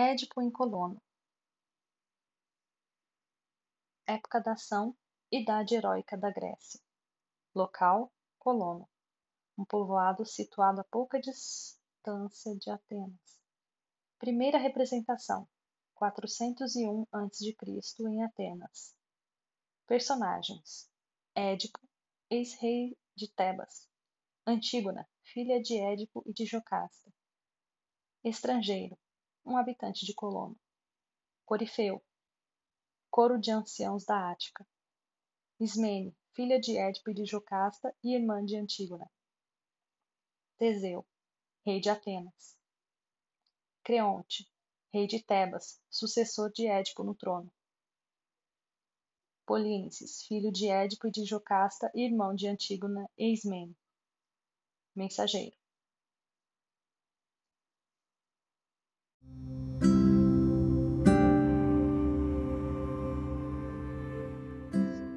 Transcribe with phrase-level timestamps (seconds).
[0.00, 1.02] Édipo em Colono.
[4.06, 4.96] Época da ação,
[5.28, 6.80] Idade Heróica da Grécia.
[7.52, 8.88] Local, Colono.
[9.58, 13.42] Um povoado situado a pouca distância de Atenas.
[14.20, 15.48] Primeira representação,
[15.94, 17.56] 401 a.C.
[18.08, 18.94] em Atenas.
[19.84, 20.88] Personagens:
[21.34, 21.80] Édipo,
[22.30, 23.88] ex-rei de Tebas.
[24.46, 27.12] Antígona, filha de Édipo e de Jocasta.
[28.22, 28.96] Estrangeiro,
[29.48, 30.56] um habitante de Colono.
[31.46, 32.04] Corifeu,
[33.10, 34.66] coro de anciãos da Ática.
[35.58, 39.10] Ismene, filha de Édipo e de Jocasta e irmã de Antígona.
[40.58, 41.04] Teseu,
[41.64, 42.56] rei de Atenas.
[43.82, 44.46] Creonte,
[44.92, 47.50] rei de Tebas, sucessor de Édipo no trono.
[49.46, 53.74] Polínices, filho de Édipo e de Jocasta e irmão de Antígona e Ismene.
[54.94, 55.56] Mensageiro.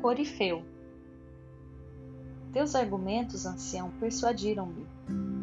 [0.01, 0.63] Corifeu.
[2.51, 4.87] Teus argumentos, ancião, persuadiram-me.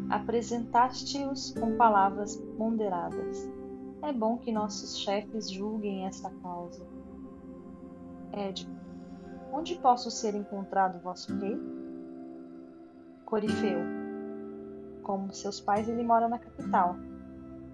[0.09, 3.49] Apresentaste-os com palavras ponderadas.
[4.01, 6.85] É bom que nossos chefes julguem esta causa.
[8.33, 8.69] Édipo.
[9.53, 11.57] Onde posso ser encontrado vosso rei?
[13.25, 13.79] Corifeu.
[15.03, 16.97] Como seus pais, ele mora na capital.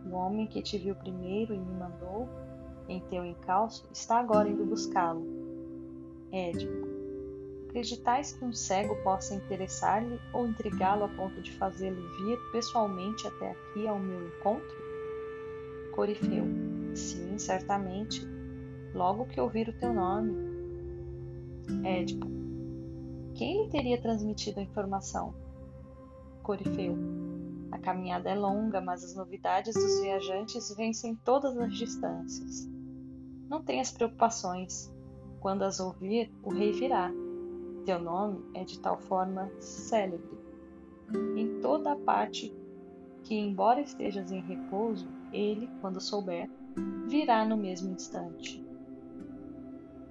[0.06, 2.30] O homem que te viu primeiro e me mandou
[2.88, 5.35] em teu encalço está agora indo buscá-lo
[6.36, 6.86] Édipo.
[7.70, 13.52] Acreditais que um cego possa interessar-lhe ou intrigá-lo a ponto de fazê-lo vir pessoalmente até
[13.52, 14.76] aqui ao meu encontro?
[15.94, 16.46] Corifeu.
[16.94, 18.28] Sim, certamente.
[18.94, 20.34] Logo que ouvir o teu nome.
[21.86, 22.28] Édipo.
[23.34, 25.34] Quem lhe teria transmitido a informação?
[26.44, 26.98] Corifeu.
[27.72, 32.70] A caminhada é longa, mas as novidades dos viajantes vencem todas as distâncias.
[33.50, 34.94] Não tenhas preocupações.
[35.46, 37.12] Quando as ouvir, o rei virá.
[37.86, 40.36] Teu nome é de tal forma célebre
[41.38, 42.52] em toda a parte
[43.24, 46.50] que, embora estejas em repouso, ele, quando souber,
[47.06, 48.66] virá no mesmo instante.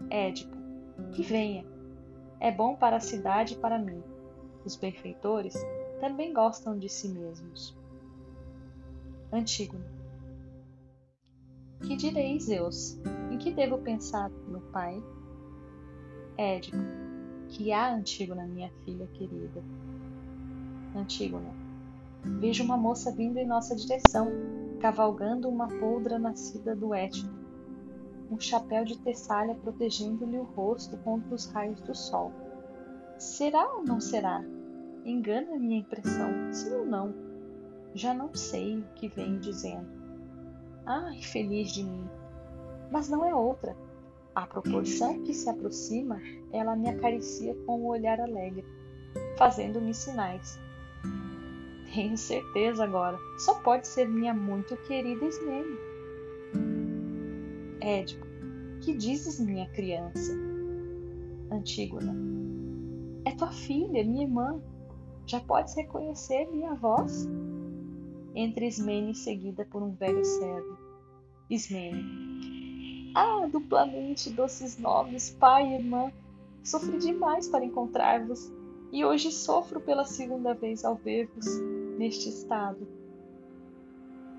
[0.09, 0.57] Édipo,
[1.11, 1.67] que venha.
[2.39, 4.01] É bom para a cidade e para mim.
[4.65, 5.57] Os benfeitores
[5.99, 7.77] também gostam de si mesmos.
[9.33, 9.85] Antígono.
[11.83, 12.97] Que direi, Zeus?
[13.33, 15.03] Em que devo pensar, meu pai?
[16.37, 16.77] Édipo,
[17.49, 19.63] que há Antígona, minha filha querida.
[20.97, 21.55] Antígona,
[22.41, 24.29] vejo uma moça vindo em nossa direção,
[24.81, 27.33] cavalgando uma poldra nascida do Ético,
[28.29, 32.33] um chapéu de tessalha protegendo-lhe o rosto contra os raios do sol.
[33.17, 34.45] Será ou não será?
[35.05, 37.15] Engana minha impressão, sim ou não?
[37.95, 39.87] Já não sei o que vem dizendo.
[40.85, 42.09] Ai, feliz de mim!
[42.91, 43.84] Mas não é outra
[44.35, 46.21] à proporção que se aproxima,
[46.53, 48.65] ela me acaricia com um olhar alegre,
[49.37, 50.59] fazendo-me sinais.
[51.95, 55.79] Tenho certeza agora, só pode ser minha muito querida Ismene.
[57.81, 58.27] Édipo,
[58.81, 60.33] que dizes, minha criança?
[61.53, 62.17] Antígona,
[63.25, 64.61] é tua filha, minha irmã.
[65.27, 67.29] Já podes reconhecer minha voz?
[68.35, 70.77] Entre Ismene seguida por um velho servo.
[71.49, 72.34] Ismene,
[73.15, 76.13] ah, duplamente doces nomes, pai e irmã,
[76.63, 78.53] sofri demais para encontrar-vos,
[78.91, 81.47] e hoje sofro pela segunda vez ao ver-vos
[81.99, 82.87] neste estado.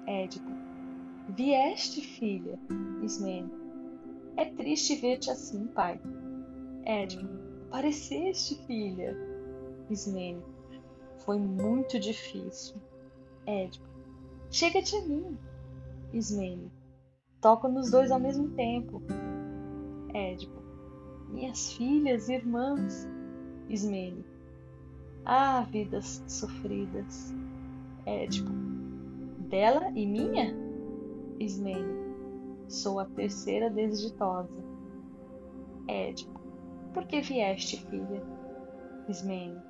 [0.07, 0.49] Édipo,
[1.29, 2.59] vieste, filha,
[3.01, 3.51] Ismene.
[4.37, 5.99] É triste ver-te assim, pai.
[6.83, 7.27] Édipo,
[7.71, 9.15] pareceste, filha.
[9.89, 10.41] Ismene,
[11.19, 12.75] foi muito difícil.
[13.45, 13.87] Édipo,
[14.51, 15.37] chega-te a mim.
[16.13, 16.71] Ismene,
[17.45, 19.03] Toco nos dois ao mesmo tempo.
[20.11, 20.63] Édipo.
[21.29, 23.07] Minhas filhas, irmãs.
[23.69, 24.25] Ismene.
[25.23, 27.31] Ah, vidas sofridas.
[28.03, 28.49] Édipo.
[29.47, 30.55] Dela e minha?
[31.39, 31.93] Ismene.
[32.67, 34.49] Sou a terceira desditosa.
[35.87, 36.41] Édipo.
[36.95, 38.23] Por que vieste, filha?
[39.07, 39.61] Ismene.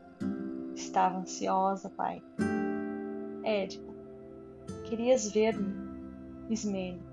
[0.73, 2.23] Estava ansiosa, pai.
[3.43, 3.93] Édipo.
[4.85, 5.75] Querias ver-me?
[6.49, 7.04] Ismene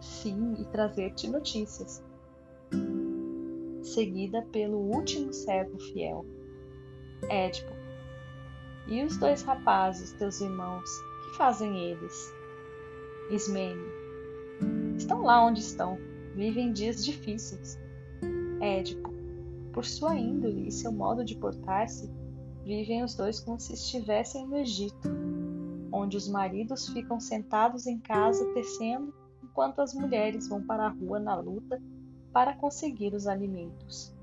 [0.00, 2.02] sim e trazer-te notícias.
[3.82, 6.24] Seguida pelo último servo fiel,
[7.28, 7.72] Édipo.
[8.86, 10.88] E os dois rapazes, teus irmãos,
[11.24, 12.32] que fazem eles?
[13.30, 13.82] Ismene.
[14.96, 15.98] Estão lá onde estão,
[16.34, 17.78] vivem dias difíceis.
[18.60, 19.12] Édipo.
[19.72, 22.10] Por sua índole e seu modo de portar-se,
[22.64, 25.08] vivem os dois como se estivessem no Egito,
[25.92, 29.12] onde os maridos ficam sentados em casa tecendo,
[29.58, 31.82] enquanto as mulheres vão para a rua na luta
[32.32, 34.14] para conseguir os alimentos.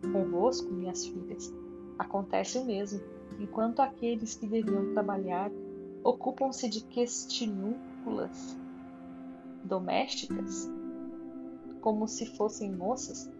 [0.00, 1.52] Convosco, minhas filhas,
[1.98, 2.98] acontece o mesmo,
[3.38, 5.50] enquanto aqueles que deviam trabalhar
[6.02, 8.58] ocupam-se de questionúculas
[9.62, 10.70] domésticas,
[11.82, 13.30] como se fossem moças,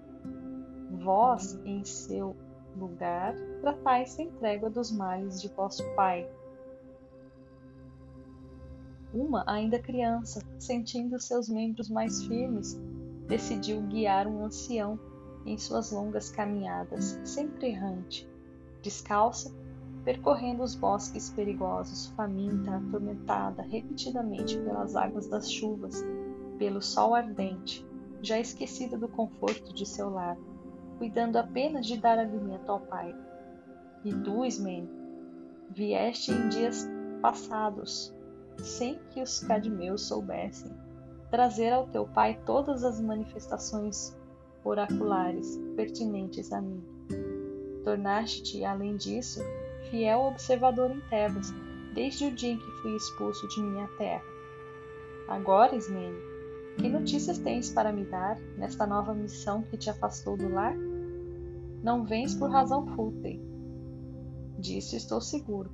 [0.90, 2.36] vós, em seu
[2.76, 6.30] lugar, tratais sem trégua dos males de vosso Pai.
[9.12, 12.80] Uma, ainda criança, sentindo seus membros mais firmes,
[13.28, 14.98] decidiu guiar um ancião
[15.44, 18.28] em suas longas caminhadas, sempre errante,
[18.80, 19.54] descalça,
[20.04, 26.04] percorrendo os bosques perigosos, faminta, atormentada repetidamente pelas águas das chuvas,
[26.58, 27.86] pelo sol ardente,
[28.22, 30.36] já esquecida do conforto de seu lar
[31.02, 33.12] cuidando apenas de dar alimento ao pai.
[34.04, 34.88] E tu, Ismene,
[35.68, 36.88] vieste em dias
[37.20, 38.14] passados,
[38.58, 40.72] sem que os cadmeus soubessem,
[41.30, 44.16] trazer ao teu pai todas as manifestações
[44.64, 46.82] oraculares pertinentes a mim.
[47.84, 49.40] Tornaste-te, além disso,
[49.90, 51.52] fiel observador em Tebas,
[51.94, 54.24] desde o dia em que fui expulso de minha terra.
[55.28, 56.16] Agora, Ismene,
[56.78, 60.76] que notícias tens para me dar nesta nova missão que te afastou do lar?
[61.82, 63.40] Não vens por razão fútil.
[64.58, 65.70] Disso estou seguro.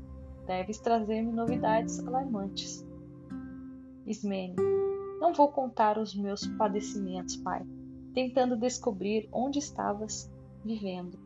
[0.48, 2.82] Deves trazer-me novidades alarmantes.
[4.06, 4.56] Ismene,
[5.20, 7.66] não vou contar os meus padecimentos, pai,
[8.14, 10.32] tentando descobrir onde estavas
[10.64, 11.18] vivendo.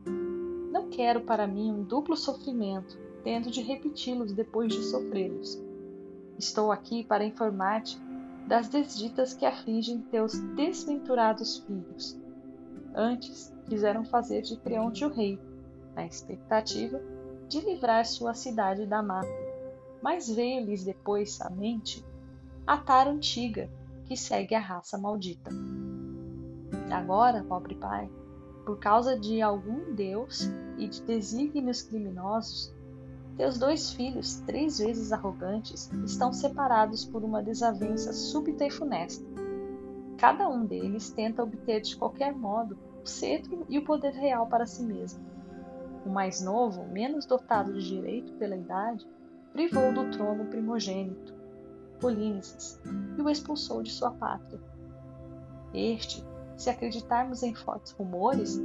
[0.73, 5.63] Não quero para mim um duplo sofrimento, tendo de repeti-los depois de sofrê-los.
[6.37, 8.01] Estou aqui para informar-te
[8.49, 12.21] das desditas que afligem teus desventurados filhos.
[12.93, 15.39] Antes, quiseram fazer de Creonte o rei,
[15.95, 17.01] na expectativa
[17.52, 19.28] de livrar sua cidade da mata.
[20.02, 22.02] Mas veio-lhes depois à mente
[22.66, 23.69] a tara antiga
[24.06, 25.50] que segue a raça maldita.
[26.90, 28.10] Agora, pobre pai,
[28.64, 32.75] por causa de algum Deus e de desígnios criminosos,
[33.37, 39.26] teus dois filhos, três vezes arrogantes, estão separados por uma desavença súbita e funesta.
[40.16, 44.66] Cada um deles tenta obter de qualquer modo o cetro e o poder real para
[44.66, 45.31] si mesmo.
[46.04, 49.06] O mais novo, menos dotado de direito pela idade,
[49.52, 51.32] privou do trono o primogênito,
[52.00, 52.81] Polínices,
[53.16, 54.60] e o expulsou de sua pátria.
[55.72, 56.25] Este,
[56.56, 58.60] se acreditarmos em fortes rumores,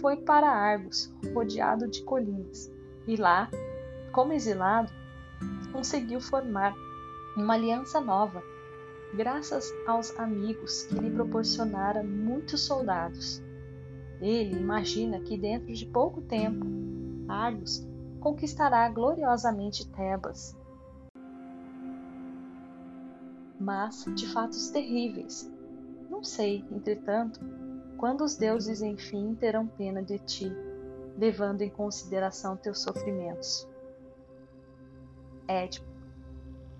[0.00, 2.72] foi para Argos, rodeado de colinas,
[3.06, 3.50] e lá,
[4.10, 4.90] como exilado,
[5.72, 6.74] conseguiu formar
[7.36, 8.42] uma aliança nova,
[9.14, 13.41] graças aos amigos que lhe proporcionaram muitos soldados.
[14.22, 16.64] Ele imagina que dentro de pouco tempo,
[17.28, 17.84] Argos
[18.20, 20.56] conquistará gloriosamente Tebas.
[23.58, 25.50] Mas de fatos terríveis.
[26.08, 27.40] Não sei, entretanto,
[27.98, 30.52] quando os deuses enfim terão pena de ti,
[31.18, 33.68] levando em consideração teus sofrimentos.
[35.48, 35.86] Édipo,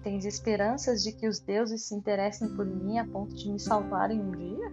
[0.04, 4.20] tens esperanças de que os deuses se interessem por mim a ponto de me salvarem
[4.20, 4.72] um dia?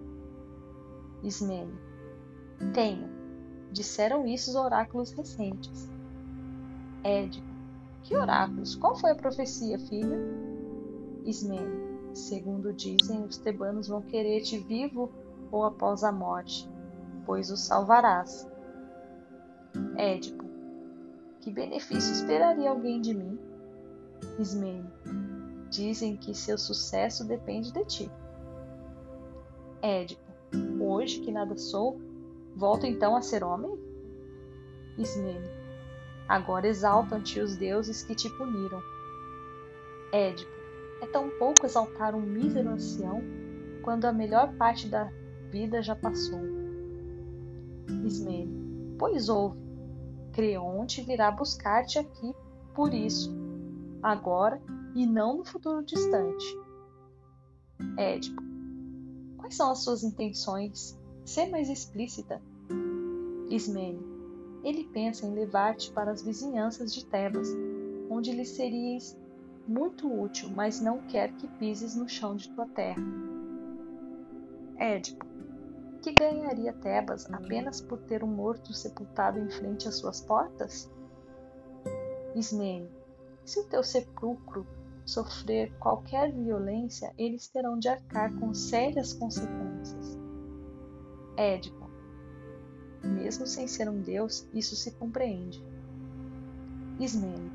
[1.24, 1.89] Ismene,
[2.74, 3.10] tenho.
[3.72, 5.90] Disseram isso os oráculos recentes.
[7.04, 7.48] Édipo.
[8.04, 8.76] Que oráculos?
[8.76, 10.18] Qual foi a profecia, filha?
[11.26, 11.90] Ismene.
[12.14, 15.12] Segundo dizem, os tebanos vão querer-te vivo
[15.52, 16.70] ou após a morte,
[17.26, 18.48] pois os salvarás.
[19.96, 20.44] Édipo.
[21.42, 23.40] Que benefício esperaria alguém de mim?
[24.40, 24.90] Ismene.
[25.70, 28.12] Dizem que seu sucesso depende de ti.
[29.82, 30.30] Édipo.
[30.80, 32.02] Hoje que nada sou,
[32.60, 33.80] Volto então a ser homem?
[34.98, 35.48] Ismene.
[36.28, 38.82] Agora exaltam-te os deuses que te puniram.
[40.12, 40.52] Édipo.
[41.02, 43.24] É tão pouco exaltar um mísero ancião
[43.82, 45.10] quando a melhor parte da
[45.50, 46.42] vida já passou.
[48.04, 48.98] Ismene.
[49.00, 49.58] Pois ouve.
[50.34, 52.36] Creonte virá buscar-te aqui
[52.76, 53.34] por isso,
[54.04, 54.62] agora
[54.94, 56.46] e não no futuro distante.
[57.98, 58.44] Édipo.
[59.38, 61.00] Quais são as suas intenções?
[61.24, 62.42] Ser mais explícita.
[63.50, 64.00] Ismene,
[64.64, 67.48] ele pensa em levar-te para as vizinhanças de Tebas,
[68.10, 69.18] onde lhe seríeis
[69.68, 73.02] muito útil, mas não quer que pises no chão de tua terra.
[74.78, 75.26] Édipo,
[76.02, 80.90] que ganharia Tebas apenas por ter um morto sepultado em frente às suas portas?
[82.36, 82.90] Ismene,
[83.44, 84.66] se o teu sepulcro
[85.06, 90.18] sofrer qualquer violência, eles terão de arcar com sérias consequências.
[91.36, 91.79] Édipo.
[93.04, 95.64] Mesmo sem ser um deus, isso se compreende.
[97.00, 97.52] Ismene.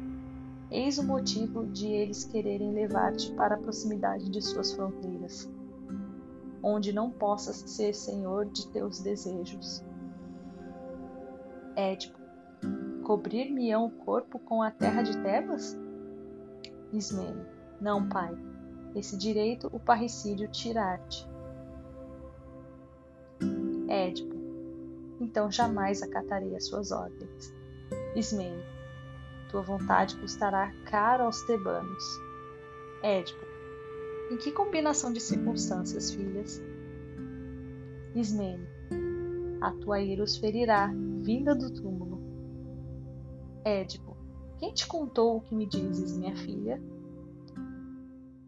[0.71, 5.49] Eis o motivo de eles quererem levar-te para a proximidade de suas fronteiras,
[6.63, 9.85] onde não possas ser senhor de teus desejos.
[11.77, 12.19] Édipo,
[13.05, 15.79] cobrir-me-ão o corpo com a terra de Tebas?
[16.93, 17.45] Ismene,
[17.81, 18.35] não, pai,
[18.95, 21.29] esse direito o parricídio tirar-te.
[23.89, 24.34] Édipo,
[25.21, 27.55] então jamais acatarei as suas ordens.
[28.15, 28.63] Ismene,
[29.51, 32.05] tua vontade custará caro aos tebanos.
[33.03, 33.45] Édipo,
[34.31, 36.61] em que combinação de circunstâncias, filhas?
[38.15, 38.67] Ismene,
[39.61, 40.91] a tua ira os ferirá,
[41.21, 42.23] vinda do túmulo.
[43.65, 44.17] Édipo,
[44.59, 46.81] quem te contou o que me dizes, minha filha?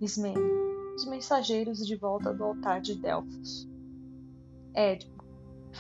[0.01, 0.41] Ismene,
[0.95, 3.69] os mensageiros de volta do altar de Delfos.
[4.75, 5.16] Édipo,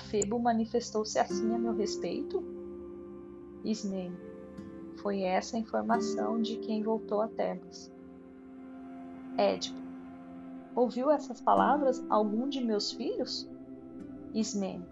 [0.04, 2.42] Febo manifestou-se assim a meu respeito?
[3.64, 4.16] Ismene,
[4.96, 7.92] foi essa a informação de quem voltou a Tebas.
[9.36, 9.78] Édipo,
[10.74, 13.48] ouviu essas palavras algum de meus filhos?
[14.32, 14.86] Ismene,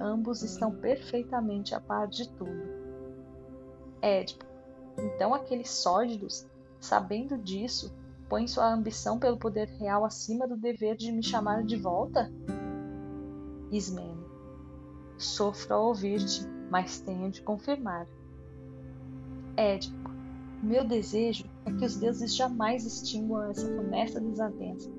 [0.00, 2.78] ambos estão perfeitamente a par de tudo.
[4.02, 4.44] Édipo,
[4.98, 6.46] então aqueles sórdidos,
[6.80, 7.94] sabendo disso,
[8.28, 12.30] põem sua ambição pelo poder real acima do dever de me chamar de volta?
[13.70, 14.17] Ismene,
[15.18, 18.06] sofro a ouvir-te, mas tenho de confirmar.
[19.56, 20.10] Édipo,
[20.62, 24.90] meu desejo é que os deuses jamais extinguam essa funesta desavença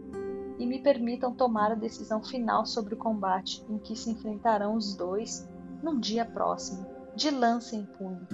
[0.57, 4.95] e me permitam tomar a decisão final sobre o combate em que se enfrentarão os
[4.95, 5.47] dois
[5.81, 6.85] num dia próximo,
[7.15, 8.27] de lança em punho.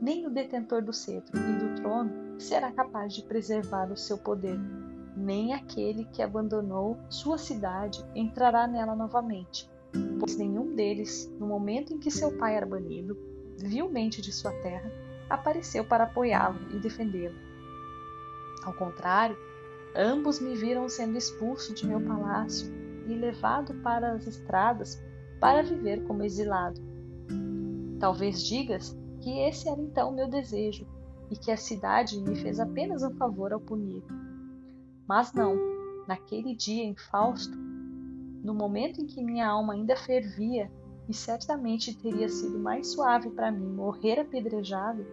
[0.00, 4.58] Nem o detentor do cetro e do trono será capaz de preservar o seu poder,
[5.16, 9.70] nem aquele que abandonou sua cidade entrará nela novamente,
[10.18, 13.16] pois nenhum deles, no momento em que seu pai era banido,
[13.58, 14.90] vilmente de sua terra,
[15.28, 17.34] apareceu para apoiá-lo e defendê-lo.
[18.62, 19.36] Ao contrário,
[19.94, 22.72] ambos me viram sendo expulso de meu palácio
[23.06, 25.02] e levado para as estradas
[25.40, 26.80] para viver como exilado.
[28.00, 30.86] Talvez digas que esse era então meu desejo
[31.30, 34.02] e que a cidade me fez apenas um favor ao punir.
[35.06, 35.56] Mas não,
[36.06, 37.56] naquele dia em Fausto,
[38.44, 40.70] no momento em que minha alma ainda fervia
[41.08, 45.04] e certamente teria sido mais suave para mim morrer apedrejado,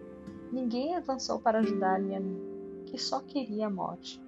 [0.52, 2.38] ninguém avançou para ajudar-me a mim,
[2.84, 4.22] que só queria a morte.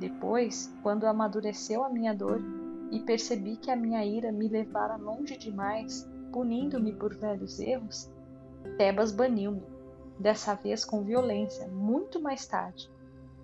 [0.00, 2.42] Depois, quando amadureceu a minha dor
[2.90, 8.10] e percebi que a minha ira me levara longe demais, punindo-me por velhos erros,
[8.76, 9.62] Tebas baniu-me,
[10.18, 12.90] dessa vez com violência, muito mais tarde.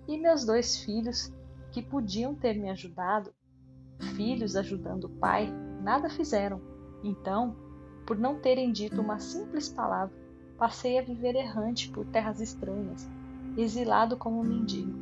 [0.07, 1.31] E meus dois filhos,
[1.71, 3.33] que podiam ter me ajudado,
[4.01, 6.71] filhos ajudando o pai, nada fizeram
[7.03, 7.55] então,
[8.05, 10.15] por não terem dito uma simples palavra,
[10.57, 13.09] passei a viver errante por terras estranhas,
[13.57, 14.93] exilado como mendigo.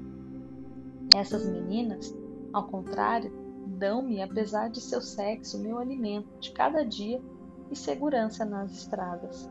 [1.14, 2.16] Essas meninas,
[2.54, 3.32] ao contrário,
[3.68, 7.22] dão-me, apesar de seu sexo, meu alimento de cada dia
[7.70, 9.50] e segurança nas estradas.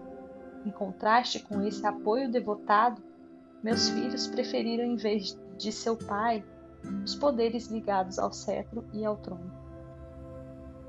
[0.64, 3.02] Em contraste com esse apoio devotado,
[3.62, 6.44] meus filhos preferiram, em vez de seu pai,
[7.04, 9.68] os poderes ligados ao cetro e ao trono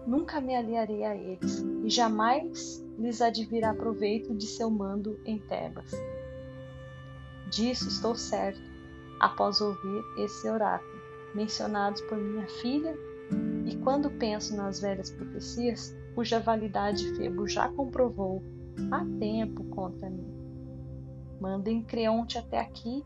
[0.10, 5.92] nunca me aliarei a eles, e jamais lhes advirá proveito de seu mando em Tebas.
[7.52, 8.62] Disso estou certo,
[9.20, 11.00] após ouvir esse oráculo,
[11.36, 12.98] mencionados por minha filha,
[13.66, 18.42] e quando penso nas velhas profecias, cuja validade Febo já comprovou
[18.92, 20.28] há tempo contra mim.
[21.40, 23.06] Mandem Creonte até aqui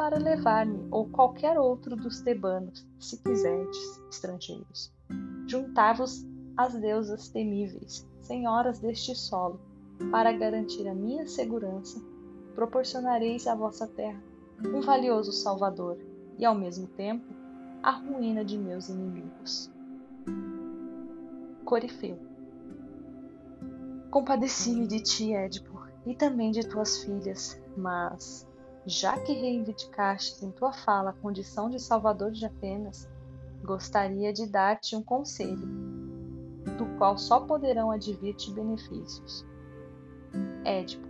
[0.00, 4.90] para levar-me ou qualquer outro dos tebanos, se quiserdes, estrangeiros.
[5.46, 6.26] Juntai-vos
[6.56, 9.60] as deusas temíveis, senhoras deste solo,
[10.10, 12.02] para garantir a minha segurança,
[12.54, 14.18] proporcionareis à vossa terra
[14.64, 15.98] um valioso salvador
[16.38, 17.26] e, ao mesmo tempo,
[17.82, 19.70] a ruína de meus inimigos.
[21.62, 22.18] Corifeu.
[24.10, 28.48] Compadeci-me de ti, Édipo, e também de tuas filhas, mas,
[28.86, 33.08] já que reivindicaste em tua fala a condição de salvador de Atenas,
[33.62, 35.66] gostaria de dar-te um conselho
[36.78, 39.44] do qual só poderão advir-te benefícios.
[40.64, 41.06] Édipo,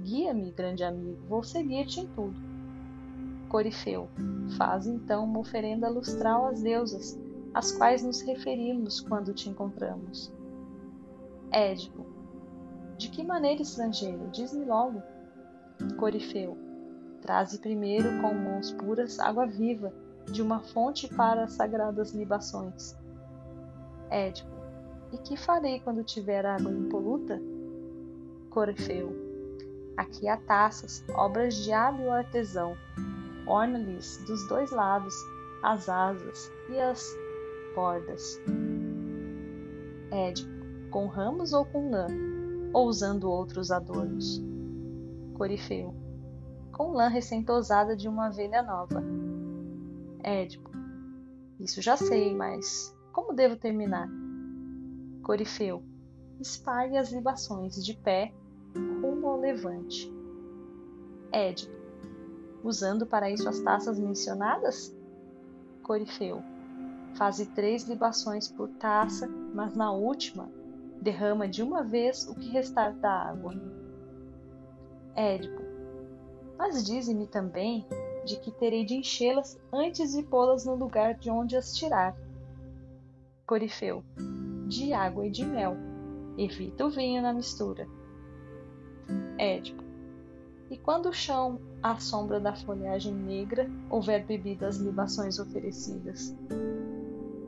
[0.00, 2.34] guia-me, grande amigo, vou seguir-te em tudo.
[3.48, 4.08] Corifeu,
[4.56, 7.18] faz então uma oferenda lustral às deusas,
[7.52, 10.32] às quais nos referimos quando te encontramos.
[11.50, 12.06] Édipo,
[12.96, 14.30] de que maneira, estrangeiro?
[14.30, 15.02] Diz-me logo.
[15.98, 16.56] Corifeu,
[17.22, 19.92] traze primeiro com mãos puras água viva
[20.30, 22.96] de uma fonte para as sagradas libações.
[24.10, 24.50] Édipo,
[25.12, 27.40] e que farei quando tiver água impoluta?
[28.50, 29.16] Corifeu.
[29.96, 32.76] Aqui há taças, obras de hábil artesão.
[33.46, 35.14] Orna-lhes dos dois lados
[35.62, 37.16] as asas e as
[37.74, 38.40] bordas.
[40.10, 40.50] Édipo,
[40.90, 42.06] com ramos ou com lã,
[42.72, 44.42] ou usando outros adornos.
[45.34, 45.94] Corifeu,
[46.82, 49.00] com lã recém-tosada de uma velha nova.
[50.20, 50.68] Édipo,
[51.60, 54.08] isso já sei, mas como devo terminar?
[55.22, 55.84] Corifeu,
[56.40, 58.34] espalhe as libações de pé
[59.00, 60.12] rumo ao levante.
[61.30, 61.72] Édipo,
[62.64, 64.92] usando para isso as taças mencionadas?
[65.84, 66.42] Corifeu,
[67.14, 70.50] faze três libações por taça, mas na última
[71.00, 73.54] derrama de uma vez o que restar da água.
[75.14, 75.61] Édipo,
[76.62, 77.84] mas dize-me também
[78.24, 82.16] de que terei de enchê-las antes de pô-las no lugar de onde as tirar.
[83.44, 84.04] Corifeu,
[84.68, 85.76] de água e de mel.
[86.38, 87.88] Evita o vinho na mistura.
[89.36, 89.82] Édipo.
[90.70, 96.32] E quando o chão, à sombra da folhagem negra, houver bebido as libações oferecidas?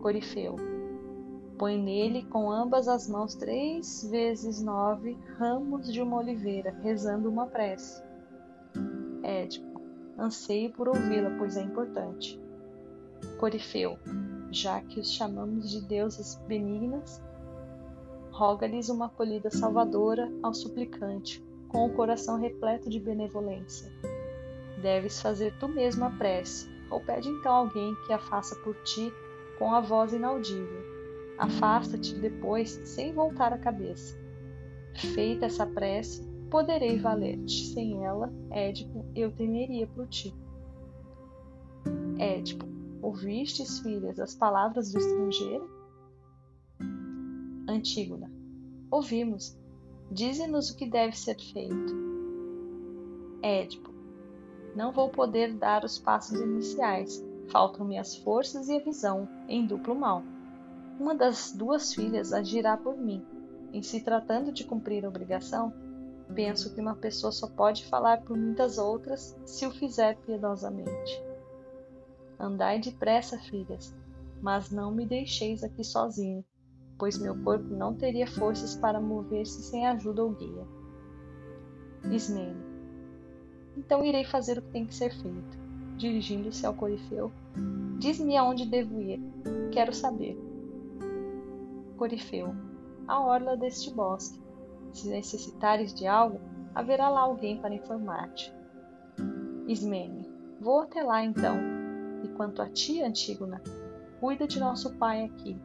[0.03, 0.57] Corifeu.
[1.57, 7.47] Põe nele com ambas as mãos três vezes nove ramos de uma oliveira, rezando uma
[7.47, 8.04] prece.
[9.25, 9.81] Édipo.
[10.19, 12.41] Anseio por ouvi-la, pois é importante.
[13.39, 13.99] Corifeu.
[14.51, 17.21] Já que os chamamos de deusas benignas,
[18.31, 23.91] roga-lhes uma acolhida salvadora ao suplicante, com o coração repleto de benevolência.
[24.81, 29.13] Deves fazer tu mesmo a prece, ou pede então alguém que a faça por ti
[29.59, 30.85] com a voz inaudível.
[31.39, 34.17] Afasta-te depois sem voltar a cabeça.
[35.15, 36.23] Feita essa prece,
[36.55, 37.67] poderei valer-te.
[37.67, 40.33] Sem ela, Édipo, eu temeria por ti.
[42.17, 42.65] Édipo,
[43.03, 45.69] ouvistes, filhas, as palavras do estrangeiro?
[47.69, 48.31] Antígona.
[48.89, 49.59] Ouvimos.
[50.13, 51.93] Dize-nos o que deve ser feito.
[53.43, 53.91] Édipo.
[54.77, 57.21] Não vou poder dar os passos iniciais.
[57.49, 60.23] Faltam-me as forças e a visão, em duplo mal.
[61.01, 63.27] Uma das duas filhas agirá por mim.
[63.73, 65.75] Em se tratando de cumprir a obrigação,
[66.35, 71.23] penso que uma pessoa só pode falar por muitas outras se o fizer piedosamente.
[72.39, 73.95] Andai depressa, filhas,
[74.43, 76.45] mas não me deixeis aqui sozinho
[76.99, 80.67] pois meu corpo não teria forças para mover-se sem ajuda ou guia.
[82.11, 82.63] Ismene.
[83.77, 85.65] Então irei fazer o que tem que ser feito.
[85.97, 87.33] Dirigindo-se ao Corifeu,
[87.99, 89.21] diz-me aonde devo ir.
[89.73, 90.37] Quero saber.
[91.97, 92.55] Corifeu.
[93.07, 94.43] A orla deste bosque.
[94.95, 96.41] Se necessitares de algo,
[96.75, 98.51] haverá lá alguém para informar-te.
[99.69, 100.27] Ismene.
[100.59, 101.59] Vou até lá então.
[102.23, 103.61] E quanto a ti, Antígona,
[104.19, 105.61] cuida de nosso pai aqui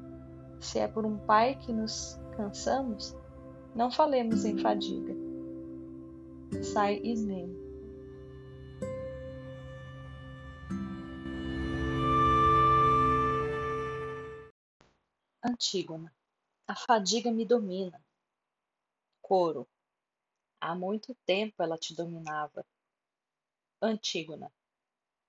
[0.59, 3.15] se é por um pai que nos cansamos,
[3.73, 5.15] não falemos em fadiga.
[6.63, 7.57] Sai Ismene.
[15.43, 16.13] Antígona.
[16.67, 17.99] A fadiga me domina.
[19.29, 19.69] Coro.
[20.59, 22.65] Há muito tempo ela te dominava.
[23.79, 24.51] Antígona.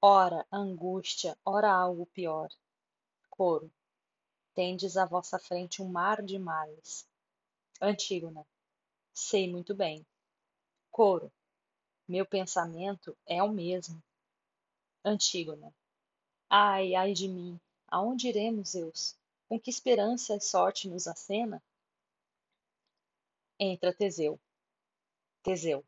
[0.00, 2.48] Ora angústia, ora algo pior.
[3.28, 3.70] Coro
[4.54, 7.06] tendes à vossa frente um mar de males.
[7.78, 8.46] Antígona.
[9.12, 10.06] Sei muito bem.
[10.90, 11.30] Coro.
[12.08, 14.02] Meu pensamento é o mesmo.
[15.04, 15.74] Antígona.
[16.48, 19.14] Ai, ai de mim, aonde iremos, Zeus?
[19.46, 21.62] Com que esperança e sorte nos acena?
[23.62, 24.40] Entra Teseu.
[25.42, 25.84] Teseu.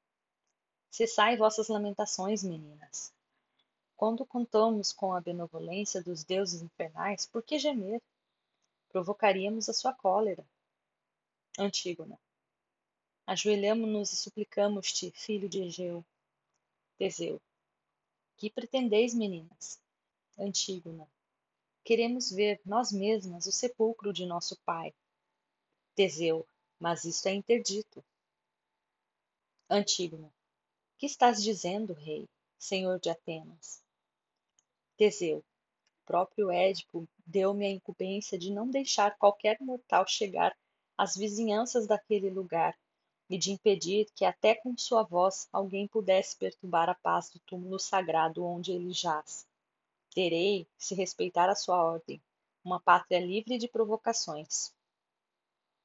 [0.90, 3.14] Cessai vossas lamentações, meninas.
[3.96, 7.98] Quando contamos com a benevolência dos deuses infernais, por que gemer?
[8.90, 10.46] provocaríamos a sua cólera.
[11.58, 12.20] Antígona.
[13.26, 16.04] Ajoelhamo-nos e suplicamos-te, filho de Egeu.
[16.98, 17.40] Teseu.
[18.36, 19.80] Que pretendeis, meninas?
[20.38, 21.08] Antígona.
[21.82, 24.92] Queremos ver nós mesmas o sepulcro de nosso pai.
[25.94, 26.46] Teseu.
[26.82, 28.04] Mas isto é interdito.
[29.70, 30.34] Antígona.
[30.98, 33.80] Que estás dizendo, rei, senhor de Atenas?
[34.96, 35.44] Teseu
[36.04, 40.52] próprio Édipo deu-me a incumbência de não deixar qualquer mortal chegar
[40.98, 42.76] às vizinhanças daquele lugar
[43.30, 47.78] e de impedir que até com sua voz alguém pudesse perturbar a paz do túmulo
[47.78, 49.46] sagrado onde ele jaz.
[50.12, 52.20] Terei, se respeitar a sua ordem,
[52.64, 54.74] uma pátria livre de provocações.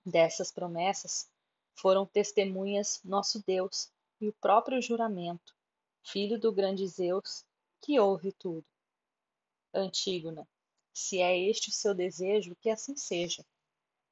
[0.08, 1.30] Dessas promessas
[1.76, 3.92] foram testemunhas nosso Deus
[4.22, 5.54] e o próprio juramento,
[6.02, 7.44] filho do grande Zeus,
[7.82, 8.66] que ouve tudo.
[9.74, 10.48] Antígona,
[10.94, 13.46] se é este o seu desejo, que assim seja.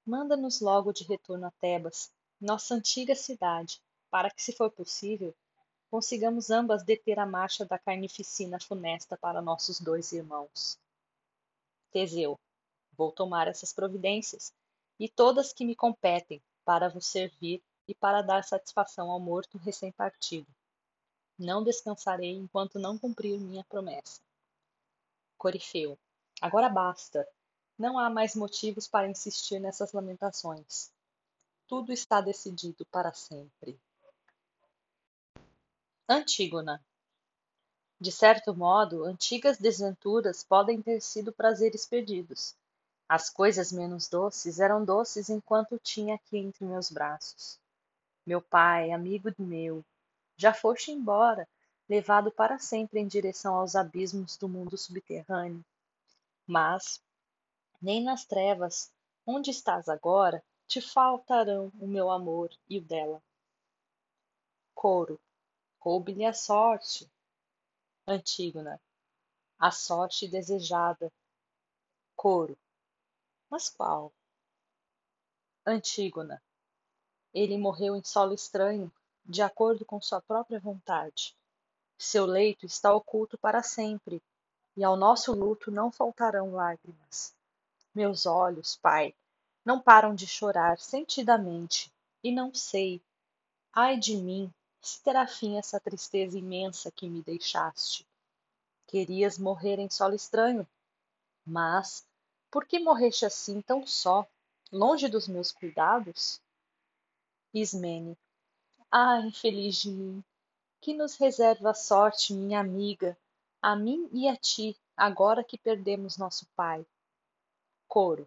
[0.06, 3.82] Manda-nos logo de retorno a Tebas, nossa antiga cidade,
[4.12, 5.34] para que, se for possível,
[5.90, 10.78] consigamos ambas deter a marcha da carnificina funesta para nossos dois irmãos.
[11.90, 12.38] Teseu,
[12.98, 14.54] vou tomar essas providências,
[15.00, 20.48] e todas que me competem, para vos servir e para dar satisfação ao morto recém-partido.
[21.38, 24.22] Não descansarei enquanto não cumprir minha promessa.
[25.38, 25.98] Corifeu,
[26.42, 27.28] agora basta.
[27.78, 30.92] Não há mais motivos para insistir nessas lamentações.
[31.68, 33.78] Tudo está decidido para sempre.
[36.08, 36.84] Antígona.
[38.00, 42.56] De certo modo, antigas desventuras podem ter sido prazeres perdidos.
[43.08, 47.60] As coisas menos doces eram doces enquanto tinha aqui entre meus braços.
[48.26, 49.86] Meu pai, amigo meu,
[50.36, 51.48] já foste embora,
[51.88, 55.64] levado para sempre em direção aos abismos do mundo subterrâneo.
[56.48, 57.00] Mas,
[57.80, 58.92] nem nas trevas,
[59.26, 63.22] onde estás agora, te faltarão o meu amor e o dela.
[64.74, 65.20] Coro.
[65.80, 67.08] Coube-lhe a sorte.
[68.08, 68.82] Antígona.
[69.60, 71.12] A sorte desejada.
[72.16, 72.58] Coro.
[73.50, 74.12] Mas qual?
[75.66, 76.42] Antígona.
[77.34, 78.92] Ele morreu em solo estranho,
[79.26, 81.36] de acordo com sua própria vontade.
[81.98, 84.22] Seu leito está oculto para sempre,
[84.76, 87.34] e ao nosso luto não faltarão lágrimas.
[87.94, 89.16] Meus olhos, Pai,
[89.64, 91.92] não param de chorar sentidamente,
[92.24, 93.02] e não sei,
[93.74, 98.06] ai de mim, se terá fim essa tristeza imensa que me deixaste.
[98.86, 100.68] Querias morrer em solo estranho,
[101.46, 102.06] mas
[102.56, 104.26] por que morreste assim tão só,
[104.72, 106.40] longe dos meus cuidados?
[107.54, 108.18] Ismene,
[108.90, 110.24] ah, infeliz de mim,
[110.80, 113.18] que nos reserva a sorte, minha amiga,
[113.62, 116.88] a mim e a ti, agora que perdemos nosso pai.
[117.90, 118.26] Coro.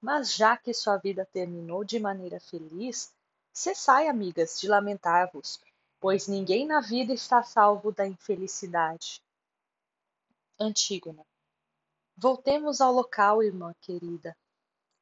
[0.00, 3.12] Mas já que sua vida terminou de maneira feliz,
[3.52, 5.60] cessai, amigas, de lamentar-vos,
[5.98, 9.20] pois ninguém na vida está salvo da infelicidade.
[10.60, 11.26] Antígona.
[12.16, 14.36] Voltemos ao local, irmã querida.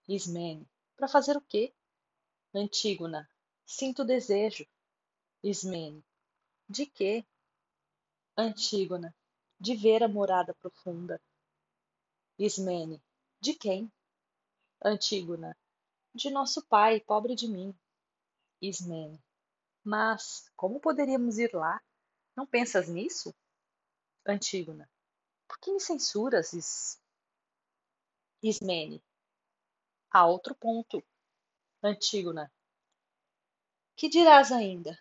[0.08, 0.66] Ismene.
[0.96, 1.72] Para fazer o quê?
[2.54, 3.28] Antígona.
[3.66, 4.66] Sinto desejo.
[5.42, 6.02] Ismene.
[6.68, 7.24] De quê?
[8.36, 9.14] Antígona.
[9.60, 11.20] De ver a morada profunda.
[12.38, 13.00] Ismene.
[13.40, 13.92] De quem?
[14.82, 15.56] Antígona.
[16.14, 17.74] De nosso pai, pobre de mim.
[18.60, 19.22] Ismene.
[19.84, 21.80] Mas como poderíamos ir lá?
[22.34, 23.34] Não pensas nisso?
[24.26, 24.88] Antígona.
[25.46, 27.01] Por que me censuras, Is...
[28.42, 29.00] Ismene?
[30.10, 31.02] Há outro ponto.
[31.80, 32.52] Antígona.
[33.94, 34.98] Que dirás ainda?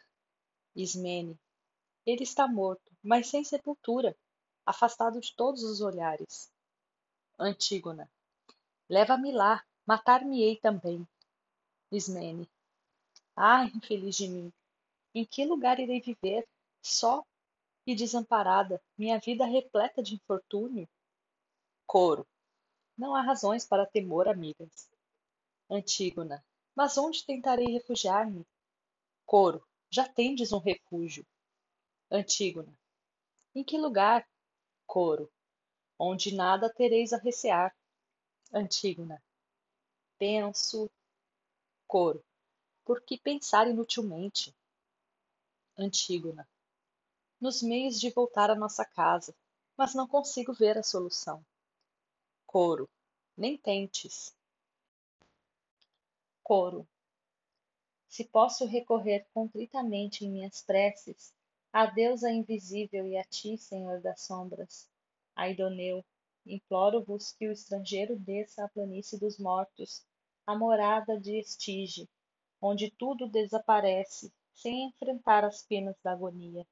[0.75, 1.39] Ismene.
[2.05, 4.15] Ele está morto, mas sem sepultura,
[4.65, 6.51] afastado de todos os olhares.
[7.39, 8.07] Antígona.
[8.87, 11.07] Leva-me lá, matar-me-ei também.
[11.91, 12.47] Ismene.
[13.35, 14.53] Ai, infeliz de mim!
[15.15, 16.47] Em que lugar irei viver,
[16.81, 17.25] só
[17.87, 20.87] e desamparada, minha vida repleta de infortúnio?
[21.87, 22.27] Coro.
[23.01, 24.87] Não há razões para temor, amigas.
[25.67, 26.45] Antígona.
[26.75, 28.45] Mas onde tentarei refugiar-me?
[29.25, 29.67] Coro.
[29.89, 31.25] Já tendes um refúgio.
[32.11, 32.71] Antígona.
[33.55, 34.29] Em que lugar?
[34.85, 35.31] Coro.
[35.97, 37.75] Onde nada tereis a recear.
[38.53, 39.19] Antígona.
[40.19, 40.87] Penso.
[41.87, 42.23] Coro.
[42.85, 44.55] Por que pensar inutilmente?
[45.75, 46.47] Antígona.
[47.39, 49.35] Nos meios de voltar à nossa casa,
[49.75, 51.43] mas não consigo ver a solução.
[52.51, 52.89] Coro.
[53.37, 54.35] Nem tentes.
[56.43, 56.85] Coro.
[58.09, 61.33] Se posso recorrer contritamente em minhas preces
[61.71, 64.85] à deusa invisível e a ti, Senhor das sombras,
[65.33, 66.03] a Idoneu,
[66.45, 70.05] imploro-vos que o estrangeiro desça à planície dos mortos,
[70.45, 72.09] a morada de Estige,
[72.61, 76.67] onde tudo desaparece, sem enfrentar as penas da agonia.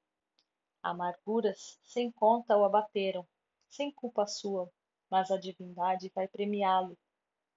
[0.83, 3.25] Amarguras sem conta o abateram,
[3.69, 4.69] sem culpa sua,
[5.09, 6.97] mas a divindade vai premiá-lo,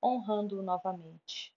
[0.02, 1.52] honrando-o novamente.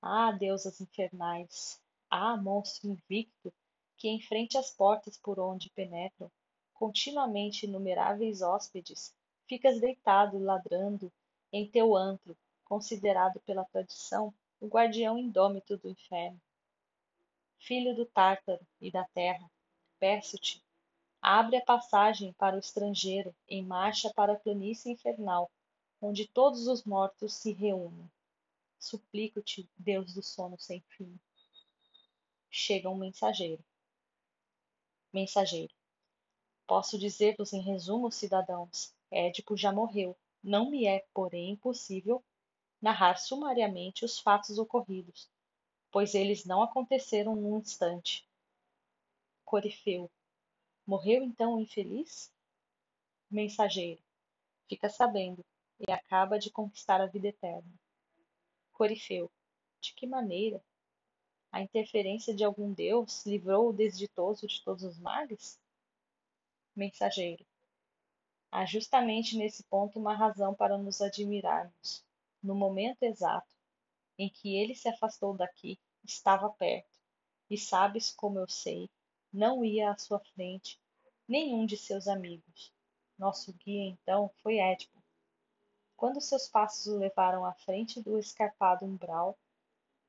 [0.00, 1.80] Ah, deusas infernais!
[2.10, 3.52] Ah, monstro invicto,
[3.96, 6.30] que enfrente as portas por onde penetram
[6.78, 9.12] continuamente inumeráveis hóspedes,
[9.48, 11.12] ficas deitado ladrando
[11.52, 16.40] em teu antro, considerado pela tradição o guardião indômito do inferno.
[17.58, 19.50] Filho do Tártaro e da terra,
[19.98, 20.62] peço-te,
[21.30, 25.50] abre a passagem para o estrangeiro em marcha para a planície infernal,
[26.00, 28.10] onde todos os mortos se reúnem.
[28.78, 31.20] Suplico-te, Deus do sono sem fim.
[32.50, 33.62] Chega um mensageiro.
[35.12, 35.74] Mensageiro.
[36.66, 40.16] Posso dizer-vos em resumo, cidadãos, Édipo já morreu.
[40.42, 42.24] Não me é, porém, impossível
[42.80, 45.28] narrar sumariamente os fatos ocorridos,
[45.90, 48.26] pois eles não aconteceram num instante.
[49.44, 50.10] Corifeu.
[50.88, 52.32] Morreu então o infeliz?
[53.30, 54.02] Mensageiro.
[54.66, 55.44] Fica sabendo,
[55.78, 57.70] e acaba de conquistar a vida eterna.
[58.72, 59.30] Corifeu.
[59.82, 60.64] De que maneira?
[61.52, 65.60] A interferência de algum deus livrou o desditoso de todos os males?
[66.74, 67.44] Mensageiro.
[68.50, 72.02] Há justamente nesse ponto uma razão para nos admirarmos.
[72.42, 73.54] No momento exato
[74.16, 76.98] em que ele se afastou daqui, estava perto,
[77.50, 78.88] e sabes como eu sei,
[79.32, 80.80] não ia à sua frente
[81.28, 82.72] nenhum de seus amigos.
[83.18, 85.02] Nosso guia então foi Édipo.
[85.96, 89.36] Quando seus passos o levaram à frente do escarpado umbral,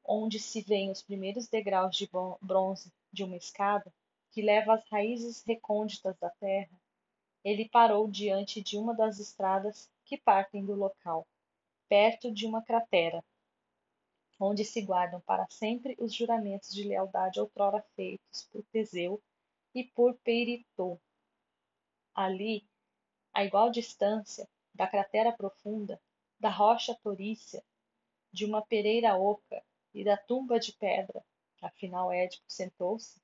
[0.05, 2.09] onde se veem os primeiros degraus de
[2.41, 3.91] bronze de uma escada
[4.31, 6.79] que leva às raízes recônditas da terra,
[7.43, 11.27] ele parou diante de uma das estradas que partem do local,
[11.87, 13.23] perto de uma cratera,
[14.39, 19.21] onde se guardam para sempre os juramentos de lealdade outrora feitos por Teseu
[19.75, 20.99] e por Peiritou.
[22.15, 22.65] Ali,
[23.33, 26.01] a igual distância, da cratera profunda,
[26.39, 27.63] da rocha torícia,
[28.31, 31.23] de uma pereira oca e da tumba de pedra,
[31.61, 33.19] afinal Édipo sentou-se,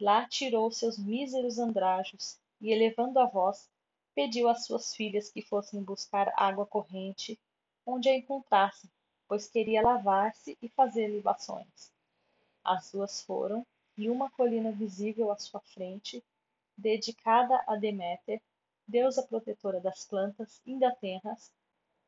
[0.00, 3.68] lá tirou seus míseros andrajos e, elevando a voz,
[4.14, 7.38] pediu às suas filhas que fossem buscar água corrente
[7.86, 8.90] onde a encontrassem,
[9.28, 11.92] pois queria lavar-se e fazer libações.
[12.62, 16.22] As duas foram, e uma colina visível à sua frente,
[16.76, 18.40] dedicada a Deméter,
[18.86, 21.52] deusa protetora das plantas indatenras,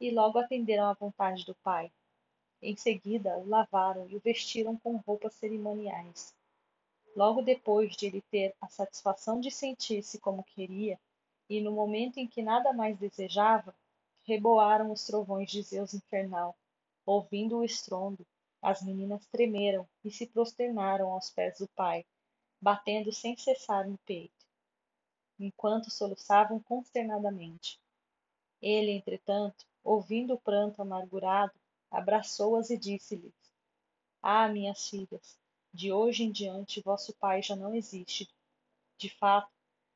[0.00, 1.90] e logo atenderam à vontade do pai.
[2.61, 6.35] Em seguida, o lavaram e o vestiram com roupas cerimoniais.
[7.14, 10.98] Logo depois de ele ter a satisfação de sentir-se como queria,
[11.48, 13.74] e no momento em que nada mais desejava,
[14.24, 16.57] reboaram os trovões de Zeus infernal.
[17.06, 18.26] Ouvindo o estrondo,
[18.60, 22.04] as meninas tremeram e se prosternaram aos pés do pai,
[22.60, 24.44] batendo sem cessar no peito,
[25.38, 27.78] enquanto soluçavam consternadamente.
[28.60, 31.52] Ele, entretanto, ouvindo o pranto amargurado,
[31.88, 33.34] abraçou-as e disse-lhes:
[34.20, 35.38] Ah, minhas filhas,
[35.72, 38.28] de hoje em diante vosso pai já não existe.
[38.98, 39.52] De fato,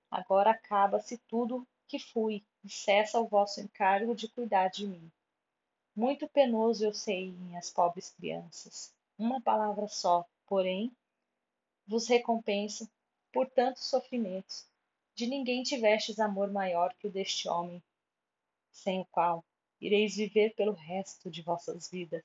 [0.09, 5.11] agora acaba-se tudo que fui e cessa o vosso encargo de cuidar de mim.
[5.95, 8.93] Muito penoso eu sei, minhas pobres crianças.
[9.19, 10.91] Uma palavra só, porém,
[11.87, 12.89] vos recompensa
[13.33, 14.67] por tantos sofrimentos.
[15.15, 17.83] De ninguém tivestes amor maior que o deste homem,
[18.71, 19.45] sem o qual
[19.81, 22.23] ireis viver pelo resto de vossas vidas.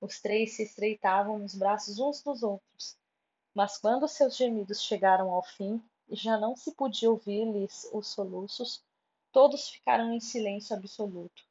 [0.00, 2.96] Os três se estreitavam nos braços uns dos outros,
[3.54, 8.84] mas quando seus gemidos chegaram ao fim e já não se podia ouvir-lhes os soluços,
[9.36, 11.44] todos ficaram em silêncio absoluto.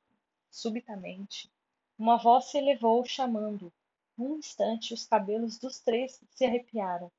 [0.50, 1.52] Subitamente,
[1.96, 3.72] uma voz se elevou chamando.
[4.18, 7.12] Num instante, os cabelos dos três se arrepiaram.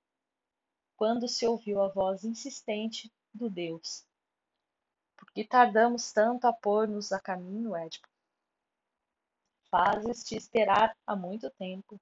[0.96, 4.05] Quando se ouviu a voz insistente do Deus.
[5.16, 8.09] Por que tardamos tanto a pôr-nos a caminho, Édipo?
[9.70, 11.96] fazes-te esperar há muito tempo.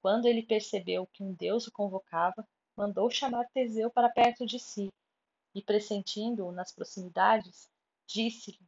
[0.00, 4.90] Quando ele percebeu que um deus o convocava, mandou chamar Teseu para perto de si,
[5.54, 7.68] e pressentindo-o nas proximidades,
[8.06, 8.60] disse-lhe: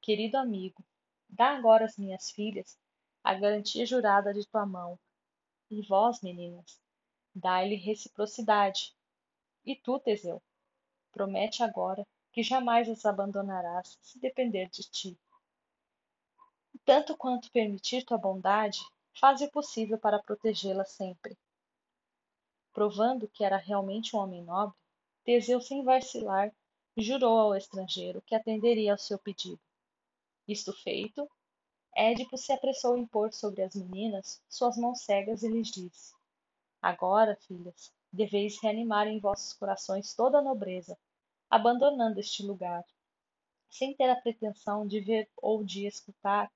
[0.00, 0.84] Querido amigo,
[1.28, 2.78] dá agora às minhas filhas
[3.22, 4.98] a garantia jurada de tua mão,
[5.70, 6.80] e vós, meninas,
[7.34, 8.94] dai-lhe reciprocidade.
[9.64, 10.42] E tu, Teseu,
[11.12, 15.18] promete agora que jamais as abandonarás se depender de ti
[16.88, 18.78] tanto quanto permitir tua bondade,
[19.20, 21.36] faze o possível para protegê-la sempre.
[22.72, 24.74] Provando que era realmente um homem nobre,
[25.28, 26.50] Teseu, sem vacilar,
[26.96, 29.60] jurou ao estrangeiro que atenderia ao seu pedido.
[30.48, 31.30] Isto feito,
[31.94, 36.14] Édipo se apressou em pôr sobre as meninas suas mãos cegas e lhes disse:
[36.80, 40.98] Agora, filhas, deveis reanimar em vossos corações toda a nobreza,
[41.50, 42.82] abandonando este lugar,
[43.68, 46.50] sem ter a pretensão de ver ou de escutar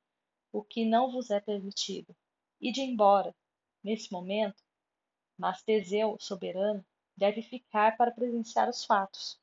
[0.50, 2.16] o que não vos é permitido.
[2.58, 3.36] Ide embora,
[3.84, 4.64] nesse momento,
[5.36, 6.82] mas Teseu, soberano,
[7.22, 9.38] deve ficar para presenciar os fatos.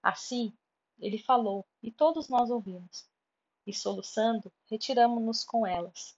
[0.00, 0.56] Assim,
[0.96, 3.04] ele falou, e todos nós ouvimos,
[3.66, 6.16] e soluçando, retiramo-nos com elas.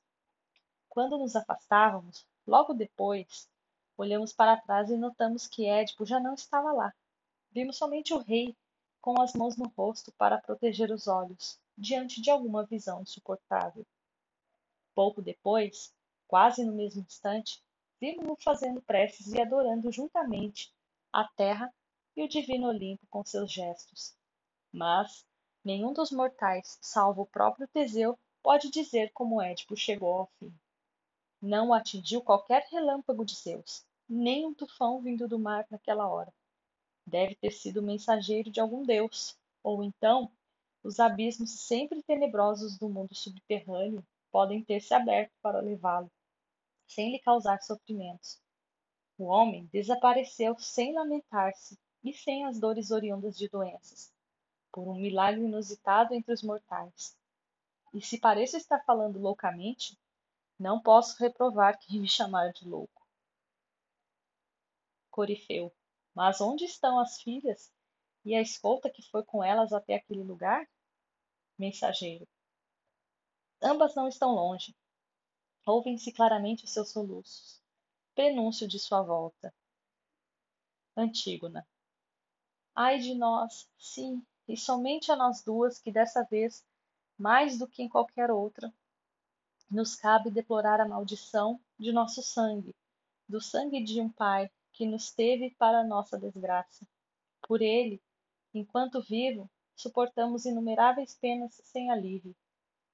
[0.87, 3.49] Quando nos afastávamos, logo depois,
[3.97, 6.93] olhamos para trás e notamos que Édipo já não estava lá.
[7.53, 8.55] Vimos somente o rei
[9.01, 13.87] com as mãos no rosto para proteger os olhos, diante de alguma visão insuportável.
[14.95, 15.91] Pouco depois,
[16.27, 17.63] quase no mesmo instante,
[17.99, 20.71] vimos-no fazendo preces e adorando juntamente
[21.13, 21.73] a terra
[22.17, 24.15] e o divino Olimpo com seus gestos.
[24.73, 25.25] Mas
[25.65, 30.53] nenhum dos mortais, salvo o próprio Teseu, pode dizer como Édipo chegou ao fim.
[31.41, 36.33] Não atingiu qualquer relâmpago de Zeus, nem um tufão vindo do mar naquela hora.
[37.07, 40.31] Deve ter sido mensageiro de algum deus, ou então
[40.83, 46.11] os abismos sempre tenebrosos do mundo subterrâneo podem ter se aberto para levá-lo,
[46.87, 48.41] sem lhe causar sofrimentos.
[49.19, 54.15] O homem desapareceu sem lamentar-se e sem as dores oriundas de doenças,
[54.73, 57.19] por um milagre inusitado entre os mortais.
[57.93, 59.99] E se pareço estar falando loucamente,
[60.57, 63.05] não posso reprovar quem me chamar de louco.
[65.11, 65.73] Corifeu.
[66.15, 67.73] Mas onde estão as filhas
[68.25, 70.69] e a escolta que foi com elas até aquele lugar?
[71.59, 72.27] Mensageiro.
[73.61, 74.77] Ambas não estão longe.
[75.67, 77.58] Ouvem-se claramente os seus soluços.
[78.19, 79.55] Prenúncio de sua volta.
[80.97, 81.65] Antígona.
[82.75, 86.67] Ai de nós, sim, e somente a nós duas que dessa vez,
[87.17, 88.75] mais do que em qualquer outra,
[89.71, 92.75] nos cabe deplorar a maldição de nosso sangue,
[93.29, 96.85] do sangue de um pai que nos teve para nossa desgraça.
[97.47, 98.03] Por ele,
[98.53, 102.35] enquanto vivo, suportamos inumeráveis penas sem alívio.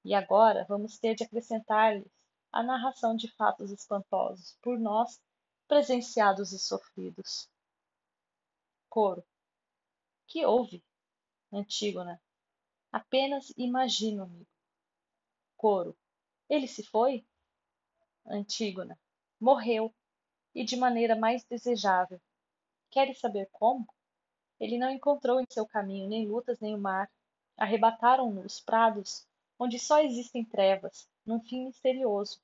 [0.04, 2.12] E agora vamos ter de acrescentar-lhes
[2.54, 5.20] a narração de fatos espantosos, por nós
[5.66, 7.50] presenciados e sofridos.
[8.88, 9.24] Coro.
[10.28, 10.80] Que houve?
[11.52, 12.22] Antígona.
[12.92, 14.46] Apenas imagino, amigo.
[15.56, 15.96] Coro.
[16.48, 17.26] Ele se foi?
[18.24, 18.96] Antígona.
[19.40, 19.92] Morreu,
[20.54, 22.20] e de maneira mais desejável.
[22.88, 23.84] Queres saber como?
[24.60, 27.10] Ele não encontrou em seu caminho nem lutas nem o mar.
[27.56, 29.26] Arrebataram-no os prados,
[29.58, 32.43] onde só existem trevas, num fim misterioso.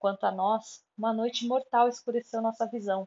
[0.00, 3.06] Quanto a nós, uma noite mortal escureceu nossa visão.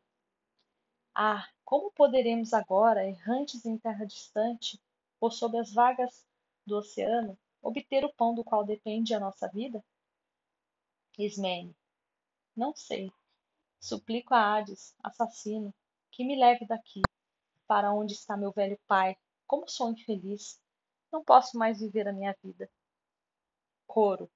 [1.15, 4.79] Ah, como poderemos agora, errantes em terra distante,
[5.19, 6.23] ou sob as vagas
[6.67, 9.83] do oceano, obter o pão do qual depende a nossa vida?
[11.17, 11.75] Ismene.
[12.55, 13.11] Não sei.
[13.79, 15.73] Suplico a Hades, assassino,
[16.11, 17.01] que me leve daqui,
[17.65, 19.17] para onde está meu velho pai.
[19.47, 20.61] Como sou infeliz.
[21.11, 22.69] Não posso mais viver a minha vida.
[23.87, 24.29] Coro.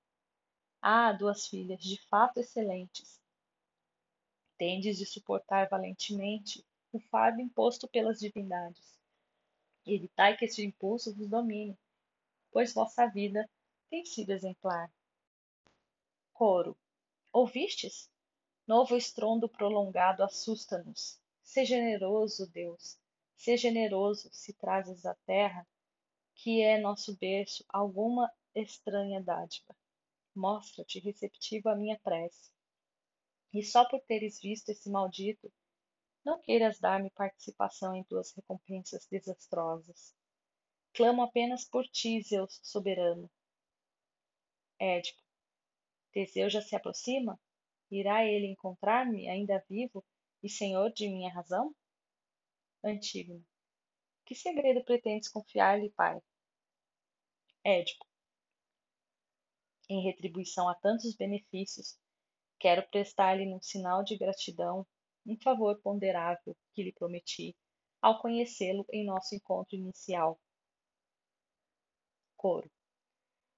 [0.82, 3.20] Ah, duas filhas, de fato excelentes.
[4.58, 8.98] Tendes de suportar valentemente o fardo imposto pelas divindades.
[9.86, 11.78] Evitai que este impulso vos domine,
[12.52, 13.50] pois vossa vida
[13.90, 14.92] tem sido exemplar.
[16.34, 16.78] Coro.
[17.34, 18.10] Ouvistes?
[18.68, 21.20] Novo estrondo prolongado assusta-nos.
[21.42, 23.00] Sê generoso, Deus,
[23.36, 25.66] sê generoso se trazes à terra,
[26.36, 29.76] que é nosso berço, alguma estranha dádiva.
[30.38, 32.52] Mostra-te receptivo à minha prece.
[33.52, 35.52] E só por teres visto esse maldito,
[36.23, 40.13] não queiras dar-me participação em tuas recompensas desastrosas.
[40.93, 43.28] Clamo apenas por ti, Zeus soberano.
[44.80, 45.19] Édipo,
[46.12, 47.39] Teseu já se aproxima?
[47.89, 50.06] Irá ele encontrar-me ainda vivo
[50.43, 51.76] e senhor de minha razão?
[52.84, 53.43] Antígono.
[54.23, 56.21] Que segredo pretendes confiar-lhe, pai?
[57.63, 58.07] Édipo.
[59.89, 61.97] Em retribuição a tantos benefícios,
[62.60, 64.86] quero prestar-lhe num sinal de gratidão
[65.26, 67.56] um favor ponderável que lhe prometi
[68.02, 70.39] ao conhecê-lo em nosso encontro inicial.
[72.36, 72.69] Coro.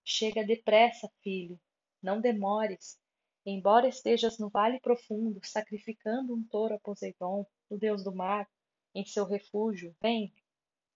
[0.03, 1.59] Chega depressa, filho,
[2.01, 2.97] não demores.
[3.45, 8.47] Embora estejas no vale profundo, sacrificando um touro a Poseidon, o deus do mar,
[8.93, 10.33] em seu refúgio, vem.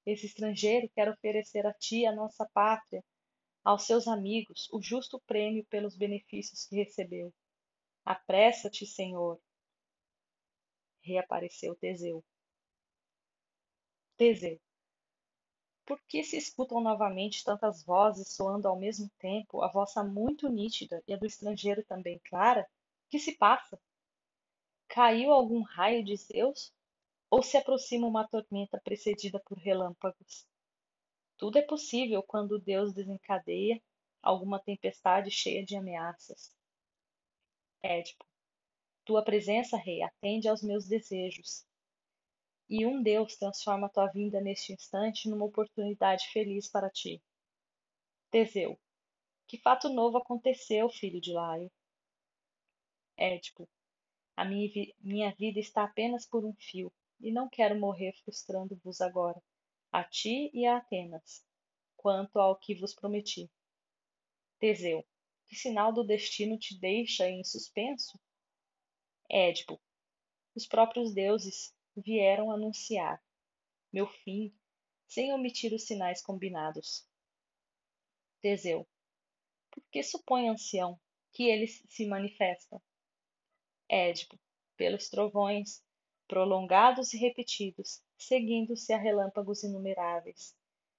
[0.05, 3.03] Esse estrangeiro quer oferecer a ti, a nossa pátria,
[3.63, 7.34] aos seus amigos, o justo prêmio pelos benefícios que recebeu.
[8.06, 9.39] Apressa-te, Senhor.
[11.02, 12.23] Reapareceu Teseu.
[14.17, 14.60] Teseu.
[15.86, 21.04] Por que se escutam novamente tantas vozes soando ao mesmo tempo, a vossa muito nítida
[21.08, 22.69] e a do estrangeiro também clara?
[23.10, 23.80] Que se passa?
[24.88, 26.73] Caiu algum raio de Zeus?
[27.30, 30.45] Ou se aproxima uma tormenta precedida por relâmpagos?
[31.37, 33.81] Tudo é possível quando Deus desencadeia
[34.21, 36.55] alguma tempestade cheia de ameaças.
[37.81, 38.25] Édipo,
[39.03, 41.65] tua presença, rei, atende aos meus desejos
[42.69, 47.21] e um Deus transforma tua vinda neste instante numa oportunidade feliz para ti.
[48.31, 48.79] Teseu.
[49.47, 51.71] Que fato novo aconteceu, filho de Laio?
[53.17, 53.69] Édipo.
[54.36, 54.67] A minha,
[54.99, 59.39] minha vida está apenas por um fio, e não quero morrer frustrando-vos agora,
[59.93, 61.45] a ti e a Atenas,
[61.95, 63.47] quanto ao que vos prometi.
[64.59, 65.05] Teseu.
[65.45, 68.19] Que sinal do destino te deixa em suspenso?
[69.29, 69.79] Édipo.
[70.55, 73.23] Os próprios deuses vieram anunciar
[73.91, 74.51] meu fim
[75.07, 77.07] sem omitir os sinais combinados.
[78.41, 78.87] Teseu.
[79.69, 80.99] Por que supõe, ancião,
[81.31, 82.81] que eles se manifestam?
[83.87, 84.39] Édipo,
[84.75, 85.83] pelos trovões,
[86.34, 90.55] prolongados e repetidos, seguindo-se a relâmpagos inumeráveis,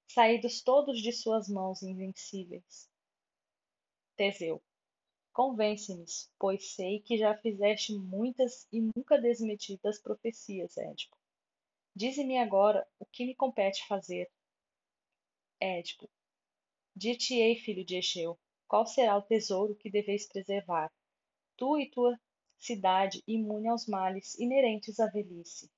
[0.07, 2.89] saídos todos de suas mãos invencíveis.
[4.15, 4.63] Teseu,
[5.33, 6.05] convence-me,
[6.39, 11.17] pois sei que já fizeste muitas e nunca desmedidas profecias, Édipo.
[11.97, 14.31] Dize-me agora o que me compete fazer.
[15.61, 16.09] Édipo,
[16.95, 20.93] dir-te-ei, filho de Egeu, qual será o tesouro que deveis preservar,
[21.57, 22.17] tu e tua
[22.59, 25.71] cidade imune aos males inerentes à velhice.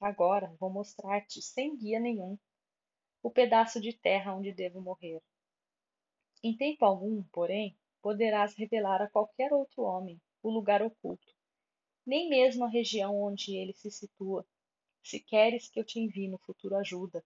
[0.00, 2.38] Agora vou mostrar-te, sem guia nenhum,
[3.22, 5.20] o pedaço de terra onde devo morrer.
[6.42, 11.34] Em tempo algum, porém, poderás revelar a qualquer outro homem o lugar oculto,
[12.06, 14.46] nem mesmo a região onde ele se situa,
[15.02, 17.24] se queres que eu te envie no futuro ajuda,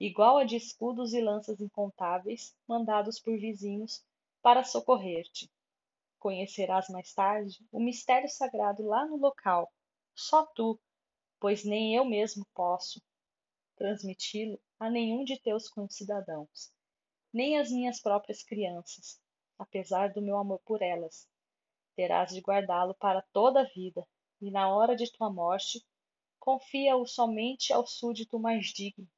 [0.00, 4.04] igual a de escudos e lanças incontáveis, mandados por vizinhos
[4.40, 5.50] para socorrer-te.
[6.26, 9.72] Conhecerás mais tarde o mistério sagrado lá no local,
[10.12, 10.76] só tu,
[11.38, 13.00] pois nem eu mesmo posso
[13.76, 16.72] transmiti-lo a nenhum de teus concidadãos,
[17.32, 19.20] nem às minhas próprias crianças,
[19.56, 21.28] apesar do meu amor por elas.
[21.94, 24.04] Terás de guardá-lo para toda a vida,
[24.40, 25.80] e na hora de tua morte,
[26.40, 29.08] confia-o somente ao súdito mais digno,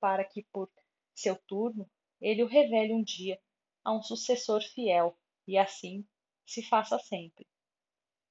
[0.00, 0.68] para que, por
[1.14, 1.88] seu turno,
[2.20, 3.40] ele o revele um dia
[3.84, 6.04] a um sucessor fiel, e assim
[6.48, 7.46] se faça sempre.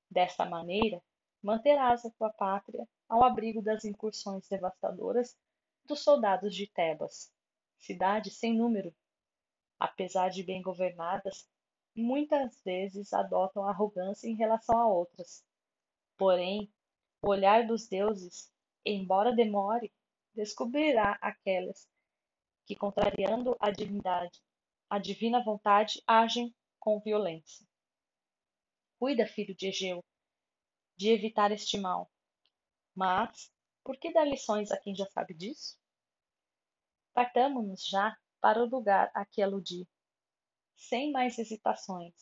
[0.10, 1.04] Desta maneira,
[1.40, 5.38] manterás a tua pátria ao abrigo das incursões devastadoras
[5.86, 7.32] dos soldados de Tebas,
[7.78, 8.92] cidade sem número.
[9.80, 11.48] Apesar de bem governadas,
[11.96, 15.46] muitas vezes adotam arrogância em relação a outras.
[16.18, 16.74] Porém,
[17.22, 18.52] o olhar dos deuses,
[18.84, 19.94] embora demore,
[20.34, 21.88] descobrirá aquelas
[22.66, 24.42] que, contrariando a divindade,
[24.90, 27.67] a divina vontade, agem com violência.
[29.00, 30.04] Cuida, filho de Egeu,
[30.96, 32.12] de evitar este mal.
[32.96, 33.52] Mas,
[33.84, 35.78] por que dar lições a quem já sabe disso?
[37.14, 39.88] Partamo-nos já para o lugar a que aludi,
[40.76, 42.14] sem mais hesitações,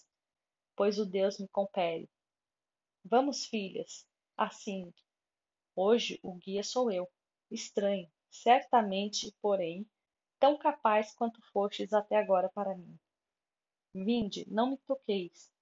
[0.76, 2.10] pois o Deus me compele.
[3.04, 4.06] Vamos, filhas,
[4.36, 4.94] assim.
[5.76, 7.10] Hoje o guia sou eu,
[7.50, 9.90] estranho, certamente, porém,
[10.40, 13.00] tão capaz quanto fostes até agora para mim.
[13.94, 15.55] Vinde, não me toqueis,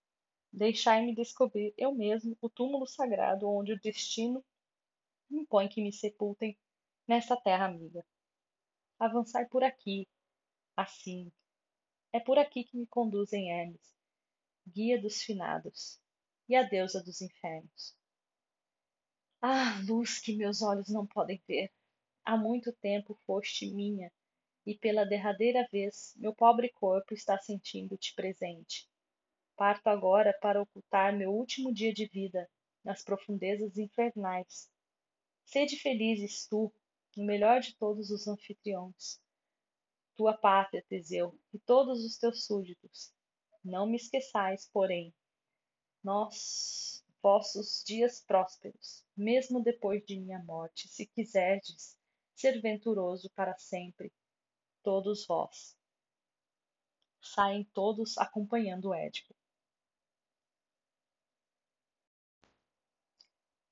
[0.55, 4.45] Deixai-me descobrir eu mesmo o túmulo sagrado onde o destino
[5.31, 6.55] impõe que me sepultem
[7.07, 8.05] nesta terra amiga.
[8.99, 10.07] Avançai por aqui,
[10.77, 11.31] assim.
[12.13, 13.95] É por aqui que me conduzem Hermes,
[14.67, 15.99] guia dos finados,
[16.47, 17.97] e a deusa dos infernos.
[19.41, 21.71] Ah, luz que meus olhos não podem ver!
[22.23, 24.11] Há muito tempo foste minha,
[24.67, 28.87] e pela derradeira vez meu pobre corpo está sentindo-te presente
[29.55, 32.49] Parto agora para ocultar meu último dia de vida
[32.83, 34.69] nas profundezas infernais.
[35.45, 36.73] Sede felizes tu,
[37.15, 39.21] o melhor de todos os anfitriões.
[40.15, 43.13] Tua pátria, Teseu, e todos os teus súditos.
[43.63, 45.13] Não me esqueçais, porém,
[46.03, 51.95] nós, vossos dias prósperos, mesmo depois de minha morte, se quiserdes
[52.35, 54.11] ser venturoso para sempre,
[54.83, 55.77] todos vós.
[57.21, 59.33] Saem todos acompanhando Édipo.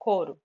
[0.04, 0.42] Coro.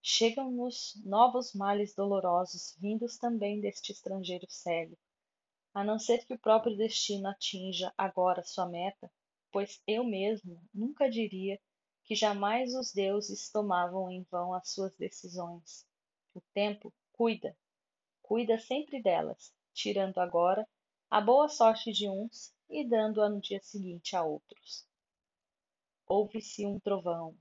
[0.00, 4.96] Chegam-nos novos males dolorosos, vindos também deste estrangeiro cego,
[5.74, 9.10] a não ser que o próprio destino atinja agora sua meta,
[9.50, 11.60] pois eu mesmo nunca diria
[12.04, 15.84] que jamais os deuses tomavam em vão as suas decisões.
[16.32, 17.58] O tempo cuida,
[18.22, 20.64] cuida sempre delas, tirando agora
[21.10, 24.86] a boa sorte de uns e dando-a no dia seguinte a outros.
[26.06, 27.36] Ouve-se um trovão,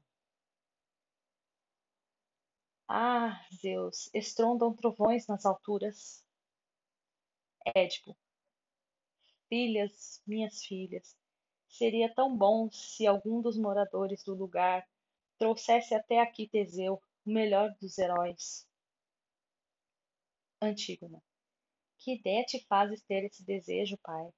[2.88, 6.24] ah, Zeus, estrondam trovões nas alturas.
[7.76, 8.16] Édipo.
[9.50, 11.16] Filhas, minhas filhas,
[11.70, 14.88] seria tão bom se algum dos moradores do lugar
[15.38, 18.68] trouxesse até aqui Teseu, o melhor dos heróis.
[20.62, 21.22] Antígona.
[22.00, 24.32] Que ideia te fazes ter esse desejo, pai?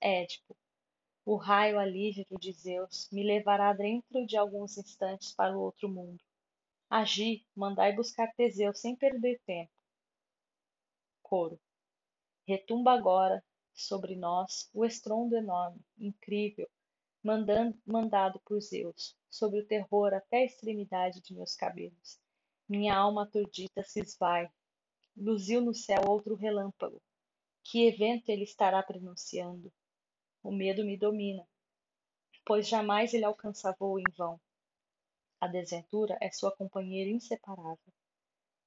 [0.00, 0.56] Édipo.
[1.24, 6.20] O raio alívio de Zeus me levará dentro de alguns instantes para o outro mundo.
[6.94, 9.72] Agi, mandai buscar Teseu sem perder tempo.
[11.22, 11.58] Coro.
[12.46, 16.68] Retumba agora sobre nós o estrondo enorme, incrível,
[17.24, 22.20] mandando, mandado por Zeus, sobre o terror até a extremidade de meus cabelos.
[22.68, 24.46] Minha alma aturdida se esvai.
[25.16, 27.00] Luziu no céu outro relâmpago.
[27.64, 29.72] Que evento ele estará pronunciando?
[30.42, 31.48] O medo me domina,
[32.44, 34.38] pois jamais ele alcança voo em vão.
[35.42, 37.92] A desventura é sua companheira inseparável.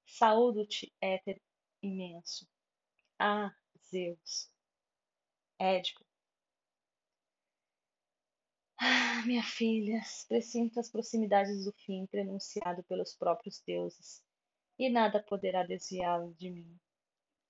[0.05, 1.41] Saúdo-te, éter
[1.81, 2.45] imenso.
[3.17, 3.55] Ah,
[3.89, 4.51] Zeus.
[5.57, 6.05] Édipo.
[8.77, 14.21] Ah, minha filha, presinto as proximidades do fim prenunciado pelos próprios deuses,
[14.77, 16.77] e nada poderá desviá-lo de mim.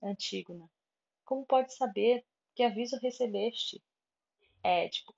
[0.03, 0.69] Antígona,
[1.23, 2.23] como pode saber
[2.53, 3.83] que aviso recebeste?
[4.63, 5.15] Édipo,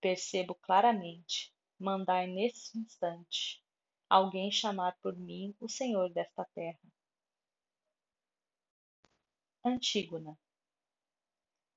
[0.00, 1.54] percebo claramente.
[1.78, 3.62] Mandai nesse instante
[4.08, 6.78] alguém chamar por mim o senhor desta terra.
[9.64, 10.38] Antígona,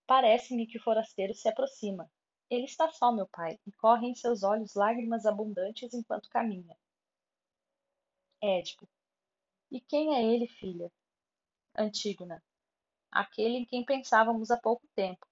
[0.05, 2.09] parece-me que o forasteiro se aproxima
[2.49, 6.75] ele está só, meu pai, e correm em seus olhos lágrimas abundantes enquanto caminha.
[8.41, 8.89] Édipo.
[9.71, 10.91] E quem é ele, filha?
[11.77, 12.43] Antígona.
[13.11, 15.27] Aquele em quem pensávamos há pouco tempo.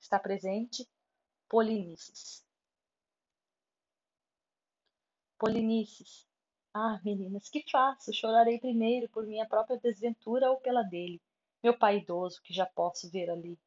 [0.00, 0.88] Está presente?
[1.48, 2.44] Polinices.
[5.42, 6.24] Polinices.
[6.72, 8.12] Ah, meninas, que faço?
[8.12, 11.20] Chorarei primeiro por minha própria desventura ou pela dele,
[11.60, 13.58] meu pai idoso, que já posso ver ali.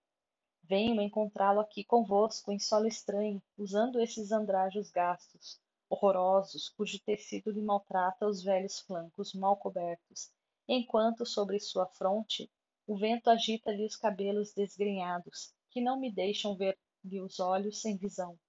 [0.64, 5.60] Venho encontrá-lo aqui convosco em solo estranho, usando esses andrajos gastos,
[5.90, 10.32] horrorosos, cujo tecido lhe maltrata os velhos flancos mal cobertos,
[10.70, 12.50] enquanto sobre sua fronte
[12.88, 18.40] o vento agita-lhe os cabelos desgrenhados, que não me deixam ver-lhe os olhos sem visão.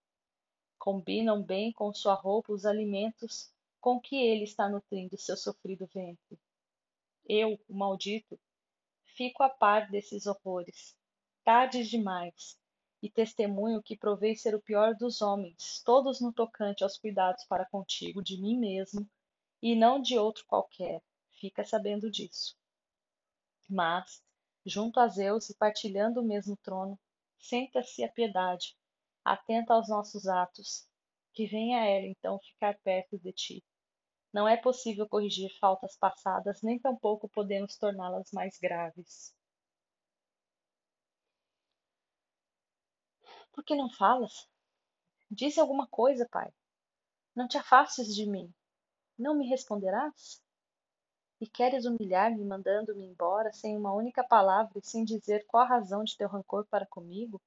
[0.86, 6.38] Combinam bem com sua roupa os alimentos com que ele está nutrindo seu sofrido ventre.
[7.28, 8.38] Eu, o maldito,
[9.04, 10.96] fico a par desses horrores,
[11.42, 12.56] tarde demais,
[13.02, 17.66] e testemunho que provei ser o pior dos homens, todos no tocante aos cuidados para
[17.66, 19.10] contigo de mim mesmo
[19.60, 21.02] e não de outro qualquer.
[21.32, 22.56] Fica sabendo disso.
[23.68, 24.22] Mas,
[24.64, 26.96] junto a Zeus e partilhando o mesmo trono,
[27.40, 28.76] senta-se a piedade,
[29.32, 30.86] atenta aos nossos atos,
[31.34, 33.64] que venha ela então ficar perto de ti.
[34.32, 39.34] Não é possível corrigir faltas passadas, nem tampouco podemos torná-las mais graves.
[43.52, 44.48] Por que não falas?
[45.30, 46.52] Dize alguma coisa, pai.
[47.34, 48.52] Não te afastes de mim.
[49.18, 50.42] Não me responderás?
[51.40, 56.04] E queres humilhar-me mandando-me embora sem uma única palavra e sem dizer qual a razão
[56.04, 57.40] de teu rancor para comigo?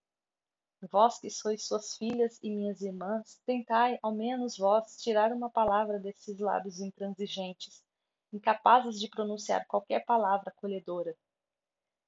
[0.81, 5.99] Vós que sois suas filhas e minhas irmãs, tentai, ao menos vós, tirar uma palavra
[5.99, 7.83] desses lábios intransigentes,
[8.31, 11.15] incapazes de pronunciar qualquer palavra acolhedora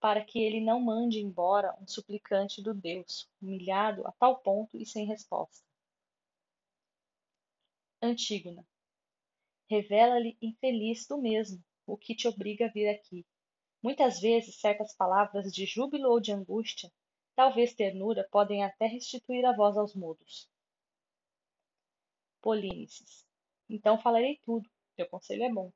[0.01, 4.83] para que ele não mande embora um suplicante do Deus, humilhado a tal ponto e
[4.83, 5.63] sem resposta.
[8.01, 8.65] Antígona.
[9.69, 13.23] Revela-lhe infeliz tu mesmo o que te obriga a vir aqui.
[13.81, 16.91] Muitas vezes certas palavras de júbilo ou de angústia,
[17.35, 20.49] talvez ternura, podem até restituir a voz aos mudos.
[22.41, 23.25] Polínices.
[23.69, 25.71] Então falarei tudo, teu conselho é bom.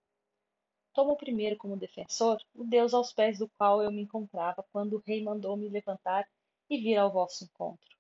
[0.93, 5.03] Tomo primeiro como defensor o Deus aos pés do qual eu me encontrava quando o
[5.06, 6.28] rei mandou me levantar
[6.70, 7.97] e vir ao vosso encontro,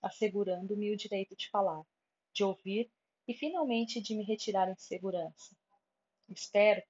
[0.00, 1.82] assegurando-me o direito de falar,
[2.32, 2.90] de ouvir
[3.28, 5.54] e finalmente de me retirar em segurança.
[6.28, 6.82] Espero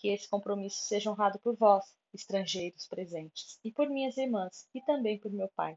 [0.00, 5.20] que esse compromisso seja honrado por vós, estrangeiros presentes, e por minhas irmãs, e também
[5.20, 5.76] por meu pai.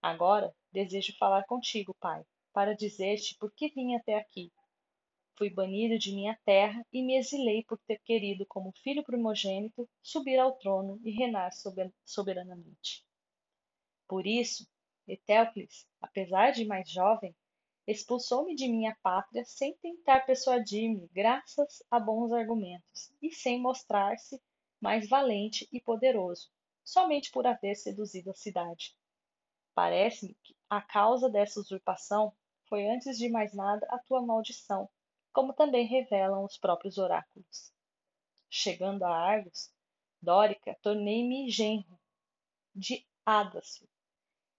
[0.00, 2.22] Agora desejo falar contigo, pai,
[2.52, 4.52] para dizer-te por que vim até aqui
[5.38, 10.36] Fui banido de minha terra e me exilei por ter querido, como filho primogênito, subir
[10.36, 11.52] ao trono e reinar
[12.04, 13.04] soberanamente.
[14.08, 14.66] Por isso,
[15.06, 17.36] Etéocles, apesar de mais jovem,
[17.88, 24.38] expulsou-me de minha pátria sem tentar persuadir-me, graças a bons argumentos, e sem mostrar-se
[24.78, 26.50] mais valente e poderoso,
[26.84, 28.94] somente por haver seduzido a cidade.
[29.74, 32.30] Parece-me que a causa dessa usurpação
[32.68, 34.86] foi, antes de mais nada, a tua maldição,
[35.32, 37.72] como também revelam os próprios oráculos.
[38.50, 39.72] Chegando a Argos,
[40.20, 41.98] Dórica, tornei-me genro
[42.74, 43.88] de Ádacio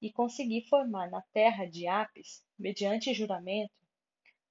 [0.01, 3.74] e consegui formar na terra de Apis, mediante juramento,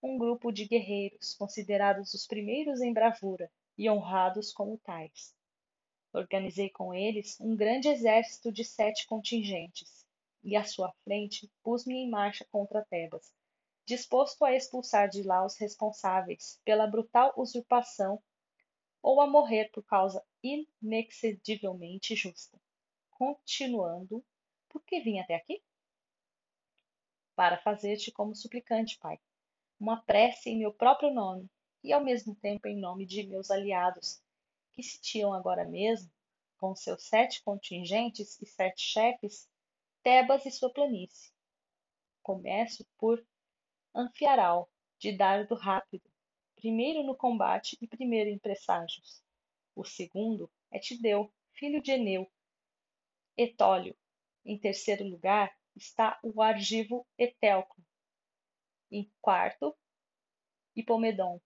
[0.03, 5.35] um grupo de guerreiros considerados os primeiros em bravura e honrados como tais.
[6.13, 10.07] Organizei com eles um grande exército de sete contingentes,
[10.43, 13.31] e à sua frente pus-me em marcha contra Tebas,
[13.85, 18.23] disposto a expulsar de lá os responsáveis pela brutal usurpação
[19.03, 22.59] ou a morrer por causa inexcedivelmente justa.
[23.11, 24.25] Continuando,
[24.69, 25.63] por que vim até aqui?
[27.39, 29.17] Para fazer-te como suplicante, Pai,
[29.79, 31.49] uma prece em meu próprio nome
[31.85, 34.21] e ao mesmo tempo em nome de meus aliados,
[34.73, 36.11] que sitiam agora mesmo,
[36.57, 39.49] com seus sete contingentes e sete chefes,
[40.03, 41.31] Tebas e sua planície.
[42.25, 43.25] Começo por
[43.95, 44.69] Anfiaral,
[44.99, 46.11] de dardo rápido,
[46.57, 49.23] primeiro no combate e primeiro em presságios.
[49.77, 52.29] O segundo é Tideu, filho de Eneu.
[53.37, 53.97] Etólio.
[54.45, 57.85] Em terceiro lugar está o argivo Etelclo.
[58.91, 59.77] Em quarto,
[60.75, 61.41] Hipomedon,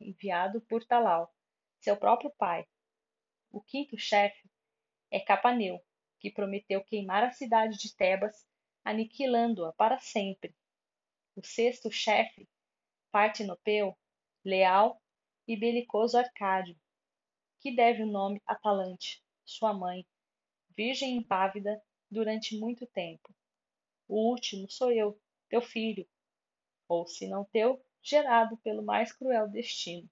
[0.00, 1.32] enviado por Talau,
[1.80, 2.66] seu próprio pai.
[3.52, 4.50] O quinto chefe
[5.10, 5.78] é Capaneu,
[6.18, 8.46] que prometeu queimar a cidade de Tebas,
[8.82, 10.54] aniquilando-a para sempre.
[11.36, 12.48] O sexto chefe,
[13.10, 13.96] Partinopeu,
[14.44, 15.00] leal
[15.46, 16.78] e belicoso Arcádio,
[17.60, 20.06] que deve o nome a Talante, sua mãe,
[20.76, 23.34] virgem impávida durante muito tempo.
[24.08, 26.06] O último sou eu, teu filho,
[26.88, 30.08] ou se não teu, gerado pelo mais cruel destino.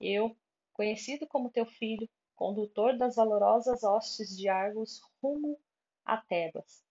[0.00, 0.36] Eu,
[0.72, 5.60] conhecido como teu filho, condutor das valorosas hostes de Argos rumo
[6.04, 6.84] a Tebas.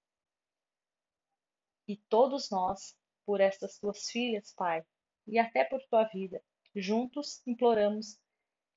[1.88, 2.95] E todos nós,
[3.26, 4.86] por estas tuas filhas, Pai,
[5.28, 6.41] e até por tua vida,
[6.76, 8.20] juntos imploramos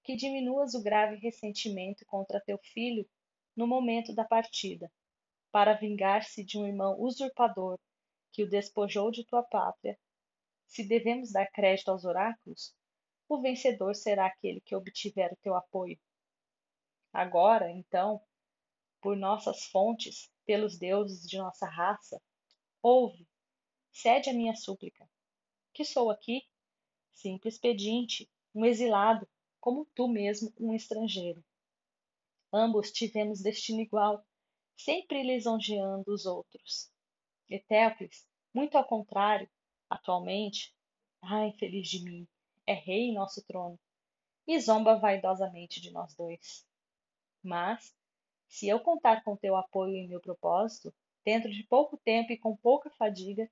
[0.03, 3.09] que diminuas o grave ressentimento contra teu filho
[3.57, 4.91] no momento da partida,
[5.55, 7.79] para vingar-se de um irmão usurpador
[8.33, 9.97] que o despojou de tua pátria.
[10.67, 12.75] Se devemos dar crédito aos oráculos,
[13.29, 15.97] o vencedor será aquele que obtiver o teu apoio.
[17.13, 18.21] Agora, então,
[19.01, 22.21] por nossas fontes, pelos deuses de nossa raça,
[22.83, 23.25] ouve,
[23.93, 25.09] cede a minha súplica.
[25.73, 26.43] Que sou aqui?
[27.13, 29.25] Simples pedinte, um exilado,
[29.61, 31.45] como tu mesmo, um estrangeiro.
[32.53, 34.27] Ambos tivemos destino igual,
[34.77, 36.91] sempre lisonjeando os outros.
[37.49, 39.49] Etéocles, muito ao contrário,
[39.89, 40.75] atualmente,
[41.23, 42.27] ai, feliz de mim,
[42.67, 43.79] é rei em nosso trono,
[44.47, 46.67] e zomba vaidosamente de nós dois.
[47.43, 47.95] Mas,
[48.49, 50.95] se eu contar com teu apoio em meu propósito,
[51.25, 53.51] dentro de pouco tempo e com pouca fadiga,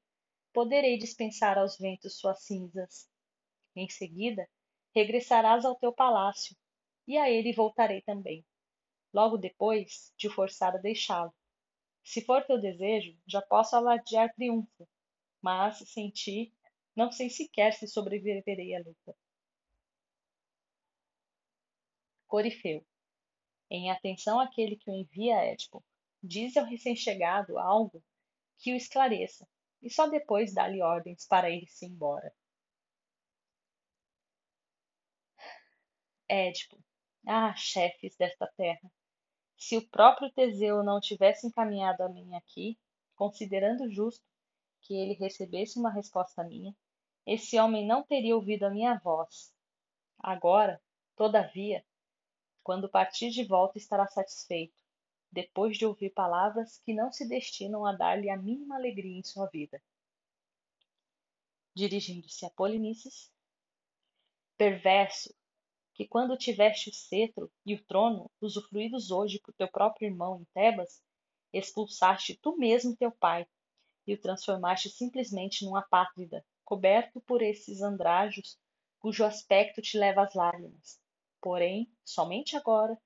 [0.52, 3.08] poderei dispensar aos ventos suas cinzas.
[3.74, 4.48] Em seguida,
[4.94, 6.56] regressarás ao teu palácio,
[7.06, 8.44] e a ele voltarei também,
[9.12, 11.34] logo depois de forçar a deixá-lo.
[12.04, 14.88] Se for teu desejo, já posso alardear triunfo,
[15.40, 16.52] mas, sem ti,
[16.96, 19.16] não sei sequer se sobreviverei à luta.
[22.26, 22.84] Corifeu.
[23.70, 25.84] Em atenção àquele que o envia Édipo,
[26.22, 28.02] diz ao recém-chegado algo
[28.58, 29.48] que o esclareça,
[29.82, 32.32] e só depois dá-lhe ordens para ir-se embora.
[36.28, 36.78] Édipo.
[37.26, 38.90] Ah, chefes desta terra!
[39.64, 42.76] Se o próprio Teseu não tivesse encaminhado a mim aqui,
[43.14, 44.26] considerando justo
[44.80, 46.74] que ele recebesse uma resposta minha,
[47.24, 49.54] esse homem não teria ouvido a minha voz.
[50.18, 50.82] Agora,
[51.14, 51.86] todavia,
[52.64, 54.82] quando partir de volta estará satisfeito,
[55.30, 59.46] depois de ouvir palavras que não se destinam a dar-lhe a mínima alegria em sua
[59.46, 59.80] vida.
[61.72, 63.30] Dirigindo-se a Polinices,
[64.56, 65.32] perverso,
[65.94, 70.44] que quando tiveste o cetro e o trono, usufruídos hoje por teu próprio irmão em
[70.54, 71.02] Tebas,
[71.52, 73.46] expulsaste tu mesmo teu pai
[74.06, 78.58] e o transformaste simplesmente num apátrida, coberto por esses andrajos
[78.98, 80.98] cujo aspecto te leva às lágrimas.
[81.40, 82.96] Porém, somente agora,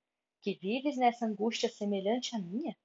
[0.41, 2.77] que vives nessa angústia semelhante à minha?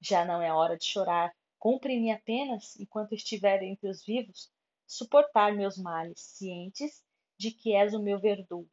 [0.00, 1.32] Já não é hora de chorar.
[1.58, 4.50] Cumpre-me apenas, enquanto estiver entre os vivos,
[4.86, 7.04] suportar meus males, cientes
[7.38, 8.70] de que és o meu verdugo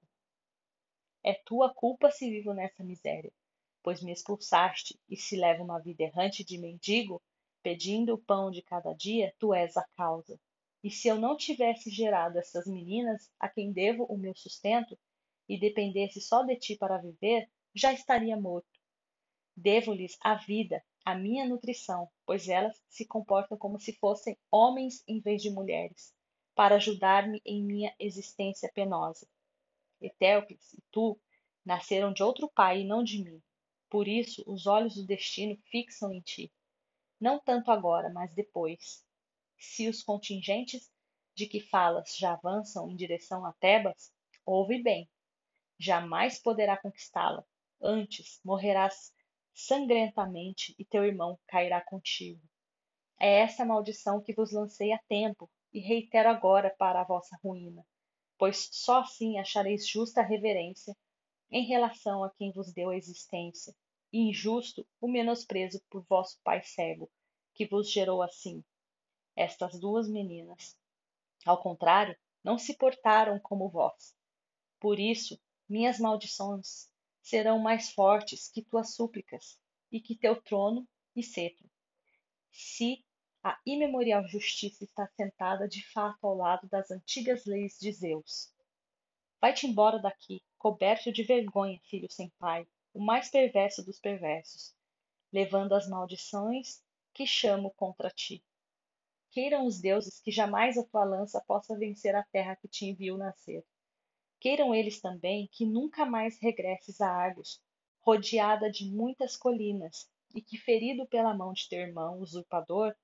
[1.23, 3.31] é tua culpa se vivo nessa miséria,
[3.81, 7.21] pois me expulsaste, e se levo uma vida errante de mendigo,
[7.61, 10.39] pedindo o pão de cada dia, tu és a causa.
[10.83, 14.99] E se eu não tivesse gerado essas meninas a quem devo o meu sustento,
[15.47, 18.79] e dependesse só de ti para viver, já estaria morto.
[19.55, 25.19] Devo-lhes a vida, a minha nutrição, pois elas se comportam como se fossem homens em
[25.19, 26.13] vez de mulheres,
[26.55, 29.27] para ajudar-me em minha existência penosa.
[30.03, 31.17] Etéocles e tu
[31.65, 33.41] nasceram de outro pai e não de mim.
[33.89, 36.51] Por isso, os olhos do destino fixam em ti.
[37.19, 39.05] Não tanto agora, mas depois.
[39.57, 40.91] Se os contingentes
[41.33, 44.11] de que falas já avançam em direção a Tebas,
[44.45, 45.09] ouve bem.
[45.79, 47.45] Jamais poderá conquistá-la.
[47.81, 49.13] Antes morrerás
[49.53, 52.41] sangrentamente e teu irmão cairá contigo.
[53.19, 57.85] É essa maldição que vos lancei a tempo e reitero agora para a vossa ruína
[58.37, 60.95] pois só assim achareis justa reverência
[61.51, 63.75] em relação a quem vos deu a existência,
[64.11, 67.11] e injusto o menosprezo por vosso pai cego,
[67.53, 68.63] que vos gerou assim.
[69.35, 70.77] Estas duas meninas,
[71.45, 74.15] ao contrário, não se portaram como vós.
[74.79, 76.89] Por isso, minhas maldições
[77.21, 79.57] serão mais fortes que tuas súplicas,
[79.91, 81.69] e que teu trono e cetro.
[82.51, 83.05] Se
[83.43, 88.49] a imemorial justiça está sentada de fato ao lado das antigas leis de Zeus.
[89.41, 94.73] Vai-te embora daqui, coberto de vergonha, filho sem pai, o mais perverso dos perversos,
[95.29, 96.81] levando as maldições
[97.13, 98.41] que chamo contra ti.
[99.29, 103.17] Queiram os deuses que jamais a tua lança possa vencer a terra que te enviou
[103.17, 103.65] nascer.
[104.39, 107.61] Queiram eles também que nunca mais regresses a Argos,
[107.99, 112.95] rodeada de muitas colinas, e que, ferido pela mão de teu irmão usurpador,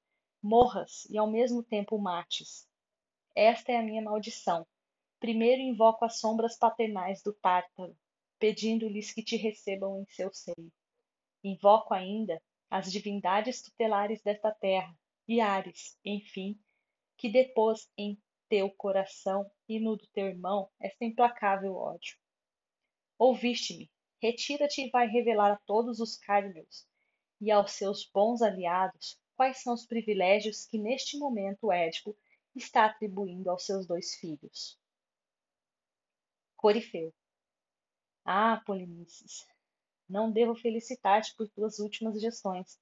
[0.42, 2.68] morras e ao mesmo tempo mates.
[3.36, 4.66] Esta é a minha maldição.
[5.20, 7.96] Primeiro invoco as sombras paternais do Tártaro,
[8.40, 10.72] pedindo-lhes que te recebam em seu seio.
[11.44, 14.96] Invoco ainda as divindades tutelares desta terra,
[15.28, 16.60] e Ares, enfim,
[17.18, 18.18] que depôs em
[18.48, 22.18] teu coração e no do teu irmão esta implacável ódio.
[23.18, 26.88] Ouviste-me, retira-te e vai revelar a todos os cármeos
[27.40, 32.14] e aos seus bons aliados quais são os privilégios que neste momento Édipo
[32.54, 34.78] está atribuindo aos seus dois filhos.
[36.58, 37.14] Corifeu.
[38.26, 39.48] Ah, Polinices,
[40.10, 42.78] não devo felicitar-te por tuas últimas gestões.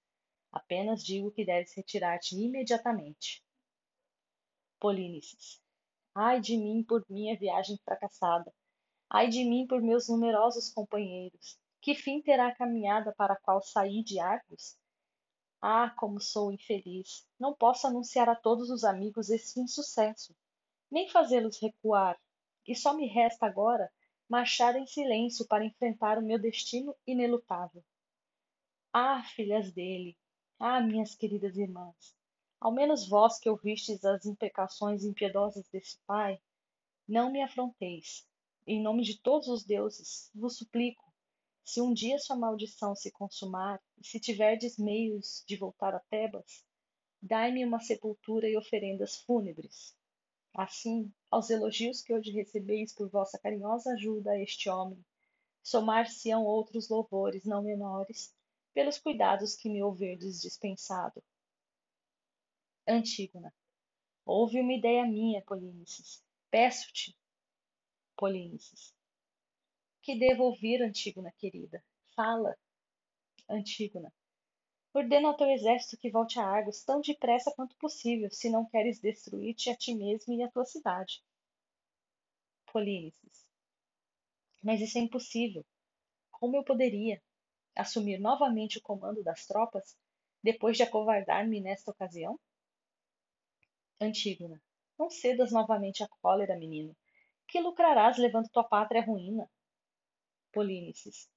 [0.51, 3.45] Apenas digo que deves retirar-te imediatamente.
[4.79, 5.61] Polínices.
[6.15, 8.51] Ai de mim por minha viagem fracassada.
[9.07, 11.59] Ai de mim por meus numerosos companheiros.
[11.79, 14.75] Que fim terá a caminhada para a qual saí de Argos?
[15.61, 17.27] Ah, como sou infeliz!
[17.39, 20.35] Não posso anunciar a todos os amigos esse insucesso,
[20.89, 22.19] nem fazê-los recuar,
[22.67, 23.91] e só me resta agora
[24.29, 27.83] marchar em silêncio para enfrentar o meu destino inelutável.
[28.93, 30.17] Ah, filhas dele!
[30.59, 32.15] Ah, minhas queridas irmãs!
[32.59, 36.41] Ao menos vós que ouvistes as imprecações impiedosas desse pai,
[37.07, 38.27] não me afronteis.
[38.65, 41.06] Em nome de todos os deuses, vos suplico,
[41.67, 46.63] se um dia sua maldição se consumar, e se tiverdes meios de voltar a Tebas,
[47.21, 49.93] dai-me uma sepultura e oferendas fúnebres.
[50.53, 55.05] Assim, aos elogios que hoje recebeis por vossa carinhosa ajuda a este homem,
[55.61, 58.33] somar-se-ão outros louvores não menores,
[58.73, 61.21] pelos cuidados que me houverdes dispensado.
[62.87, 63.53] Antígona.
[64.25, 66.23] Houve uma ideia minha, Polínices.
[66.49, 67.13] Peço-te.
[68.15, 68.95] Polínices.
[70.07, 71.83] Que devo ouvir, Antígona querida?
[72.15, 72.57] Fala.
[73.49, 74.09] Antígona.
[74.93, 79.01] Ordena ao teu exército que volte a Argos tão depressa quanto possível, se não queres
[79.01, 81.21] destruir-te a ti mesmo e a tua cidade.
[82.71, 83.45] Polínices.
[84.63, 85.65] Mas isso é impossível.
[86.31, 87.21] Como eu poderia
[87.75, 89.97] assumir novamente o comando das tropas
[90.41, 92.39] depois de acovardar-me nesta ocasião?
[93.99, 94.63] Antígona.
[94.97, 96.95] Não cedas novamente à cólera, menino.
[97.45, 99.49] Que lucrarás levando tua pátria à ruína?
[100.57, 101.29] Polínices.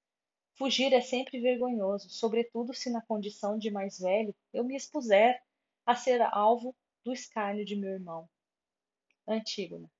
[0.54, 5.44] Fugir é sempre vergonhoso, sobretudo se na condição de mais velho eu me expuser
[5.84, 8.26] a ser alvo do escárnio de meu irmão.
[9.28, 9.92] Antígona.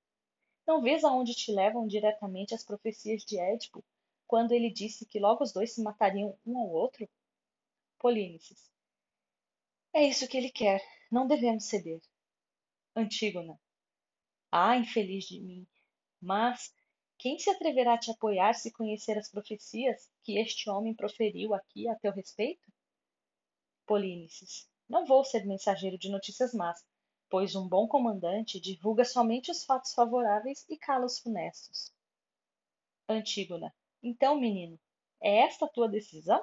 [0.67, 3.85] Não vês aonde te levam diretamente as profecias de Édipo,
[4.27, 7.07] quando ele disse que logo os dois se matariam um ao outro?
[7.99, 8.73] Polínices.
[9.93, 10.83] É isso que ele quer.
[11.13, 12.01] Não devemos ceder.
[12.97, 13.61] Antígona.
[14.51, 15.67] Ah, infeliz de mim!
[16.23, 16.75] Mas
[17.21, 21.87] quem se atreverá a te apoiar se conhecer as profecias que este homem proferiu aqui
[21.87, 22.73] a teu respeito?
[23.87, 24.67] Polínices.
[24.89, 26.83] Não vou ser mensageiro de notícias más,
[27.29, 31.93] pois um bom comandante divulga somente os fatos favoráveis e cala os funestos.
[33.07, 33.71] Antígona.
[34.03, 34.81] Então, menino,
[35.21, 36.43] é esta a tua decisão?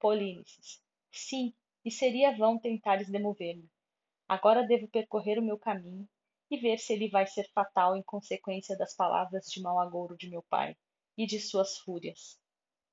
[0.00, 0.82] Polínices.
[1.12, 3.70] Sim, e seria vão tentares demover-me.
[4.28, 6.08] Agora devo percorrer o meu caminho
[6.50, 10.28] e ver se ele vai ser fatal em consequência das palavras de mau agouro de
[10.28, 10.76] meu pai
[11.16, 12.38] e de suas fúrias.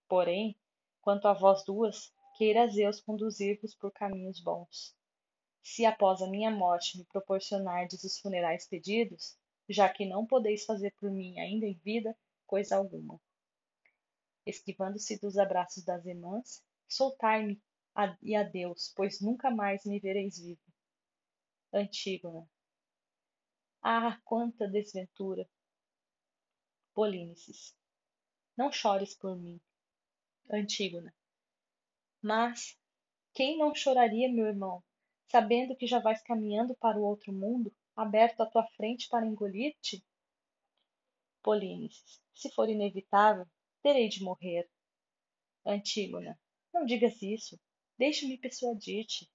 [0.08, 0.58] Porém,
[1.01, 4.95] quanto a vós duas, queira Zeus conduzir-vos por caminhos bons.
[5.64, 9.38] Se após a minha morte me proporcionardes os funerais pedidos,
[9.68, 13.20] já que não podeis fazer por mim ainda em vida coisa alguma.
[14.45, 17.60] Esquivando-se dos abraços das irmãs, soltai-me
[18.22, 20.62] e adeus, pois nunca mais me vereis vivo.
[21.74, 22.47] Antígona,
[23.88, 25.48] ah, quanta desventura!
[26.92, 27.76] Polínices.
[28.58, 29.62] Não chores por mim.
[30.52, 31.14] Antígona.
[32.20, 32.76] Mas
[33.32, 34.84] quem não choraria, meu irmão,
[35.28, 40.04] sabendo que já vais caminhando para o outro mundo, aberto à tua frente para engolir-te?
[41.44, 42.20] Polínices.
[42.34, 43.46] Se for inevitável,
[43.84, 44.68] terei de morrer.
[45.64, 46.40] Antígona.
[46.74, 47.60] Não digas isso.
[48.00, 49.30] Deixa-me persuadir-te.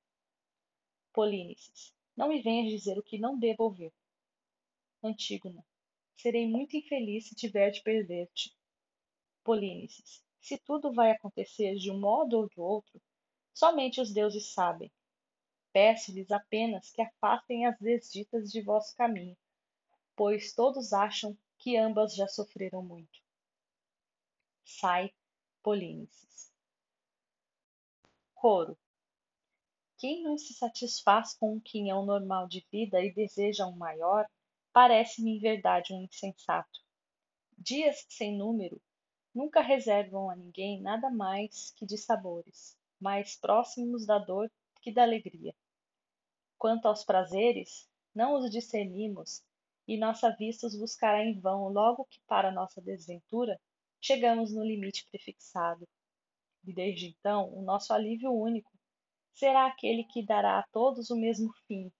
[1.12, 1.94] Polínices.
[2.16, 3.92] Não me venhas dizer o que não devo ouvir.
[5.02, 5.64] Antígona.
[6.16, 8.54] Serei muito infeliz se tiver de perder-te.
[9.42, 10.22] Polínices.
[10.40, 13.00] Se tudo vai acontecer de um modo ou de outro,
[13.54, 14.90] somente os deuses sabem.
[15.72, 19.36] Peço-lhes apenas que afastem as desditas de vosso caminho,
[20.16, 23.20] pois todos acham que ambas já sofreram muito.
[24.64, 25.12] Sai
[25.62, 26.50] Polínices.
[28.34, 28.76] Coro.
[29.98, 34.26] Quem não se satisfaz com um quinhão normal de vida e deseja um maior,
[34.72, 36.80] parece-me em verdade um insensato.
[37.56, 38.80] Dias sem número
[39.34, 44.50] nunca reservam a ninguém nada mais que de sabores, mais próximos da dor
[44.82, 45.54] que da alegria.
[46.58, 49.42] Quanto aos prazeres, não os discernimos,
[49.86, 53.60] e nossa vista os buscará em vão logo que para nossa desventura
[54.00, 55.88] chegamos no limite prefixado.
[56.64, 58.70] E desde então, o nosso alívio único
[59.34, 61.90] será aquele que dará a todos o mesmo fim,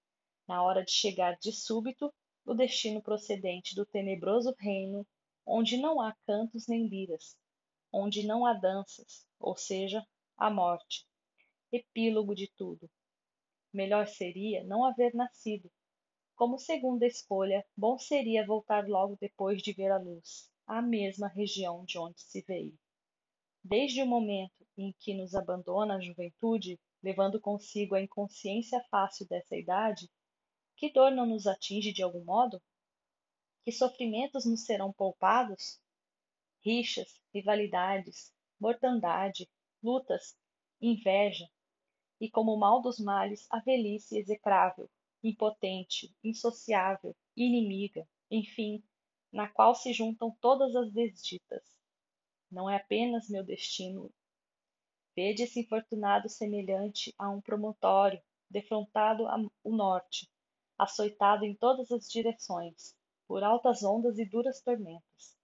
[0.47, 2.13] na hora de chegar de súbito
[2.45, 5.07] o destino procedente do tenebroso reino
[5.47, 7.37] onde não há cantos nem liras,
[7.93, 11.07] onde não há danças, ou seja, a morte,
[11.73, 12.91] epílogo de tudo.
[13.73, 15.71] Melhor seria não haver nascido.
[16.35, 21.85] Como segunda escolha, bom seria voltar logo depois de ver a luz, à mesma região
[21.85, 22.79] de onde se veio.
[23.63, 29.55] Desde o momento em que nos abandona a juventude, levando consigo a inconsciência fácil dessa
[29.57, 30.09] idade,
[30.81, 32.59] que dor não nos atinge de algum modo?
[33.63, 35.79] Que sofrimentos nos serão poupados?
[36.65, 39.47] Rixas, rivalidades, mortandade,
[39.83, 40.35] lutas,
[40.81, 41.47] inveja,
[42.19, 44.89] e como mal dos males, a velhice execrável,
[45.23, 48.83] impotente, insociável, inimiga, enfim,
[49.31, 51.63] na qual se juntam todas as desditas.
[52.51, 54.11] Não é apenas meu destino
[55.15, 60.27] Vede esse infortunado semelhante a um promontório, defrontado ao norte,
[60.83, 65.37] açoitado em todas as direções, por altas ondas e duras tormentas.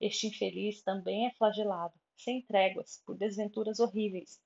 [0.00, 4.40] Este infeliz também é flagelado, sem tréguas, por desventuras horríveis,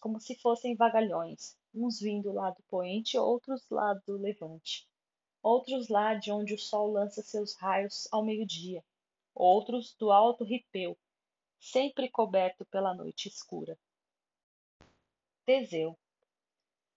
[0.00, 4.88] como se fossem vagalhões, uns vindo lá do poente, outros lá do levante,
[5.42, 8.82] outros lá de onde o sol lança seus raios ao meio-dia,
[9.34, 10.96] outros do alto ripeu,
[11.60, 13.78] sempre coberto pela noite escura.
[15.44, 15.98] Teseu.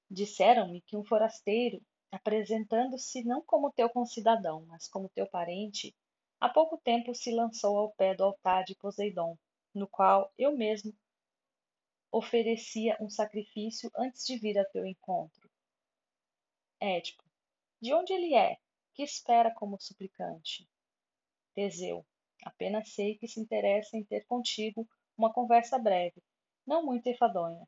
[0.09, 1.81] Disseram-me que um forasteiro,
[2.11, 5.95] apresentando-se não como teu concidadão, mas como teu parente,
[6.39, 9.37] há pouco tempo se lançou ao pé do altar de Poseidon,
[9.73, 10.93] no qual eu mesmo
[12.11, 15.49] oferecia um sacrifício antes de vir a teu encontro.
[16.79, 17.23] Édipo.
[17.81, 18.57] De onde ele é?
[18.93, 20.67] Que espera como suplicante?
[21.53, 22.05] Teseu.
[22.43, 24.87] Apenas sei que se interessa em ter contigo
[25.17, 26.23] uma conversa breve,
[26.65, 27.67] não muito enfadonha.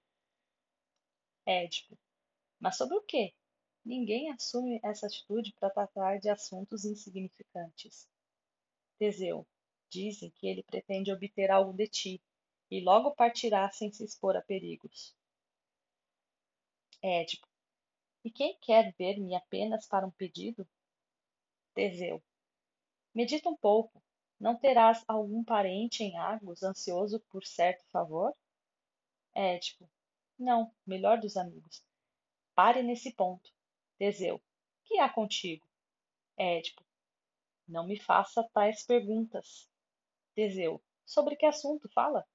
[1.45, 1.97] Édipo.
[2.59, 3.33] Mas sobre o quê?
[3.85, 8.07] Ninguém assume essa atitude para tratar de assuntos insignificantes.
[8.97, 9.47] Teseu.
[9.89, 12.21] Dizem que ele pretende obter algo de ti,
[12.69, 15.15] e logo partirá sem se expor a perigos.
[17.01, 17.47] Édipo.
[18.23, 20.67] E quem quer ver-me apenas para um pedido?
[21.73, 22.21] Teseu.
[23.15, 24.03] Medita um pouco.
[24.39, 28.33] Não terás algum parente em Argos ansioso por certo favor?
[29.33, 29.89] Édipo.
[30.37, 31.83] Não, melhor dos amigos.
[32.53, 33.51] Pare nesse ponto.
[33.99, 34.41] Teseu.
[34.85, 35.67] Que há contigo?
[36.37, 36.83] Édipo.
[37.67, 39.69] Não me faça tais perguntas.
[40.33, 40.81] Teseu.
[41.05, 42.25] Sobre que assunto fala?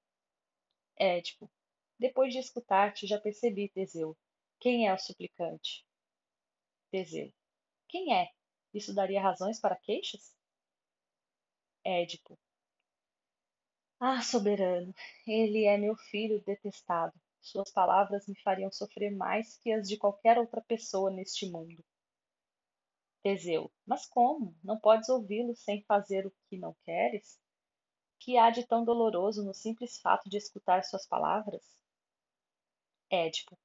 [0.95, 1.51] Édipo.
[1.97, 4.15] Depois de escutar-te, já percebi, Teseu.
[4.59, 5.83] Quem é o suplicante?
[6.91, 7.33] Teseu.
[7.89, 8.31] Quem é?
[8.73, 10.35] Isso daria razões para queixas?
[11.83, 12.37] Édipo.
[13.99, 14.93] Ah, soberano,
[15.25, 17.19] ele é meu filho detestado.
[17.45, 21.85] Suas palavras me fariam sofrer mais que as de qualquer outra pessoa neste mundo.
[23.21, 24.57] Teseu, mas como?
[24.63, 27.39] Não podes ouvi-lo sem fazer o que não queres?
[28.19, 31.63] Que há de tão doloroso no simples fato de escutar suas palavras?
[33.11, 33.55] Édipo,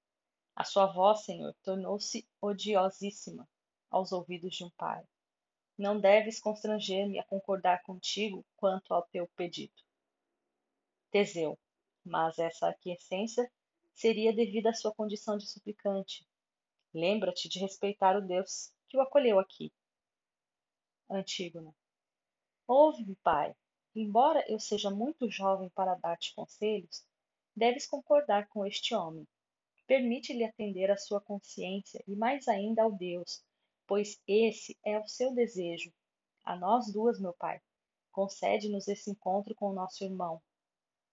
[0.55, 3.49] a sua voz, Senhor, tornou-se odiosíssima
[3.91, 5.03] aos ouvidos de um pai.
[5.79, 9.73] Não deves constranger-me a concordar contigo quanto ao teu pedido.
[11.11, 11.59] Teseu,
[12.05, 13.51] mas essa aquiescência
[14.01, 16.27] seria devida à sua condição de suplicante.
[16.95, 19.71] Lembra-te de respeitar o Deus que o acolheu aqui.
[21.11, 21.75] Antígona.
[22.67, 23.55] Ouve-me, pai.
[23.95, 27.05] Embora eu seja muito jovem para dar-te conselhos,
[27.55, 29.29] deves concordar com este homem.
[29.87, 33.45] Permite-lhe atender à sua consciência e mais ainda ao Deus,
[33.87, 35.93] pois esse é o seu desejo.
[36.43, 37.61] A nós duas, meu pai.
[38.11, 40.41] Concede-nos esse encontro com o nosso irmão.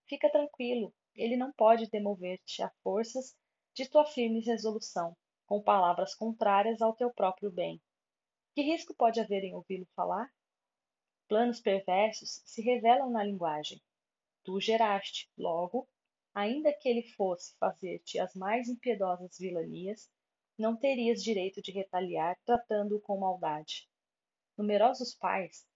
[0.06, 3.36] Fica tranquilo, ele não pode demover-te a forças
[3.74, 7.82] de tua firme resolução, com palavras contrárias ao teu próprio bem.
[8.56, 10.32] Que risco pode haver em ouvi-lo falar?
[11.28, 13.82] Planos perversos se revelam na linguagem.
[14.44, 15.88] Tu geraste, logo,
[16.34, 20.10] ainda que ele fosse fazer-te as mais impiedosas vilanias,
[20.58, 23.90] não terias direito de retaliar tratando-o com maldade.
[24.58, 25.67] Numerosos pais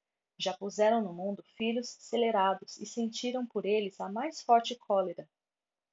[0.43, 5.29] Já puseram no mundo filhos acelerados e sentiram por eles a mais forte cólera.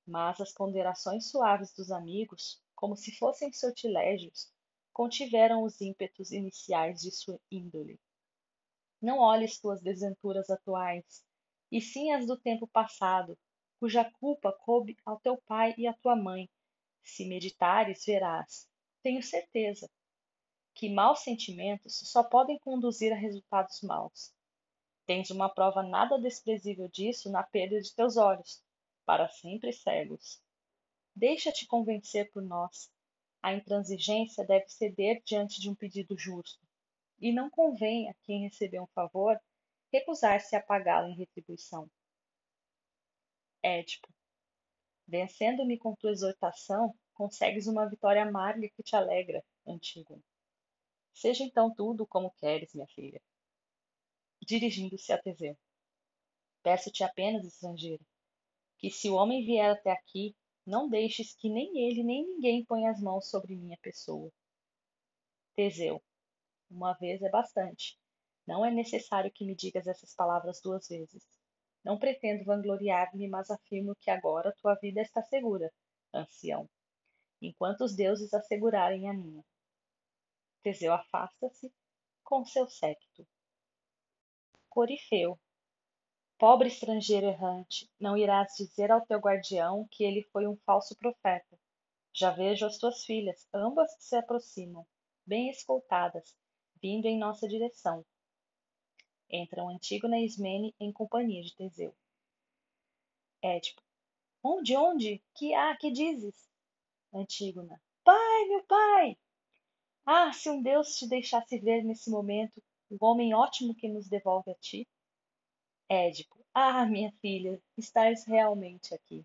[0.07, 4.51] Mas as ponderações suaves dos amigos, como se fossem sortilégios,
[4.91, 8.01] contiveram os ímpetos iniciais de sua índole.
[9.03, 11.23] Não olhes tuas desventuras atuais,
[11.71, 13.37] e sim as do tempo passado,
[13.79, 16.49] cuja culpa coube ao teu pai e à tua mãe.
[17.05, 18.67] Se meditares, verás,
[19.03, 19.91] tenho certeza,
[20.75, 24.38] que maus sentimentos só podem conduzir a resultados maus.
[25.09, 28.63] Tens uma prova nada desprezível disso na perda de teus olhos,
[29.07, 30.39] para sempre cegos.
[31.17, 32.93] Deixa-te convencer por nós.
[33.43, 36.61] A intransigência deve ceder diante de um pedido justo,
[37.19, 39.41] e não convém a quem recebeu um favor
[39.91, 41.91] recusar-se a pagá-lo em retribuição.
[43.63, 44.09] Édipo,
[45.07, 50.23] vencendo-me com tua exortação, consegues uma vitória amarga que te alegra, Antígona.
[51.15, 53.23] Seja então tudo como queres, minha filha.
[54.49, 55.55] Dirigindo-se a Teseu.
[56.63, 58.03] Peço-te apenas, estrangeiro,
[58.79, 60.35] que se o homem vier até aqui,
[60.67, 64.33] não deixes que nem ele nem ninguém ponha as mãos sobre minha pessoa.
[65.55, 66.03] Teseu.
[66.71, 67.99] Uma vez é bastante.
[68.47, 71.27] Não é necessário que me digas essas palavras duas vezes.
[71.85, 75.71] Não pretendo vangloriar-me, mas afirmo que agora tua vida está segura,
[76.15, 76.67] ancião,
[77.43, 79.45] enquanto os deuses assegurarem a minha.
[80.63, 81.71] Teseu afasta-se
[82.25, 83.29] com seu séquito.
[84.79, 85.37] Corifeu.
[86.39, 91.59] Pobre estrangeiro errante, não irás dizer ao teu guardião que ele foi um falso profeta.
[92.15, 94.87] Já vejo as tuas filhas, ambas se aproximam,
[95.27, 96.33] bem escoltadas,
[96.81, 98.07] vindo em nossa direção.
[99.29, 101.93] Entram Antígona e Ismene em companhia de Teseu.
[103.43, 103.83] Édipo.
[104.45, 105.21] Onde, onde?
[105.35, 106.49] Que há, que dizes?
[107.13, 107.83] Antígona.
[108.05, 109.19] Pai, meu pai!
[110.07, 114.51] Ah, se um Deus te deixasse ver nesse momento o homem ótimo que nos devolve
[114.51, 114.87] a ti.
[115.89, 116.37] Édipo.
[116.55, 119.25] Ah, minha filha, estás realmente aqui.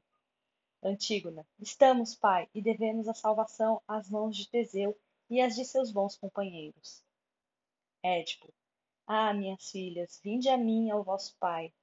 [0.83, 1.47] Antígona.
[1.59, 4.97] Estamos, pai, e devemos a salvação às mãos de Teseu
[5.29, 7.01] e às de seus bons companheiros.
[8.03, 8.53] Édipo.
[9.07, 11.73] Ah, minhas filhas, vinde a mim, ao vosso pai.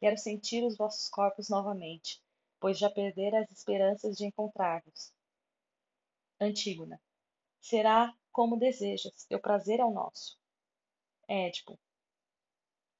[0.00, 2.22] Quero sentir os vossos corpos novamente,
[2.60, 5.12] pois já perdera as esperanças de encontrar-vos.
[6.40, 7.00] Antígona.
[7.60, 10.38] Será como desejas, teu prazer é o nosso.
[11.28, 11.78] Édipo.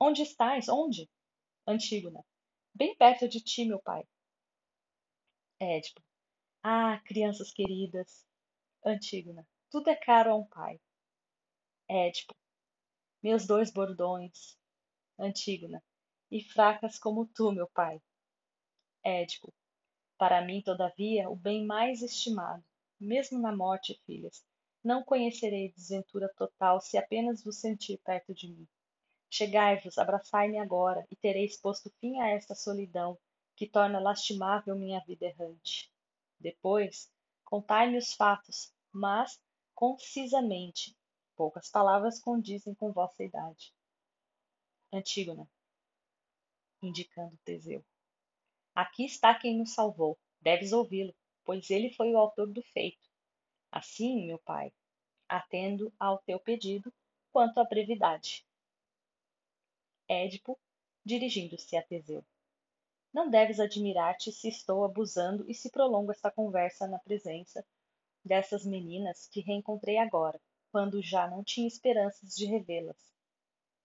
[0.00, 0.68] Onde estás?
[0.68, 1.08] Onde?
[1.66, 2.24] Antígona.
[2.74, 4.06] Bem perto de ti, meu pai.
[5.60, 6.02] Édipo.
[6.62, 8.26] Ah, crianças queridas.
[8.84, 9.46] Antígona.
[9.70, 10.80] Tudo é caro a um pai.
[11.88, 12.34] Édipo.
[13.22, 14.58] Meus dois bordões.
[15.18, 15.82] Antígona.
[16.30, 18.02] E fracas como tu, meu pai.
[19.04, 19.52] Édipo.
[20.18, 22.64] Para mim, todavia, o bem mais estimado,
[22.98, 24.45] mesmo na morte, filhas,
[24.86, 28.68] não conhecerei desventura total se apenas vos sentir perto de mim.
[29.28, 33.18] Chegai-vos, abraçai-me agora, e tereis posto fim a esta solidão
[33.56, 35.92] que torna lastimável minha vida errante.
[36.38, 37.10] Depois,
[37.44, 39.40] contai-me os fatos, mas
[39.74, 40.96] concisamente.
[41.34, 43.74] Poucas palavras condizem com vossa idade.
[44.92, 45.50] Antígona,
[46.80, 47.84] indicando Teseu.
[48.72, 50.16] Aqui está quem nos salvou.
[50.40, 51.12] Deves ouvi-lo,
[51.44, 53.05] pois ele foi o autor do feito.
[53.76, 54.72] Assim, meu pai,
[55.28, 56.90] atendo ao teu pedido
[57.30, 58.42] quanto à brevidade.
[60.08, 60.58] Édipo,
[61.04, 62.24] dirigindo-se a Teseu.
[63.12, 67.66] Não deves admirar-te se estou abusando e se prolongo esta conversa na presença
[68.24, 70.40] dessas meninas que reencontrei agora,
[70.72, 73.12] quando já não tinha esperanças de revê-las.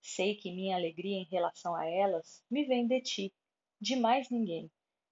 [0.02, 3.34] Sei que minha alegria em relação a elas me vem de ti,
[3.78, 4.72] de mais ninguém,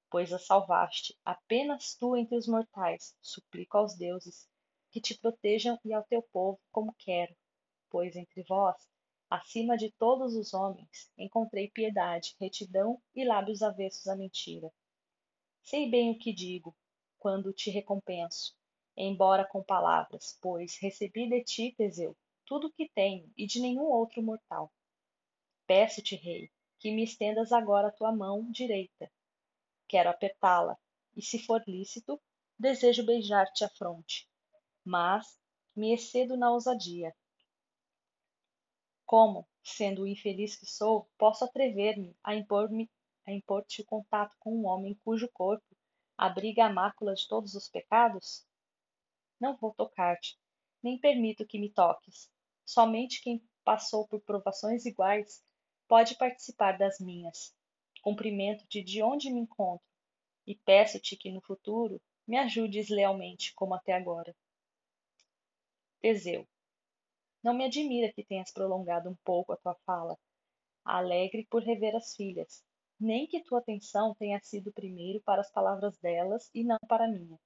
[0.10, 4.48] pois as salvaste, apenas tu entre os mortais, suplico aos deuses
[4.92, 7.36] que te protejam e ao teu povo como quero,
[7.90, 8.76] pois entre vós,
[9.30, 14.72] acima de todos os homens, encontrei piedade, retidão e lábios avessos à mentira.
[15.62, 16.76] Sei bem o que digo,
[17.20, 18.56] quando te recompenso,
[18.98, 23.84] embora com palavras, pois recebi de ti, Teseu, tudo o que tenho e de nenhum
[23.84, 24.72] outro mortal.
[25.68, 29.12] Peço-te, rei, que me estendas agora a tua mão direita.
[29.88, 30.76] Quero apertá-la,
[31.16, 32.20] e se for lícito,
[32.58, 34.28] desejo beijar-te a fronte
[34.90, 35.40] mas
[35.76, 37.16] me excedo na ousadia.
[39.06, 42.90] Como, sendo o infeliz que sou, posso atrever-me a impor-me
[43.24, 45.78] a impor-te o contato com um homem cujo corpo
[46.18, 48.44] abriga a mácula de todos os pecados?
[49.40, 50.36] Não vou tocar-te,
[50.82, 52.28] nem permito que me toques.
[52.66, 55.44] Somente quem passou por provações iguais
[55.88, 57.54] pode participar das minhas.
[58.02, 59.86] Cumprimento-te de onde me encontro
[60.48, 64.36] e peço-te que no futuro me ajudes lealmente como até agora.
[66.02, 66.48] Teseu.
[67.44, 70.18] Não me admira que tenhas prolongado um pouco a tua fala.
[70.86, 72.64] alegre por rever as filhas,
[73.00, 77.08] nem que tua atenção tenha sido primeiro para as palavras delas e não para a
[77.08, 77.40] minha.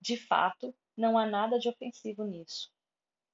[0.00, 2.70] De fato, não há nada de ofensivo nisso.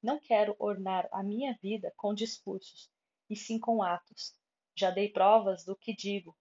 [0.03, 2.91] Não quero ornar a minha vida com discursos,
[3.29, 4.35] e sim com atos.
[4.77, 6.37] Já dei provas do que digo,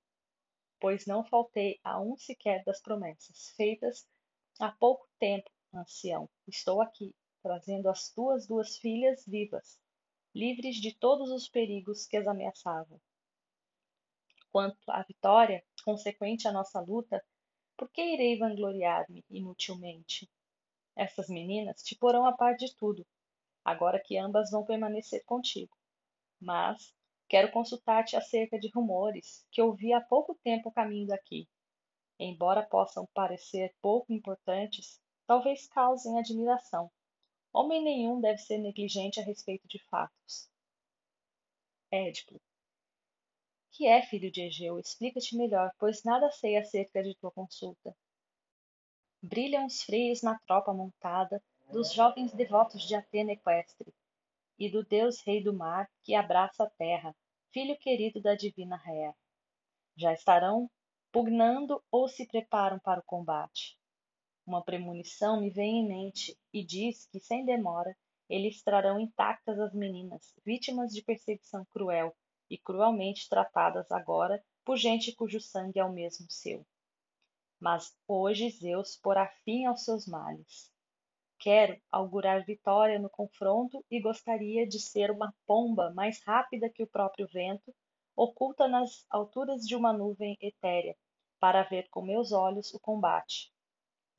[0.79, 4.07] pois não faltei a um sequer das promessas feitas
[4.59, 6.29] há pouco tempo, ancião.
[6.47, 9.79] Estou aqui, trazendo as tuas duas filhas vivas,
[10.33, 12.99] livres de todos os perigos que as ameaçavam.
[14.51, 17.23] Quanto à vitória consequente à nossa luta,
[17.77, 20.29] por que irei vangloriar-me inutilmente?
[20.95, 23.05] Essas meninas te porão a par de tudo,
[23.63, 25.75] agora que ambas vão permanecer contigo.
[26.41, 26.93] Mas
[27.27, 31.47] quero consultar-te acerca de rumores que ouvi há pouco tempo caminho daqui.
[32.19, 36.91] Embora possam parecer pouco importantes, talvez causem admiração.
[37.51, 40.49] Homem nenhum deve ser negligente a respeito de fatos.
[41.91, 42.39] Édipo.
[43.71, 44.79] Que é filho de Egeu?
[44.79, 47.95] Explica-te melhor, pois nada sei acerca de tua consulta.
[49.21, 51.41] Brilham os freios na tropa montada
[51.71, 53.93] dos jovens devotos de Atena equestre,
[54.59, 57.15] e do Deus Rei do Mar que abraça a terra,
[57.51, 59.15] filho querido da divina Réa.
[59.95, 60.69] Já estarão
[61.11, 63.78] pugnando ou se preparam para o combate.
[64.49, 67.95] Uma premonição me vem em mente e diz que, sem demora,
[68.27, 72.17] eles trarão intactas as meninas, vítimas de perseguição cruel
[72.49, 76.65] e cruelmente tratadas agora por gente cujo sangue é o mesmo seu.
[77.59, 80.73] Mas hoje Zeus porá fim aos seus males.
[81.37, 86.87] Quero augurar vitória no confronto e gostaria de ser uma pomba mais rápida que o
[86.87, 87.71] próprio vento,
[88.15, 90.95] oculta nas alturas de uma nuvem etérea,
[91.39, 93.53] para ver com meus olhos o combate.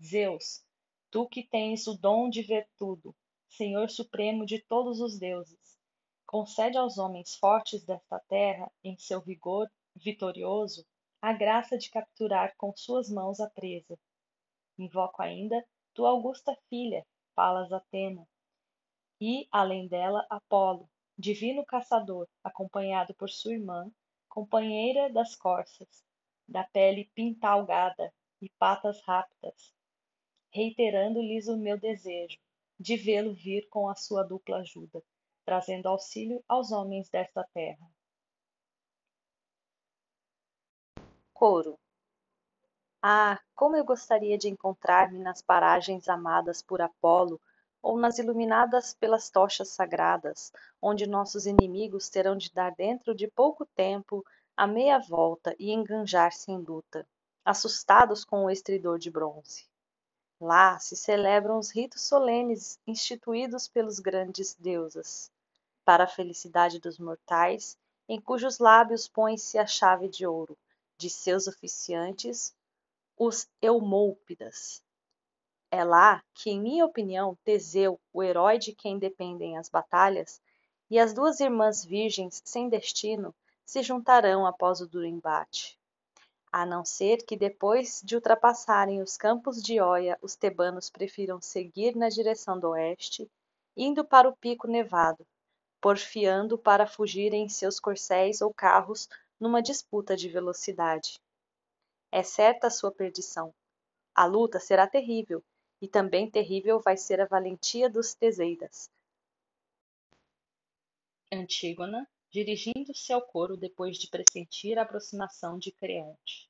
[0.02, 0.64] Zeus,
[1.10, 3.14] tu que tens o dom de ver tudo,
[3.50, 5.78] Senhor supremo de todos os deuses,
[6.24, 10.86] concede aos homens fortes desta terra, em seu vigor vitorioso,
[11.20, 13.98] a graça de capturar com suas mãos a presa.
[14.78, 18.26] Invoco ainda tua augusta filha, Palas Atena,
[19.20, 20.88] e, além dela, Apolo,
[21.18, 23.92] divino caçador, acompanhado por sua irmã,
[24.30, 26.02] companheira das corças,
[26.48, 29.74] da pele pintalgada e patas rápidas,
[30.50, 32.38] reiterando-lhes o meu desejo
[32.78, 35.02] de vê-lo vir com a sua dupla ajuda,
[35.44, 37.86] trazendo auxílio aos homens desta terra.
[41.32, 41.78] Coro.
[43.02, 47.40] Ah, como eu gostaria de encontrar-me nas paragens amadas por Apolo,
[47.82, 53.64] ou nas iluminadas pelas tochas sagradas, onde nossos inimigos terão de dar dentro de pouco
[53.74, 54.24] tempo
[54.56, 57.06] a meia volta e enganjar-se em luta,
[57.44, 59.69] assustados com o estridor de bronze.
[60.40, 65.30] Lá se celebram os ritos solenes instituídos pelos grandes deusas,
[65.84, 67.76] para a felicidade dos mortais,
[68.08, 70.56] em cujos lábios põe-se a chave de ouro,
[70.96, 72.56] de seus oficiantes,
[73.18, 74.82] os Eumólpidas.
[75.70, 80.40] É lá que, em minha opinião, Teseu, o herói de quem dependem as batalhas,
[80.88, 83.34] e as duas irmãs virgens sem destino
[83.64, 85.79] se juntarão após o duro embate
[86.52, 91.94] a não ser que depois de ultrapassarem os campos de Oia os tebanos prefiram seguir
[91.94, 93.30] na direção do oeste,
[93.76, 95.24] indo para o pico nevado,
[95.80, 99.08] porfiando para fugirem em seus corcéis ou carros
[99.38, 101.20] numa disputa de velocidade.
[102.12, 103.54] É certa a sua perdição.
[104.14, 105.42] A luta será terrível,
[105.80, 108.90] e também terrível vai ser a valentia dos Teseidas.
[111.32, 116.48] Antígona dirigindo-se ao coro depois de pressentir a aproximação de Creonte.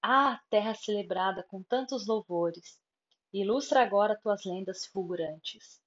[0.00, 2.80] Ah, terra celebrada com tantos louvores,
[3.32, 5.80] ilustra agora tuas lendas fulgurantes.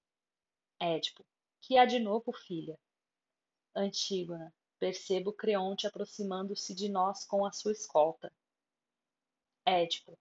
[0.80, 1.26] Édipo,
[1.62, 2.78] que há de novo, filha?
[3.74, 8.32] Antígona, percebo Creonte aproximando-se de nós com a sua escolta.
[9.66, 10.20] Édipo,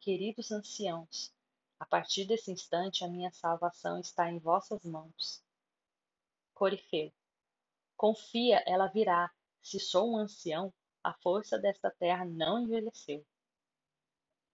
[0.00, 1.34] queridos anciãos,
[1.80, 5.42] a partir desse instante a minha salvação está em vossas mãos.
[6.54, 7.12] Corifeu,
[7.98, 9.28] Confia, ela virá.
[9.60, 10.72] Se sou um ancião,
[11.02, 13.26] a força desta terra não envelheceu.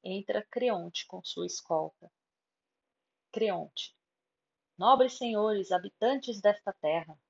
[0.02, 2.10] Entra Creonte com sua escolta.
[3.30, 3.94] Creonte.
[4.78, 7.20] Nobres senhores, habitantes desta terra,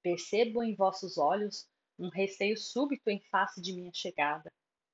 [0.00, 4.52] percebo em vossos olhos um receio súbito em face de minha chegada.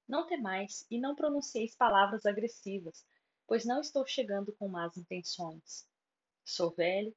[0.08, 3.04] Não temais e não pronuncieis palavras agressivas,
[3.46, 5.86] pois não estou chegando com más intenções.
[6.42, 7.14] Sou velho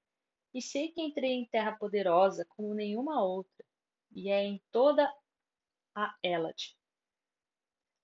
[0.56, 3.65] e sei que entrei em terra poderosa como nenhuma outra,
[4.10, 5.14] e é em toda
[5.94, 6.77] a Elade.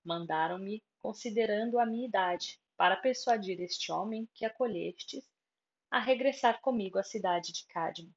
[0.04, 5.26] Mandaram-me, considerando a minha idade, para persuadir este homem que acolhestes
[5.90, 8.14] a regressar comigo à cidade de Cadmo.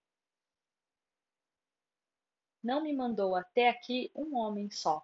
[2.62, 5.02] não me mandou até aqui um homem só.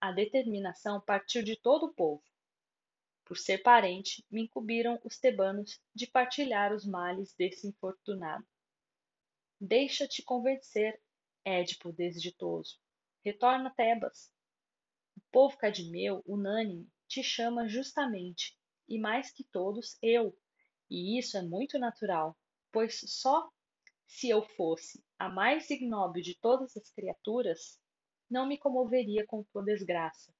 [0.00, 2.24] A determinação partiu de todo o povo.
[3.28, 8.42] Por ser parente, me incumbiram os tebanos de partilhar os males desse infortunado.
[9.60, 10.98] Deixa-te convencer,
[11.44, 12.80] Édipo desditoso.
[13.22, 14.32] Retorna a Tebas.
[15.14, 20.34] O povo cadmeu, unânime, te chama justamente, e mais que todos, eu.
[20.88, 22.34] E isso é muito natural,
[22.72, 23.46] pois só
[24.06, 27.78] se eu fosse a mais ignóbil de todas as criaturas,
[28.30, 30.32] não me comoveria com tua desgraça.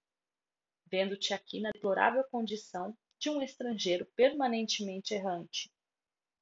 [0.91, 5.71] Vendo-te aqui na deplorável condição de um estrangeiro permanentemente errante,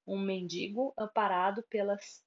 [0.07, 2.25] um mendigo amparado pelas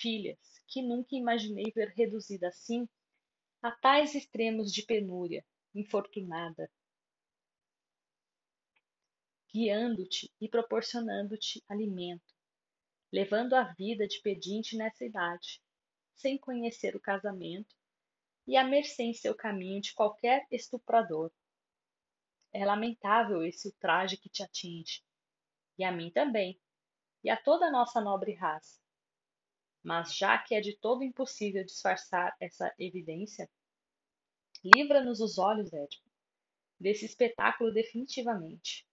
[0.00, 2.88] filhas, que nunca imaginei ver reduzida assim
[3.60, 5.44] a tais extremos de penúria,
[5.74, 6.70] infortunada,
[9.52, 12.34] guiando-te e proporcionando-te alimento,
[13.12, 15.60] levando a vida de pedinte nessa idade,
[16.14, 17.76] sem conhecer o casamento
[18.46, 21.30] e à mercê em seu caminho de qualquer estuprador.
[22.52, 25.02] É lamentável esse ultraje que te atinge,
[25.78, 26.60] e a mim também,
[27.22, 28.80] e a toda a nossa nobre raça.
[29.82, 33.50] Mas já que é de todo impossível disfarçar essa evidência,
[34.64, 36.08] livra-nos os olhos, Édipo,
[36.78, 38.86] desse espetáculo definitivamente.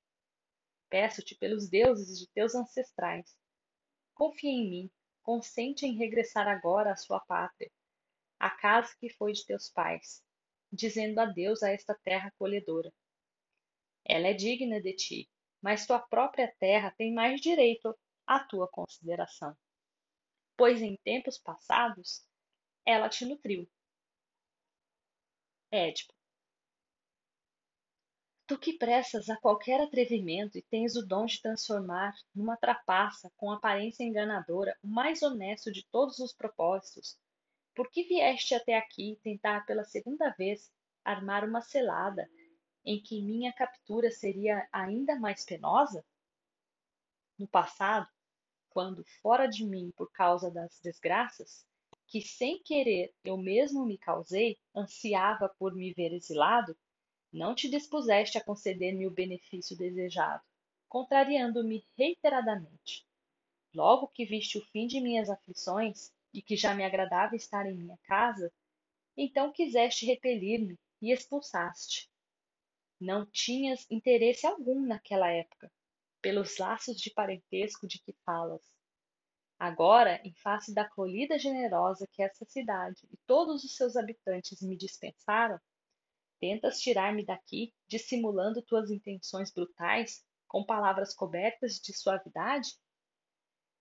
[0.90, 3.38] Peço-te pelos deuses de teus ancestrais
[4.22, 4.92] Confia em mim,
[5.24, 7.72] consente em regressar agora à sua pátria,
[8.42, 10.24] à casa que foi de teus pais,
[10.72, 12.92] dizendo adeus a esta terra acolhedora.
[14.04, 15.30] Ela é digna de ti,
[15.62, 17.96] mas tua própria terra tem mais direito
[18.26, 19.56] à tua consideração,
[20.58, 22.26] pois em tempos passados
[22.84, 23.70] ela te nutriu.
[25.72, 26.14] Édipo,
[28.52, 33.50] Tu que pressas a qualquer atrevimento e tens o dom de transformar numa trapaça com
[33.50, 37.18] aparência enganadora o mais honesto de todos os propósitos,
[37.76, 40.72] por que vieste até aqui tentar pela segunda vez
[41.04, 42.30] armar uma selada
[42.84, 46.06] em que minha captura seria ainda mais penosa?
[47.38, 48.08] No passado,
[48.70, 51.66] quando fora de mim por causa das desgraças,
[52.08, 56.78] que sem querer eu mesmo me causei, ansiava por me ver exilado,
[57.32, 60.44] não te dispuseste a conceder-me o benefício desejado,
[60.90, 63.08] contrariando-me reiteradamente.
[63.74, 67.76] Logo que viste o fim de minhas aflições e que já me agradava estar em
[67.76, 68.52] minha casa,
[69.18, 72.10] então quiseste repelir-me e expulsaste.
[73.00, 75.72] Não tinhas interesse algum naquela época,
[76.22, 78.62] pelos laços de parentesco de que falas.
[79.60, 84.78] Agora, em face da acolhida generosa que essa cidade e todos os seus habitantes me
[84.78, 85.60] dispensaram,
[86.42, 92.72] Tentas tirar-me daqui, dissimulando tuas intenções brutais com palavras cobertas de suavidade?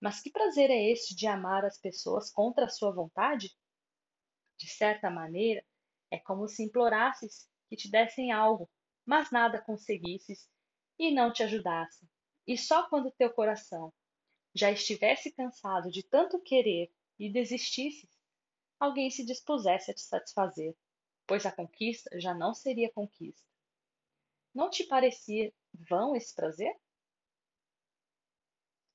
[0.01, 3.55] Mas que prazer é este de amar as pessoas contra a sua vontade?
[4.57, 5.63] De certa maneira,
[6.09, 8.69] é como se implorasses que te dessem algo,
[9.05, 10.49] mas nada conseguisses
[10.99, 12.09] e não te ajudassem.
[12.45, 13.93] E só quando teu coração
[14.53, 18.09] já estivesse cansado de tanto querer e desistisses,
[18.79, 20.75] alguém se dispusesse a te satisfazer
[21.31, 23.47] pois a conquista já não seria conquista.
[24.53, 25.53] Não te parecia
[25.89, 26.75] vão esse prazer?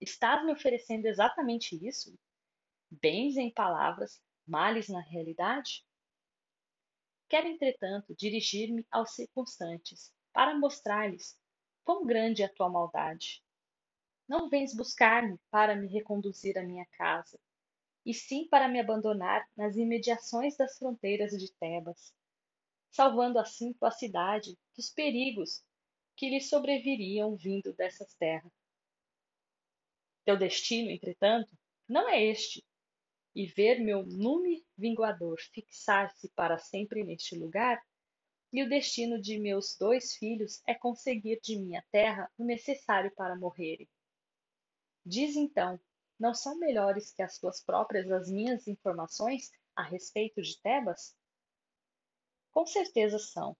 [0.06, 2.16] Estás me oferecendo exatamente isso?
[2.88, 5.84] Bens em palavras, males na realidade?
[7.28, 11.36] Quero, entretanto, dirigir-me aos circunstantes para mostrar-lhes
[11.84, 13.42] quão grande é a tua maldade.
[14.28, 17.36] Não vens buscar-me para me reconduzir à minha casa,
[18.04, 22.14] e sim para me abandonar nas imediações das fronteiras de Tebas,
[22.92, 25.64] salvando assim tua cidade dos perigos
[26.14, 28.65] que lhe sobreviriam vindo dessas terras.
[30.26, 31.56] Teu destino, entretanto,
[31.88, 32.64] não é este,
[33.32, 37.80] e ver meu lume vingador fixar-se para sempre neste lugar,
[38.52, 43.36] e o destino de meus dois filhos é conseguir de minha terra o necessário para
[43.36, 43.88] morrerem.
[45.04, 45.78] Diz então,
[46.18, 51.14] não são melhores que as tuas próprias as minhas informações a respeito de Tebas?
[52.50, 53.56] Com certeza são,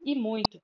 [0.00, 0.60] e muito,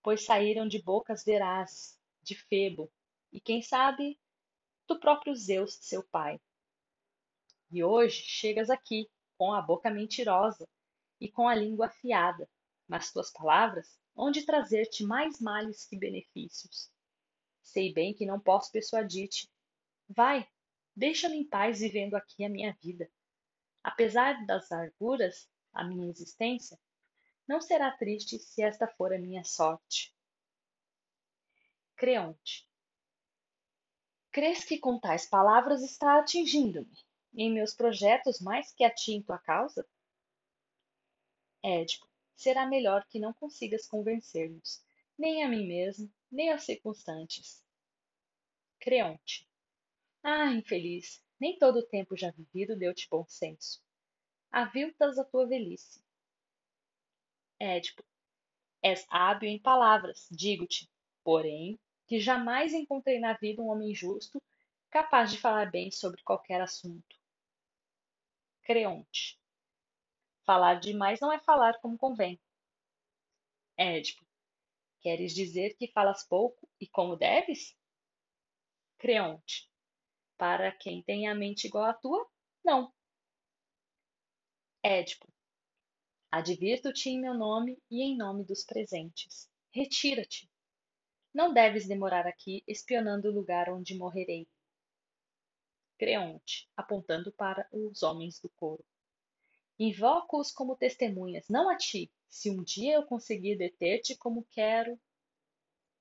[0.00, 2.88] pois saíram de bocas verazes, de Febo,
[3.32, 4.16] e quem sabe,
[4.88, 6.40] do próprio Zeus, seu pai.
[7.70, 10.66] E hoje chegas aqui, com a boca mentirosa
[11.20, 12.48] e com a língua afiada,
[12.88, 16.90] mas tuas palavras hão de trazer-te mais males que benefícios.
[17.62, 19.48] Sei bem que não posso persuadir-te.
[20.08, 20.48] Vai,
[20.96, 23.08] deixa-me em paz vivendo aqui a minha vida.
[23.84, 26.78] Apesar das larguras a minha existência,
[27.46, 30.14] não será triste se esta for a minha sorte.
[31.94, 32.67] Creonte.
[34.38, 36.96] Crês que com tais palavras está atingindo-me?
[37.34, 39.84] em meus projetos mais que a ti em tua causa?
[41.60, 44.80] Édipo, será melhor que não consigas convencer-nos,
[45.18, 47.64] nem a mim mesmo, nem aos circunstantes.
[48.78, 49.44] Creonte.
[50.22, 53.82] Ah, infeliz, nem todo o tempo já vivido deu-te bom senso.
[54.52, 56.00] Aviltas a tua velhice.
[57.58, 58.04] Édipo.
[58.84, 60.88] És hábil em palavras, digo-te,
[61.24, 61.76] porém,
[62.08, 64.42] que jamais encontrei na vida um homem justo
[64.90, 67.16] capaz de falar bem sobre qualquer assunto.
[68.62, 69.38] Creonte.
[70.44, 72.40] Falar demais não é falar como convém.
[73.76, 74.26] Édipo.
[75.00, 77.76] Queres dizer que falas pouco e como deves?
[78.96, 79.70] Creonte.
[80.38, 82.26] Para quem tem a mente igual à tua,
[82.64, 82.92] não.
[84.82, 85.28] Édipo.
[86.30, 89.50] Advirto-te em meu nome e em nome dos presentes.
[89.70, 90.47] Retira-te.
[91.38, 94.44] Não deves demorar aqui espionando o lugar onde morrerei.
[95.96, 98.84] Creonte, apontando para os homens do coro.
[99.78, 104.98] Invoco-os como testemunhas, não a ti, se um dia eu conseguir deter-te como quero.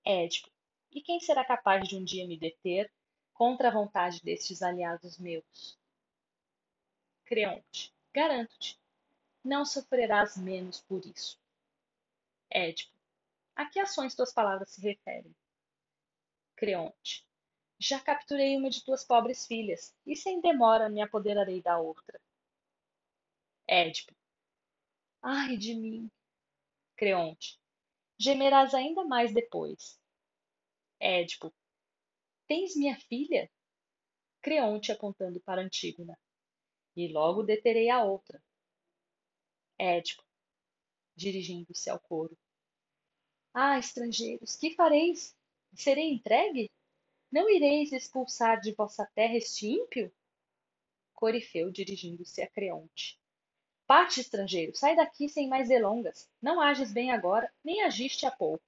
[0.03, 0.49] Édipo,
[0.91, 2.91] e quem será capaz de um dia me deter
[3.31, 5.77] contra a vontade destes aliados meus?
[7.25, 8.75] Creonte, garanto-te,
[9.45, 11.39] não sofrerás menos por isso.
[12.49, 12.96] Édipo,
[13.57, 15.35] a que ações tuas palavras se referem?
[16.55, 17.25] Creonte,
[17.79, 22.21] já capturei uma de tuas pobres filhas, e sem demora me apoderarei da outra.
[23.67, 24.15] Édipo.
[25.23, 26.11] Ai de mim!
[26.95, 27.59] Creonte.
[28.19, 29.99] Gemerás ainda mais depois.
[30.99, 31.51] Édipo.
[32.47, 33.49] Tens minha filha?
[34.39, 36.17] Creonte apontando para Antígona.
[36.95, 38.41] E logo deterei a outra.
[39.79, 40.23] Édipo.
[41.15, 42.37] Dirigindo-se ao coro.
[43.59, 45.35] Ah, estrangeiros, que fareis?
[45.73, 46.69] Serei entregue?
[47.31, 50.13] Não ireis expulsar de vossa terra este ímpio?
[51.15, 53.19] Corifeu dirigindo-se a Creonte.
[53.87, 56.29] Parte, estrangeiro, sai daqui sem mais delongas.
[56.39, 58.63] Não ages bem agora, nem agiste há pouco.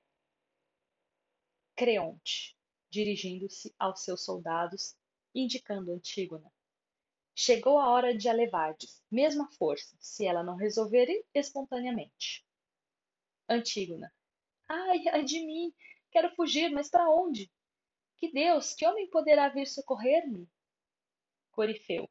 [1.76, 2.58] Creonte,
[2.90, 4.96] dirigindo-se aos seus soldados,
[5.36, 6.52] indicando Antígona.
[7.36, 12.44] Chegou a hora de a levardes, mesmo à força, se ela não resolver espontaneamente.
[13.48, 14.12] Antígona.
[14.70, 15.74] Ai, ai de mim!
[16.12, 17.52] Quero fugir, mas para onde?
[18.18, 20.48] Que Deus, que homem poderá vir socorrer-me?
[21.52, 22.10] Corifeu,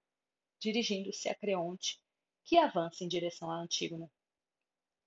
[0.61, 2.01] dirigindo-se a Creonte,
[2.45, 4.11] que avança em direção a Antígona.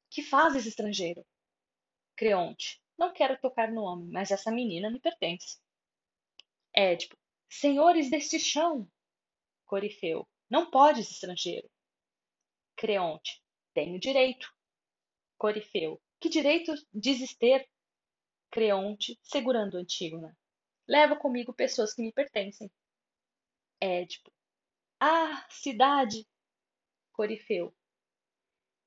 [0.09, 1.25] Que fazes, estrangeiro?
[2.15, 2.81] Creonte.
[2.97, 5.59] Não quero tocar no homem, mas essa menina me pertence.
[6.73, 7.17] Édipo.
[7.49, 8.89] Senhores deste chão!
[9.65, 10.27] Corifeu.
[10.49, 11.69] Não podes, estrangeiro.
[12.75, 13.43] Creonte.
[13.73, 14.53] Tenho direito.
[15.37, 16.01] Corifeu.
[16.21, 17.67] Que direito dizes ter?
[18.51, 20.37] Creonte, segurando Antígona.
[20.87, 22.71] Leva comigo pessoas que me pertencem.
[23.81, 24.31] Édipo.
[24.99, 26.27] Ah, cidade!
[27.11, 27.75] Corifeu.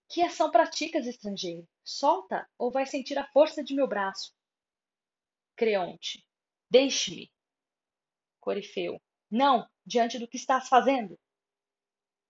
[0.09, 1.67] Que ação praticas, estrangeiro?
[1.83, 4.33] Solta, ou vai sentir a força de meu braço.
[5.57, 6.25] Creonte.
[6.71, 7.33] Deixe-me.
[8.39, 9.03] Corifeu.
[9.29, 11.19] Não, diante do que estás fazendo.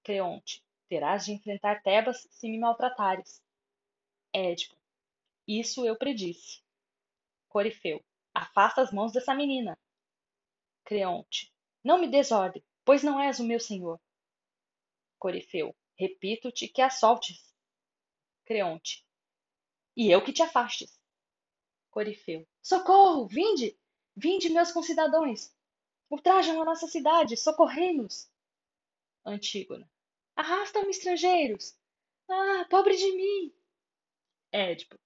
[0.02, 0.64] Creonte.
[0.88, 3.42] Terás de enfrentar Tebas se me maltratares.
[4.32, 4.83] Édipo.
[5.46, 6.62] Isso eu predisse.
[7.48, 8.04] Corifeu.
[8.34, 9.78] Afasta as mãos dessa menina.
[10.84, 11.52] Creonte.
[11.82, 14.00] Não me desordem, pois não és o meu senhor.
[15.18, 15.74] Corifeu.
[15.98, 17.54] Repito-te que a soltes.
[18.44, 19.06] Creonte.
[19.96, 20.98] E eu que te afastes.
[21.90, 22.46] Corifeu.
[22.60, 23.28] Socorro!
[23.28, 23.78] Vinde!
[24.16, 25.54] Vinde, meus concidadãos!
[26.10, 27.36] Ultrajam a nossa cidade!
[27.36, 28.28] Socorrei-nos!
[29.24, 29.88] Antígona.
[30.34, 31.78] Arrastam-me estrangeiros!
[32.28, 33.54] Ah, pobre de mim!
[34.50, 34.98] Édipo.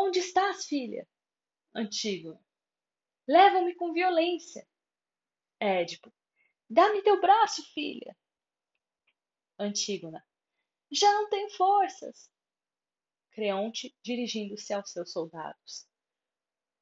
[0.00, 1.08] Onde estás, filha?
[1.74, 2.40] Antígona.
[3.26, 4.64] Leva-me com violência.
[5.58, 6.14] Édipo.
[6.70, 8.16] Dá-me teu braço, filha.
[9.58, 10.24] Antígona.
[10.92, 12.30] Já não tenho forças.
[13.32, 15.88] Creonte, dirigindo-se aos seus soldados.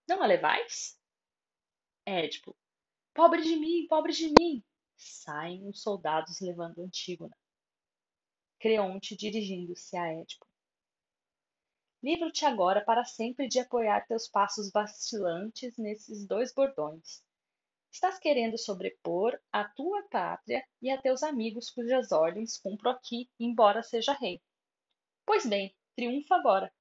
[0.07, 1.01] Não a levais?
[2.05, 2.55] Édipo.
[3.15, 4.63] Pobre de mim, pobre de mim.
[4.95, 7.37] Saem os soldados levando Antígona.
[8.61, 10.47] Creonte, dirigindo-se a Édipo.
[12.07, 17.21] Livro-te agora para sempre de apoiar teus passos vacilantes nesses dois bordões.
[17.91, 23.83] Estás querendo sobrepor a tua pátria e a teus amigos cujas ordens cumpro aqui, embora
[23.83, 24.41] seja rei.
[25.27, 26.73] Pois bem, triunfa agora.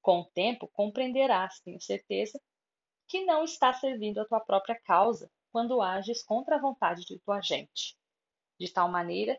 [0.00, 2.40] Com o tempo compreenderás, tenho certeza,
[3.08, 7.40] que não estás servindo a tua própria causa quando ages contra a vontade de tua
[7.40, 7.98] gente,
[8.60, 9.36] de tal maneira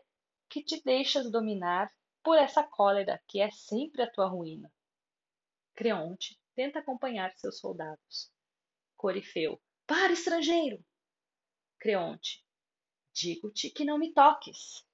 [0.50, 1.90] que te deixas dominar
[2.22, 4.70] por essa cólera que é sempre a tua ruína.
[5.80, 8.30] Creonte tenta acompanhar seus soldados.
[8.98, 10.84] Corifeu, para, estrangeiro!
[11.78, 12.44] Creonte.
[13.14, 14.86] Digo-te que não me toques.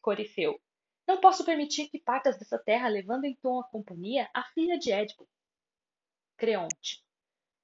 [0.00, 0.62] Corifeu.
[1.08, 5.28] Não posso permitir que partas dessa terra levando em tua companhia a filha de Édipo.
[6.36, 7.04] Creonte.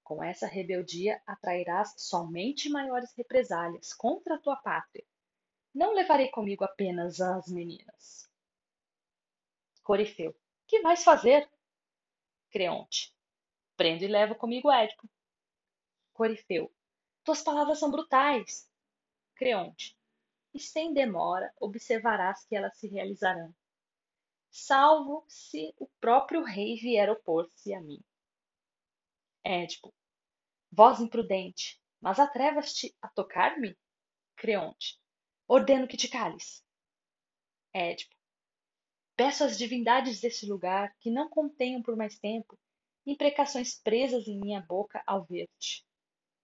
[0.02, 5.06] Com essa rebeldia atrairás somente maiores represálias contra a tua pátria.
[5.72, 8.28] Não levarei comigo apenas as meninas.
[9.84, 10.34] Corifeu.
[10.66, 11.48] Que vais fazer?
[12.50, 13.14] Creonte.
[13.76, 15.08] Prendo e levo comigo Édipo.
[16.12, 16.72] Corifeu.
[17.22, 18.68] Tuas palavras são brutais.
[19.34, 19.96] Creonte.
[20.52, 23.54] E sem demora observarás que elas se realizarão,
[24.50, 28.02] salvo se o próprio rei vier opor-se a mim.
[29.44, 29.94] Édipo.
[30.72, 33.78] Voz imprudente, mas atrevas-te a tocar-me?
[34.36, 34.98] Creonte.
[35.46, 36.64] Ordeno que te cales.
[37.72, 38.17] Édipo.
[39.18, 42.56] Peço às divindades deste lugar que não contenham por mais tempo
[43.04, 45.84] imprecações presas em minha boca ao ver-te.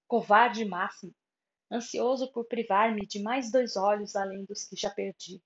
[0.09, 1.15] Covarde máximo,
[1.71, 5.41] ansioso por privar-me de mais dois olhos além dos que já perdi,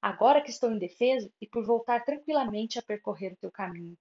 [0.00, 3.98] agora que estou indefeso e por voltar tranquilamente a percorrer o teu caminho.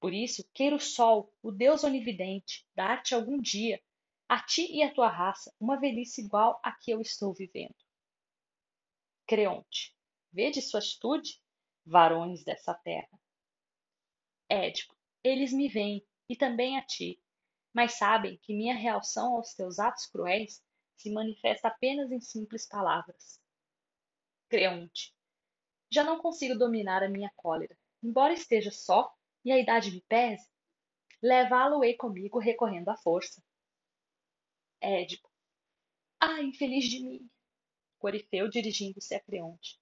[0.00, 3.80] Por isso, queira o sol, o Deus onividente, dar-te algum dia,
[4.28, 7.76] a ti e à tua raça, uma velhice igual à que eu estou vivendo.
[9.28, 9.94] Creonte,
[10.32, 11.40] vede sua atitude,
[11.86, 13.18] varões dessa terra.
[14.48, 17.22] Édipo, eles me veem, e também a ti,
[17.72, 20.62] mas sabem que minha reação aos teus atos cruéis
[20.96, 23.40] se manifesta apenas em simples palavras.
[24.48, 25.14] Creonte,
[25.90, 29.14] já não consigo dominar a minha cólera, embora esteja só
[29.44, 30.48] e a idade me pese,
[31.22, 33.42] levá-lo-ei comigo recorrendo à força.
[34.80, 35.30] Édipo,
[36.20, 37.30] ah, infeliz de mim!
[37.98, 39.78] Corifeu dirigindo-se a Creonte.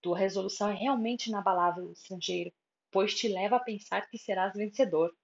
[0.00, 2.52] Tua resolução é realmente inabalável, estrangeiro,
[2.90, 5.14] pois te leva a pensar que serás vencedor.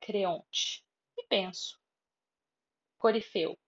[0.00, 0.84] Creonte,
[1.16, 1.78] e penso.
[2.98, 3.58] Corifeu,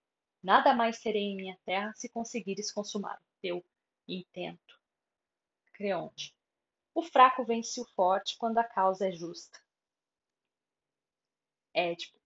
[0.43, 3.65] nada mais serei em minha terra se conseguires consumar o teu
[4.07, 4.79] intento.
[5.73, 6.35] Creonte,
[6.93, 9.59] o fraco vence o forte quando a causa é justa.
[11.73, 12.19] Édipo,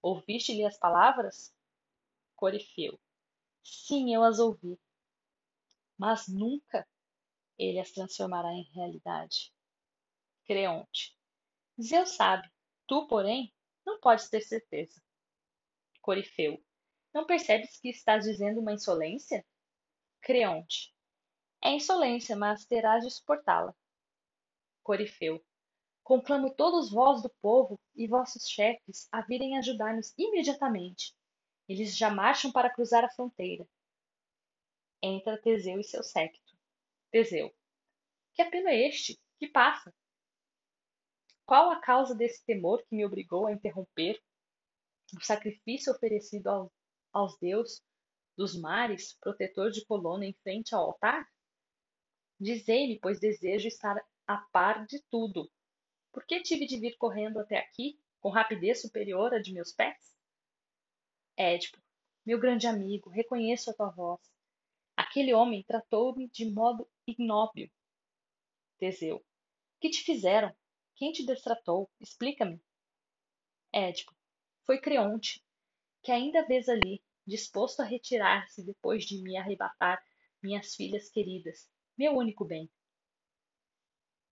[0.00, 1.54] ouviste-lhe as palavras?
[2.34, 2.98] Corifeu,
[3.62, 4.78] sim, eu as ouvi.
[5.98, 6.86] Mas nunca
[7.58, 9.52] ele as transformará em realidade.
[10.44, 11.16] Creonte.
[11.80, 12.48] Zeus sabe,
[12.86, 13.52] tu, porém,
[13.84, 15.02] não podes ter certeza.
[16.00, 16.62] Corifeu.
[17.12, 19.44] Não percebes que estás dizendo uma insolência?
[20.20, 20.94] Creonte.
[21.62, 23.74] É insolência, mas terás de suportá-la.
[24.82, 25.44] Corifeu.
[26.02, 31.14] Conclamo todos vós do povo e vossos chefes a virem ajudar-nos imediatamente.
[31.68, 33.68] Eles já marcham para cruzar a fronteira.
[35.02, 36.47] Entra Teseu e seu séquito.
[37.10, 37.54] Teseu.
[38.34, 39.18] Que apelo é este?
[39.38, 39.92] Que passa?
[41.46, 44.20] Qual a causa desse temor que me obrigou a interromper
[45.16, 46.72] o sacrifício oferecido ao,
[47.12, 47.82] aos deuses
[48.36, 51.26] dos mares, protetor de Colona, em frente ao altar?
[52.38, 55.50] Dizei-me, pois desejo estar a par de tudo.
[56.12, 60.14] Por que tive de vir correndo até aqui, com rapidez superior à de meus pés?
[61.36, 61.80] Édipo,
[62.26, 64.20] meu grande amigo, reconheço a tua voz.
[65.18, 67.68] Aquele homem tratou-me de modo ignóbil.
[68.78, 69.26] Teseu,
[69.80, 70.54] que te fizeram?
[70.94, 71.90] Quem te destratou?
[71.98, 72.62] Explica-me.
[73.72, 74.14] Édipo.
[74.64, 75.44] Foi Creonte,
[76.04, 80.00] que ainda vês ali, disposto a retirar-se depois de me arrebatar
[80.40, 82.70] minhas filhas queridas, meu único bem.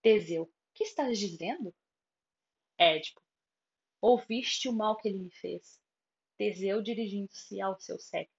[0.00, 0.48] Teseu.
[0.72, 1.74] Que estás dizendo?
[2.78, 3.20] Édipo.
[4.00, 5.80] Ouviste o mal que ele me fez.
[6.36, 8.35] Teseu dirigindo-se ao seu séquito.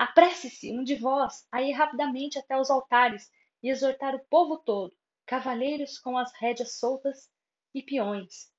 [0.00, 3.30] Apresse-se, um de vós, a ir rapidamente até os altares
[3.62, 4.96] e exortar o povo todo,
[5.26, 7.30] cavalheiros com as rédeas soltas
[7.74, 8.50] e peões,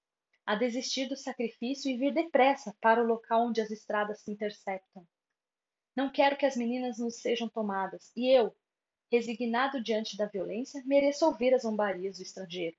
[0.46, 5.04] a desistir do sacrifício e vir depressa para o local onde as estradas se interceptam.
[5.96, 8.56] Não quero que as meninas nos sejam tomadas, e eu,
[9.12, 12.78] resignado diante da violência, mereço ouvir as zombarias do estrangeiro.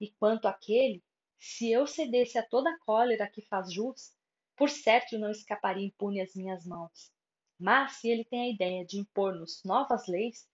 [0.00, 1.00] E quanto àquele,
[1.38, 4.12] se eu cedesse a toda a cólera que faz jus,
[4.56, 7.12] por certo não escaparia impune às minhas mãos.
[7.58, 10.48] Mas se ele tem a ideia de impor-nos novas leis,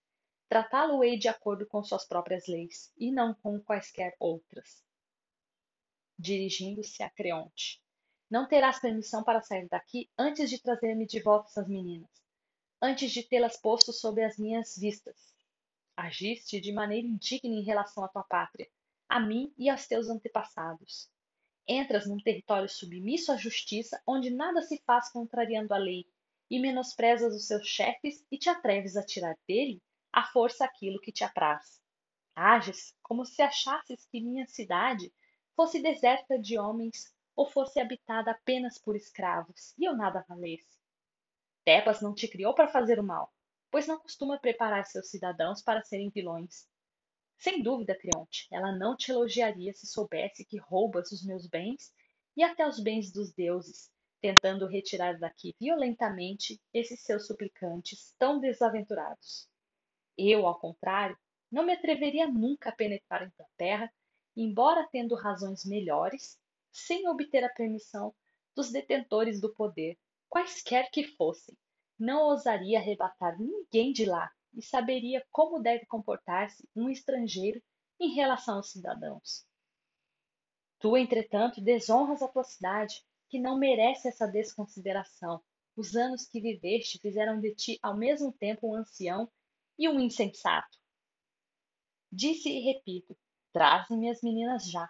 [0.48, 4.82] tratá-lo-ei de acordo com suas próprias leis, e não com quaisquer outras.
[6.18, 7.82] Dirigindo-se a Creonte.
[8.30, 12.10] Não terás permissão para sair daqui antes de trazer-me de volta essas meninas,
[12.80, 15.34] antes de tê-las posto sob as minhas vistas.
[15.96, 18.68] Agiste de maneira indigna em relação à tua pátria,
[19.08, 21.08] a mim e aos teus antepassados.
[21.66, 26.06] Entras num território submisso à justiça, onde nada se faz contrariando a lei,
[26.50, 31.12] e menosprezas os seus chefes e te atreves a tirar dele à força aquilo que
[31.12, 31.80] te apraz.
[32.34, 35.12] Ages como se achasses que minha cidade
[35.54, 40.78] fosse deserta de homens ou fosse habitada apenas por escravos, e eu nada valesse.
[41.64, 43.32] Tebas não te criou para fazer o mal,
[43.70, 46.68] pois não costuma preparar seus cidadãos para serem vilões.
[47.36, 51.92] Sem dúvida, Creonte, ela não te elogiaria se soubesse que roubas os meus bens
[52.36, 53.90] e até os bens dos deuses,
[54.20, 59.48] tentando retirar daqui violentamente esses seus suplicantes tão desaventurados.
[60.16, 61.16] Eu, ao contrário,
[61.50, 63.92] não me atreveria nunca a penetrar em tua terra,
[64.36, 66.38] embora tendo razões melhores,
[66.72, 68.14] sem obter a permissão
[68.54, 71.56] dos detentores do poder, quaisquer que fossem.
[71.98, 77.62] Não ousaria arrebatar ninguém de lá e saberia como deve comportar-se um estrangeiro
[78.00, 79.46] em relação aos cidadãos.
[80.80, 85.42] Tu, entretanto, desonras a tua cidade, que não merece essa desconsideração.
[85.76, 89.30] Os anos que viveste fizeram de ti ao mesmo tempo um ancião
[89.78, 90.78] e um insensato.
[92.10, 93.16] Disse e repito:
[93.52, 94.88] traze-me as meninas já.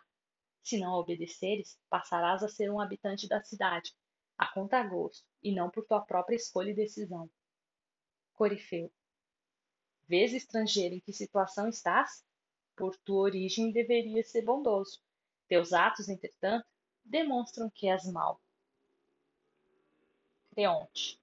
[0.63, 3.95] Se não obedeceres, passarás a ser um habitante da cidade,
[4.37, 7.31] a contragosto, e não por tua própria escolha e decisão.
[8.35, 8.93] Corifeu.
[10.07, 12.25] Vês, estrangeiro, em que situação estás?
[12.77, 15.01] Por tua origem deverias ser bondoso.
[15.49, 16.67] Teus atos, entretanto,
[17.09, 18.41] demonstram que és mau.
[20.53, 21.21] Creonte.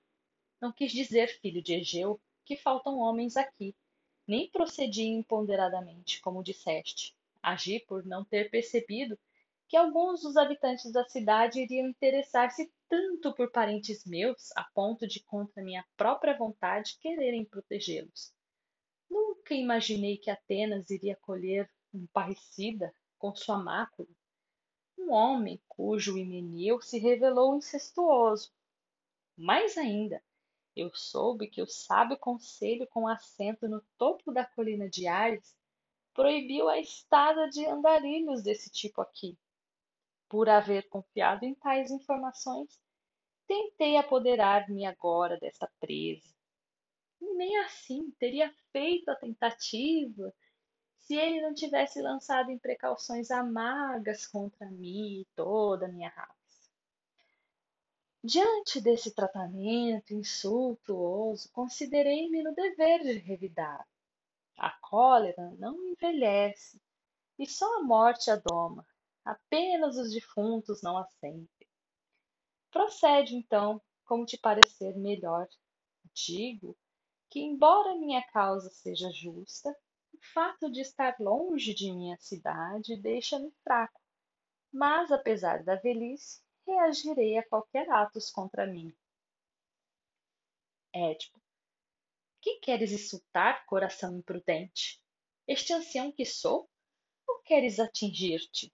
[0.62, 3.76] Não quis dizer, filho de Egeu, que faltam homens aqui,
[4.28, 7.16] nem procedi imponderadamente, como disseste.
[7.42, 9.20] Agi por não ter percebido
[9.68, 15.20] que alguns dos habitantes da cidade iriam interessar-se tanto por parentes meus a ponto de,
[15.20, 18.34] contra minha própria vontade, quererem protegê-los.
[19.10, 24.08] Nunca imaginei que Atenas iria colher um parricida com sua mácula,
[25.06, 28.52] um homem cujo himeneu se revelou incestuoso.
[29.38, 30.24] Mais ainda,
[30.76, 35.56] eu soube que o sábio conselho com assento no topo da colina de Ares
[36.14, 39.38] proibiu a estada de andarilhos desse tipo aqui.
[40.28, 42.82] Por haver confiado em tais informações,
[43.48, 46.36] tentei apoderar-me agora desta presa
[47.36, 50.34] nem assim teria feito a tentativa
[51.06, 56.36] se ele não tivesse lançado em precauções amargas contra mim e toda a minha raça.
[58.24, 63.88] Diante desse tratamento insultuoso, considerei-me no dever de revidar.
[64.58, 66.82] A cólera não envelhece
[67.38, 68.84] e só a morte a doma,
[69.24, 71.68] apenas os defuntos não a sentem.
[72.72, 75.48] Procede então como te parecer melhor.
[76.16, 76.76] Digo
[77.30, 79.76] que, embora minha causa seja justa,
[80.16, 84.02] o fato de estar longe de minha cidade deixa-me fraco.
[84.72, 88.96] Mas, apesar da velhice, reagirei a qualquer atos contra mim.
[90.94, 91.42] Édipo.
[92.42, 95.02] Que queres insultar, coração imprudente?
[95.46, 96.70] Este ancião que sou?
[97.28, 98.74] Ou queres atingir-te?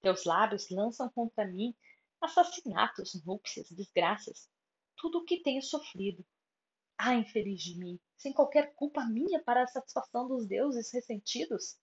[0.00, 1.76] Teus lábios lançam contra mim
[2.20, 4.48] assassinatos, núpcias, desgraças,
[4.96, 6.24] tudo o que tenho sofrido.
[6.98, 11.78] Ah, infeliz de mim, sem qualquer culpa minha para a satisfação dos deuses ressentidos?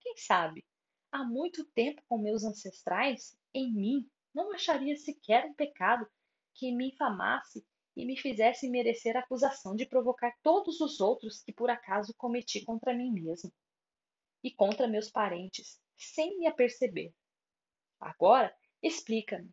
[0.00, 0.64] Quem sabe,
[1.12, 6.06] há muito tempo com meus ancestrais, em mim não acharia sequer um pecado
[6.54, 11.52] que me infamasse e me fizesse merecer a acusação de provocar todos os outros que
[11.52, 13.52] por acaso cometi contra mim mesmo
[14.42, 17.12] e contra meus parentes, sem me aperceber.
[18.00, 19.50] Agora, explica-me,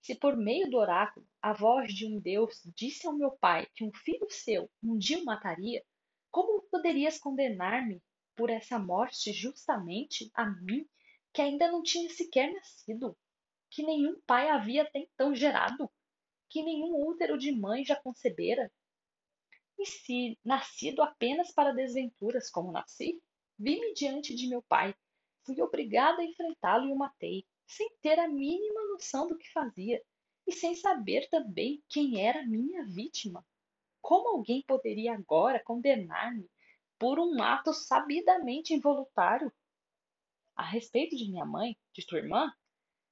[0.00, 3.84] se por meio do oráculo a voz de um Deus disse ao meu pai que
[3.84, 5.84] um filho seu um dia o mataria,
[6.30, 8.02] como poderias condenar-me
[8.36, 10.88] por essa morte justamente a mim,
[11.32, 13.16] que ainda não tinha sequer nascido,
[13.70, 15.90] que nenhum pai havia até então gerado,
[16.48, 18.72] que nenhum útero de mãe já concebera?
[19.78, 23.20] E se, nascido apenas para desventuras como nasci,
[23.58, 24.94] vi-me diante de meu pai,
[25.44, 30.04] fui obrigada a enfrentá-lo e o matei sem ter a mínima noção do que fazia
[30.44, 33.46] e sem saber também quem era minha vítima.
[34.02, 36.50] Como alguém poderia agora condenar-me
[36.98, 39.52] por um ato sabidamente involuntário?
[40.56, 42.52] A respeito de minha mãe, de tua irmã,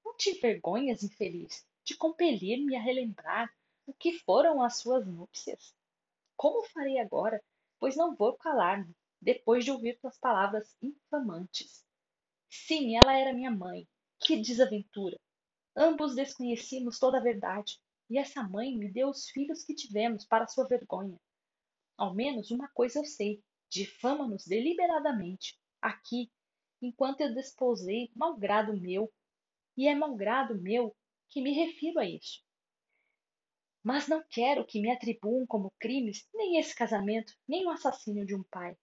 [0.05, 3.55] não te vergonhas, infeliz, de compelir-me a relembrar
[3.86, 5.72] o que foram as suas núpcias?
[6.36, 7.40] Como farei agora,
[7.78, 11.86] pois não vou calar-me, depois de ouvir tuas palavras infamantes?
[12.51, 13.89] Sim, ela era minha mãe,
[14.20, 15.19] que desaventura!
[15.77, 17.78] Ambos desconhecíamos toda a verdade,
[18.11, 21.16] e essa mãe me deu os filhos que tivemos para sua vergonha.
[21.97, 26.31] Ao menos uma coisa eu sei: difama-nos deliberadamente, aqui,
[26.82, 29.12] enquanto eu desposei malgrado meu,
[29.77, 30.97] e é malgrado meu
[31.28, 32.43] que me refiro a isso.
[33.82, 38.35] Mas não quero que me atribuam como crimes nem esse casamento, nem o assassínio de
[38.35, 38.77] um pai,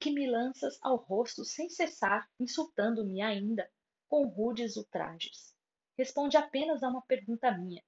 [0.00, 3.70] que me lanças ao rosto sem cessar, insultando-me ainda
[4.08, 5.54] com rudes ultrajes.
[5.96, 7.82] Responde apenas a uma pergunta minha.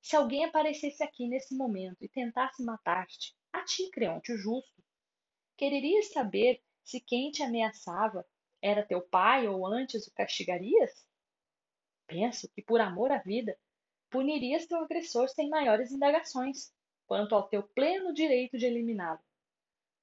[0.00, 4.82] Se alguém aparecesse aqui nesse momento e tentasse matar-te, a ti, Creonte, o justo,
[5.56, 8.26] quererias saber se quem te ameaçava
[8.60, 11.06] era teu pai ou antes o castigarias?
[12.06, 13.56] Penso que, por amor à vida,
[14.10, 16.72] punirias teu agressor sem maiores indagações
[17.06, 19.20] quanto ao teu pleno direito de eliminá-lo.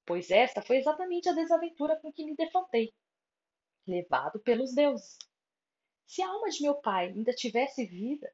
[0.06, 2.92] Pois esta foi exatamente a desaventura com que me defrontei,
[3.86, 5.18] levado pelos deuses.
[6.10, 8.28] Se a alma de meu pai ainda tivesse vida,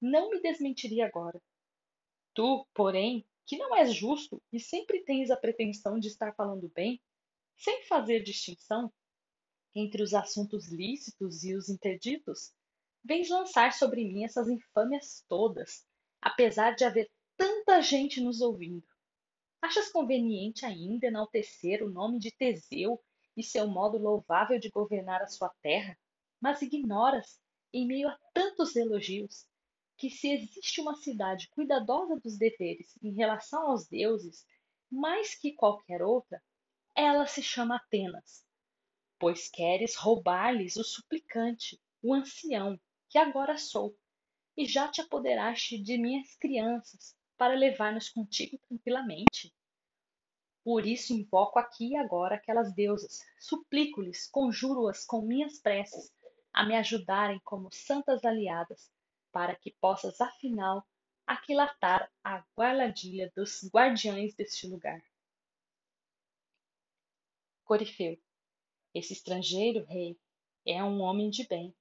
[0.00, 1.42] não me desmentiria agora.
[2.32, 7.02] Tu, porém, que não és justo e sempre tens a pretensão de estar falando bem,
[7.56, 8.92] sem fazer distinção,
[9.74, 12.52] entre os assuntos lícitos e os interditos,
[13.02, 15.84] vens lançar sobre mim essas infâmias todas,
[16.20, 18.86] apesar de haver tanta gente nos ouvindo.
[19.60, 23.02] Achas conveniente ainda enaltecer o nome de Teseu
[23.36, 25.98] e seu modo louvável de governar a sua terra,
[26.40, 27.40] mas ignoras,
[27.72, 29.46] em meio a tantos elogios,
[29.96, 34.46] que se existe uma cidade cuidadosa dos deveres em relação aos deuses,
[34.90, 36.42] mais que qualquer outra,
[36.96, 38.46] ela se chama Atenas,
[39.18, 43.96] pois queres roubar-lhes o suplicante, o ancião, que agora sou,
[44.56, 49.54] e já te apoderaste de minhas crianças, para levar-nos contigo tranquilamente.
[50.64, 56.12] Por isso invoco aqui e agora aquelas deusas, suplico-lhes, conjuro-as com minhas preces,
[56.52, 58.90] a me ajudarem como santas aliadas,
[59.32, 60.86] para que possas afinal
[61.26, 65.00] aquilatar a guarladilha dos guardiães deste lugar.
[67.64, 68.18] Corifeu,
[68.94, 70.18] esse estrangeiro rei
[70.66, 71.74] é um homem de bem.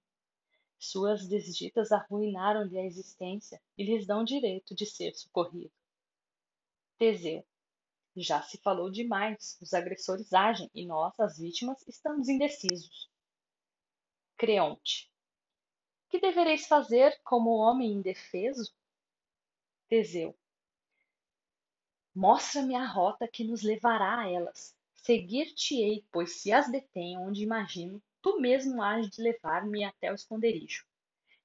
[0.78, 5.72] Suas desditas arruinaram-lhe a existência e lhes dão direito de ser socorrido.
[6.98, 7.46] Teseu.
[8.16, 13.10] Já se falou demais, os agressores agem e nós, as vítimas, estamos indecisos.
[14.38, 15.12] Creonte.
[16.10, 18.74] Que devereis fazer como homem indefeso?
[19.90, 20.38] Teseu.
[22.16, 24.78] Mostra-me a rota que nos levará a elas
[25.08, 30.86] Seguir-te-ei, pois se as detenho onde imagino, tu mesmo hás de levar-me até o esconderijo.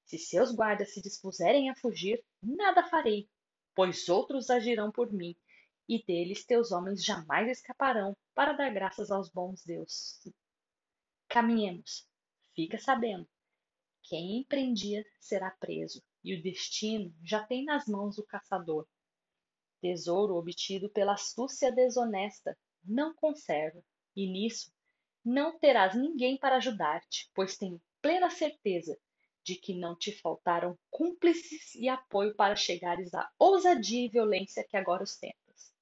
[0.04, 3.28] Se seus guardas se dispuserem a fugir, nada farei,
[3.72, 5.36] pois outros agirão por mim,
[5.88, 10.20] e deles teus homens jamais escaparão para dar graças aos bons deuses.
[11.28, 12.04] Caminhemos,
[12.54, 13.28] fica sabendo.
[14.02, 18.86] Quem empreendia será preso, e o destino já tem nas mãos o caçador.
[19.80, 23.82] Tesouro obtido pela astúcia desonesta não conserva,
[24.14, 24.72] e nisso
[25.24, 28.98] não terás ninguém para ajudar-te, pois tenho plena certeza
[29.44, 34.76] de que não te faltaram cúmplices e apoio para chegares à ousadia e violência que
[34.76, 35.72] agora ostentas.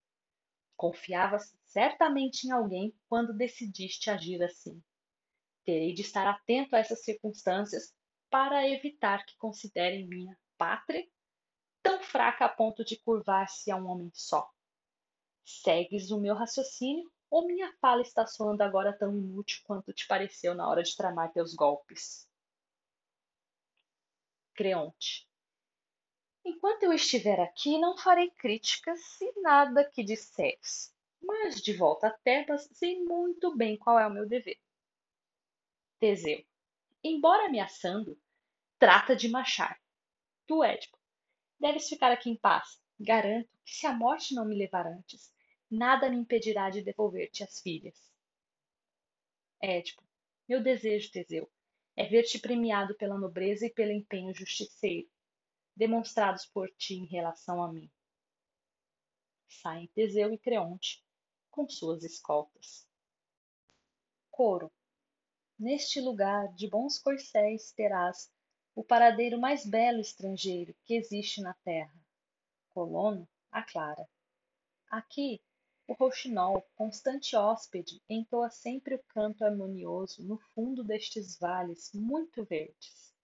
[0.76, 4.82] Confiavas certamente em alguém quando decidiste agir assim.
[5.70, 7.94] Terei de estar atento a essas circunstâncias
[8.28, 11.08] para evitar que considerem minha pátria
[11.80, 14.50] tão fraca a ponto de curvar-se a um homem só.
[15.44, 20.56] Segues o meu raciocínio ou minha fala está soando agora tão inútil quanto te pareceu
[20.56, 22.28] na hora de tramar teus golpes?
[24.54, 25.28] Creonte.
[26.44, 30.92] Enquanto eu estiver aqui, não farei críticas e nada que disseres,
[31.22, 34.58] mas de volta a Tebas sei muito bem qual é o meu dever.
[36.00, 36.42] Teseu.
[37.04, 38.18] Embora ameaçando,
[38.78, 39.78] trata de marchar.
[40.46, 40.98] Tu, Édipo,
[41.60, 42.82] deves ficar aqui em paz.
[42.98, 45.30] Garanto que se a morte não me levar antes,
[45.70, 48.10] nada me impedirá de devolver-te as filhas.
[49.62, 50.02] Édipo,
[50.48, 51.50] meu desejo, Teseu,
[51.94, 55.08] é ver-te premiado pela nobreza e pelo empenho justiceiro,
[55.76, 57.90] demonstrados por ti em relação a mim.
[59.48, 61.04] Saem Teseu e Creonte
[61.50, 62.88] com suas escoltas.
[64.30, 64.72] Coro.
[65.60, 68.32] Neste lugar de bons corcéis terás
[68.74, 71.92] o paradeiro mais belo estrangeiro que existe na terra.
[72.70, 74.08] Colono aclara.
[74.90, 75.38] Aqui
[75.86, 83.14] o rouxinol, constante hóspede, entoa sempre o canto harmonioso no fundo destes vales muito verdes.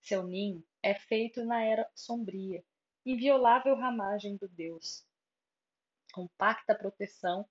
[0.00, 2.64] Seu ninho é feito na era sombria,
[3.04, 5.04] inviolável ramagem do Deus.
[6.12, 7.44] Compacta proteção,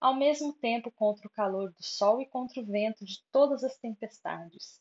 [0.00, 3.76] ao mesmo tempo contra o calor do sol e contra o vento de todas as
[3.78, 4.80] tempestades.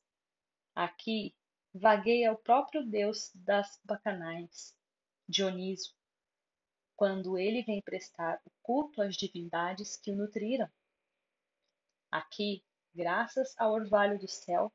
[0.75, 1.35] Aqui
[1.73, 4.75] vagueia o próprio Deus das bacanais,
[5.27, 5.93] Dionísio,
[6.95, 10.69] quando ele vem prestar o culto às divindades que o nutriram.
[12.11, 12.63] Aqui,
[12.93, 14.71] graças ao orvalho do céu,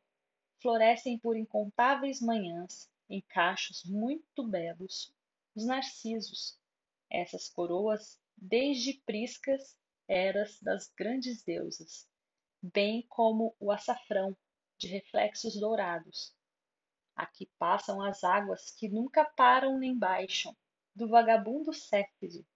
[0.60, 5.12] florescem por incontáveis manhãs, em cachos muito belos,
[5.54, 6.58] os narcisos,
[7.10, 9.76] essas coroas desde priscas
[10.12, 12.06] eras das grandes deusas,
[12.62, 14.36] bem como o açafrão
[14.78, 16.34] de reflexos dourados.
[17.16, 20.54] Aqui passam as águas que nunca param nem baixam,
[20.94, 22.46] do vagabundo Céfide,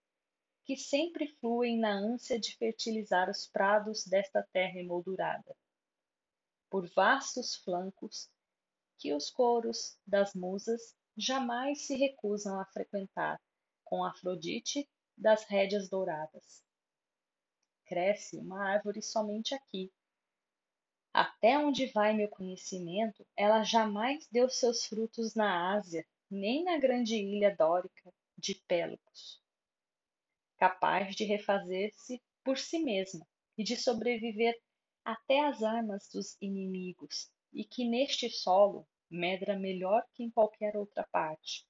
[0.64, 5.56] que sempre fluem na ânsia de fertilizar os prados desta terra emoldurada.
[6.68, 8.28] Por vastos flancos
[8.98, 13.40] que os coros das musas jamais se recusam a frequentar
[13.82, 16.65] com Afrodite das rédeas douradas.
[17.86, 19.90] Cresce uma árvore somente aqui,
[21.16, 27.16] até onde vai meu conhecimento, ela jamais deu seus frutos na Ásia, nem na grande
[27.16, 29.42] ilha dórica de Pélopos.
[30.58, 33.26] Capaz de refazer-se por si mesma
[33.56, 34.60] e de sobreviver
[35.02, 41.02] até às armas dos inimigos, e que neste solo medra melhor que em qualquer outra
[41.10, 41.66] parte,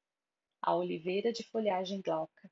[0.61, 2.51] a oliveira de folhagem glauca.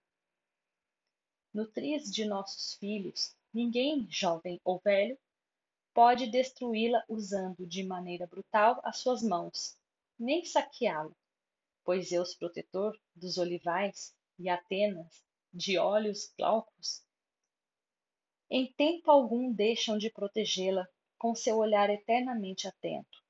[1.52, 5.16] Nutriz de nossos filhos, ninguém, jovem ou velho,
[5.94, 9.78] pode destruí-la usando de maneira brutal as suas mãos,
[10.18, 11.14] nem saqueá-la,
[11.84, 17.04] pois Zeus protetor dos olivais e Atenas de olhos glaucos,
[18.50, 20.86] em tempo algum deixam de protegê-la
[21.16, 23.22] com seu olhar eternamente atento.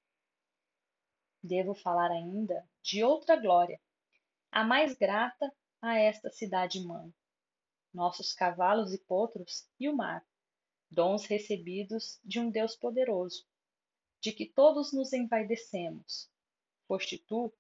[1.43, 3.79] Devo falar ainda de outra glória,
[4.51, 5.53] a mais grata
[5.83, 7.13] a esta cidade-mãe,
[7.95, 10.27] nossos cavalos e potros e o mar,
[10.91, 13.47] dons recebidos de um Deus poderoso,
[14.21, 16.29] de que todos nos envaidecemos.
[16.87, 17.53] Foste tu,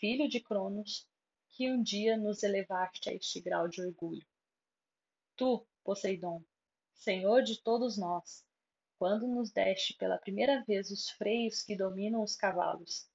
[0.00, 1.06] filho de Cronos,
[1.50, 4.26] que um dia nos elevaste a este grau de orgulho.
[5.36, 6.42] Tu, Poseidon,
[6.94, 8.44] Senhor de todos nós,
[8.98, 13.08] quando nos deste pela primeira vez os freios que dominam os cavalos,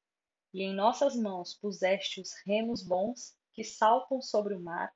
[0.54, 4.94] e em nossas mãos puseste os remos bons que saltam sobre o mar,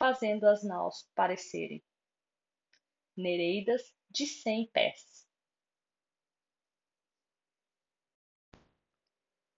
[0.00, 1.84] fazendo as naus parecerem
[3.14, 5.28] Nereidas de cem pés.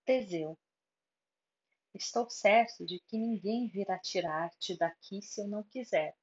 [0.04, 0.58] Teseu.
[1.94, 6.16] Estou certo de que ninguém virá tirar-te daqui se eu não quiser.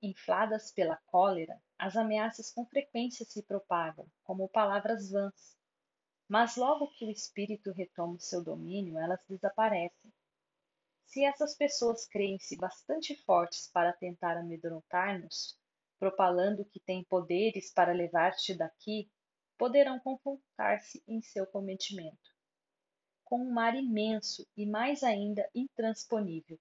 [0.00, 5.58] Infladas pela cólera, as ameaças com frequência se propagam, como palavras vãs.
[6.28, 10.12] Mas logo que o espírito retoma o seu domínio, elas desaparecem.
[11.14, 15.56] Se essas pessoas creem-se bastante fortes para tentar amedrontar-nos,
[15.96, 19.08] propalando que têm poderes para levar-te daqui,
[19.56, 22.34] poderão confrontar-se em seu cometimento.
[23.22, 26.58] Com um mar imenso e mais ainda intransponível.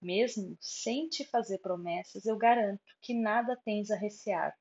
[0.00, 4.56] Mesmo sem te fazer promessas, eu garanto que nada tens a recear,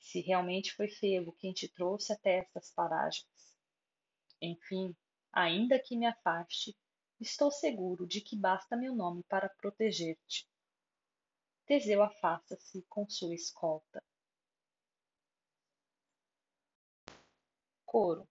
[0.00, 3.28] se realmente foi Febo quem te trouxe até estas paragens.
[4.40, 4.96] Enfim,
[5.34, 6.74] ainda que me afaste,
[7.20, 10.46] estou seguro de que basta meu nome para proteger-te.
[11.66, 14.02] Teseu afasta-se com sua escolta.
[17.84, 18.28] Coro.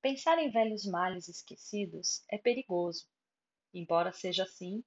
[0.00, 3.06] Pensar em velhos males esquecidos é perigoso.
[3.72, 4.82] Embora seja assim,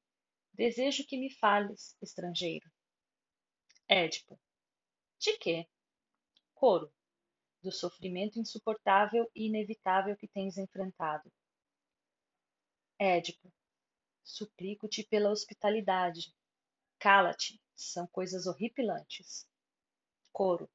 [0.51, 2.69] desejo que me fales, estrangeiro.
[3.87, 4.39] Édipo.
[5.19, 5.67] De quê?
[6.53, 6.91] Coro.
[7.61, 11.31] Do sofrimento insuportável e inevitável que tens enfrentado.
[12.99, 13.51] Édipo.
[14.23, 16.33] Suplico-te pela hospitalidade,
[17.03, 19.45] Cala-te, são coisas horripilantes.
[20.31, 20.69] Coro.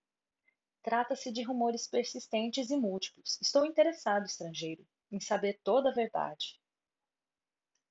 [0.82, 3.40] Trata-se de rumores persistentes e múltiplos.
[3.40, 6.60] Estou interessado, estrangeiro, em saber toda a verdade.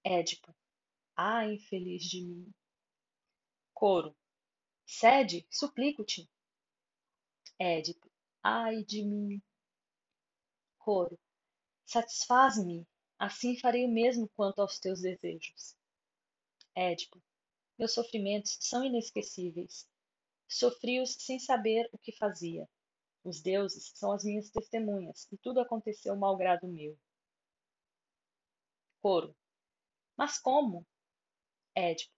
[0.04, 0.56] Édipo.
[1.16, 2.54] Ah, infeliz de mim.
[3.74, 4.16] Coro.
[4.86, 6.30] Cede, suplico-te.
[7.60, 8.08] Édipo.
[8.44, 9.42] Ai de mim.
[10.78, 11.20] Coro.
[11.88, 12.88] Satisfaz-me,
[13.20, 15.76] assim farei o mesmo quanto aos teus desejos.
[16.76, 17.22] Édipo.
[17.78, 19.88] Meus sofrimentos são inesquecíveis.
[20.48, 22.68] Sofri-os sem saber o que fazia.
[23.24, 26.98] Os deuses são as minhas testemunhas, e tudo aconteceu malgrado meu.
[29.02, 29.36] Coro.
[30.16, 30.86] Mas como?
[31.76, 32.14] Édipo.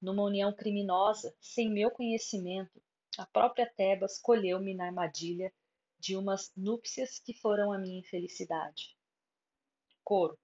[0.00, 2.82] Numa união criminosa, sem meu conhecimento,
[3.16, 5.52] a própria Tebas colheu-me na armadilha
[5.98, 8.96] de umas núpcias que foram a minha infelicidade.
[10.04, 10.38] Coro.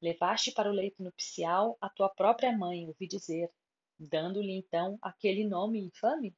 [0.00, 3.50] Levaste para o leito nupcial a tua própria mãe, ouvi dizer,
[3.98, 6.36] dando-lhe então aquele nome infame?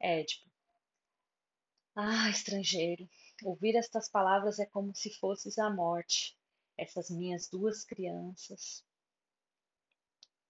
[0.00, 0.50] Édipo.
[1.94, 3.08] Ah, estrangeiro,
[3.44, 6.36] ouvir estas palavras é como se fosses a morte,
[6.76, 8.84] essas minhas duas crianças.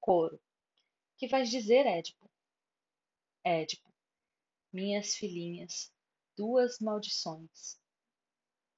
[0.01, 0.41] Coro.
[1.19, 2.31] Que vais dizer, Édipo?
[3.45, 3.93] Édipo.
[4.73, 5.93] Minhas filhinhas,
[6.37, 7.79] duas maldições.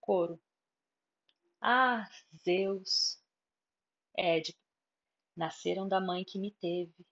[0.01, 0.41] Coro.
[1.67, 2.07] Ah,
[2.45, 3.19] Zeus,
[4.19, 4.61] Édipo.
[5.35, 7.07] Nasceram da mãe que me teve.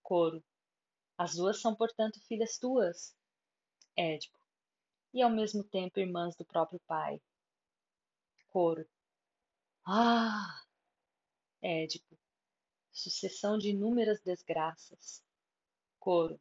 [0.00, 0.44] Coro.
[1.18, 3.16] As duas são, portanto, filhas tuas.
[3.96, 4.38] Édipo.
[5.12, 7.20] E ao mesmo tempo irmãs do próprio pai.
[8.46, 8.88] Coro.
[9.84, 10.62] Ah!
[11.60, 12.16] Édipo.
[12.92, 15.20] Sucessão de inúmeras desgraças.
[15.98, 16.40] Coro.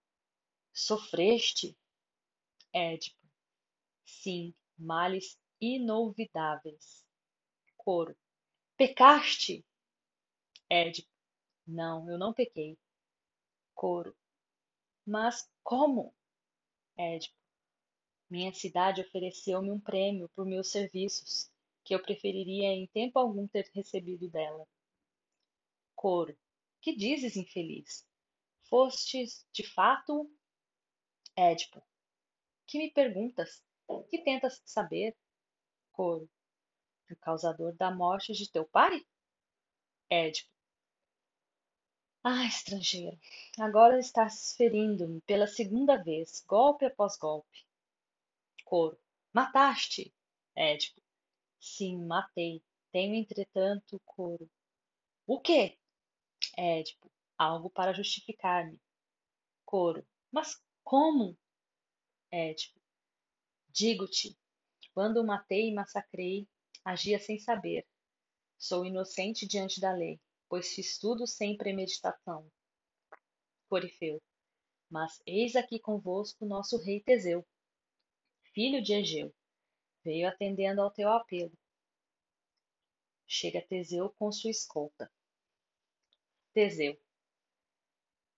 [0.72, 1.76] Sofreste?
[2.72, 3.27] Édipo.
[4.05, 7.02] Sim, males inolvidáveis.
[7.84, 8.15] Coro.
[8.77, 9.65] Pecaste?
[10.69, 11.10] Édipo.
[11.68, 12.77] Não, eu não pequei.
[13.76, 14.15] Coro.
[15.05, 16.14] Mas como?
[16.97, 17.35] Édipo.
[18.30, 21.51] Minha cidade ofereceu-me um prêmio por meus serviços,
[21.84, 24.65] que eu preferiria em tempo algum ter recebido dela.
[25.95, 26.38] Coro.
[26.81, 28.05] Que dizes, infeliz?
[28.69, 30.31] Fostes, de fato,
[31.35, 31.84] Édipo.
[32.65, 33.64] Que me perguntas?
[34.10, 35.15] Que tentas saber?
[35.91, 36.30] Coro.
[37.11, 39.05] O causador da morte de teu pai?
[40.09, 40.49] Édipo.
[42.23, 43.19] Ah, estrangeiro,
[43.59, 47.65] agora estás ferindo-me pela segunda vez, golpe após golpe.
[48.63, 48.97] Coro.
[49.34, 50.13] Mataste?
[50.55, 51.01] Édipo.
[51.59, 52.63] Sim, matei.
[52.91, 54.49] Tenho, entretanto, coro.
[55.27, 55.77] O quê?
[56.57, 57.11] Édipo.
[57.38, 58.80] Algo para justificar-me.
[59.65, 60.05] Coro.
[60.31, 61.38] Mas como?
[62.31, 62.80] Édipo.
[63.69, 64.38] Digo-te,
[64.93, 66.47] quando matei e massacrei,
[66.84, 67.85] agia sem saber.
[68.57, 70.19] Sou inocente diante da lei
[70.53, 72.47] pois fiz tudo sem premeditação.
[73.68, 74.22] Corifeu.
[74.88, 77.43] Mas eis aqui convosco nosso rei Teseu,
[78.53, 79.34] filho de Egeu,
[80.03, 81.57] veio atendendo ao teu apelo.
[83.26, 85.11] Chega Teseu com sua escolta.
[86.53, 87.01] Teseu.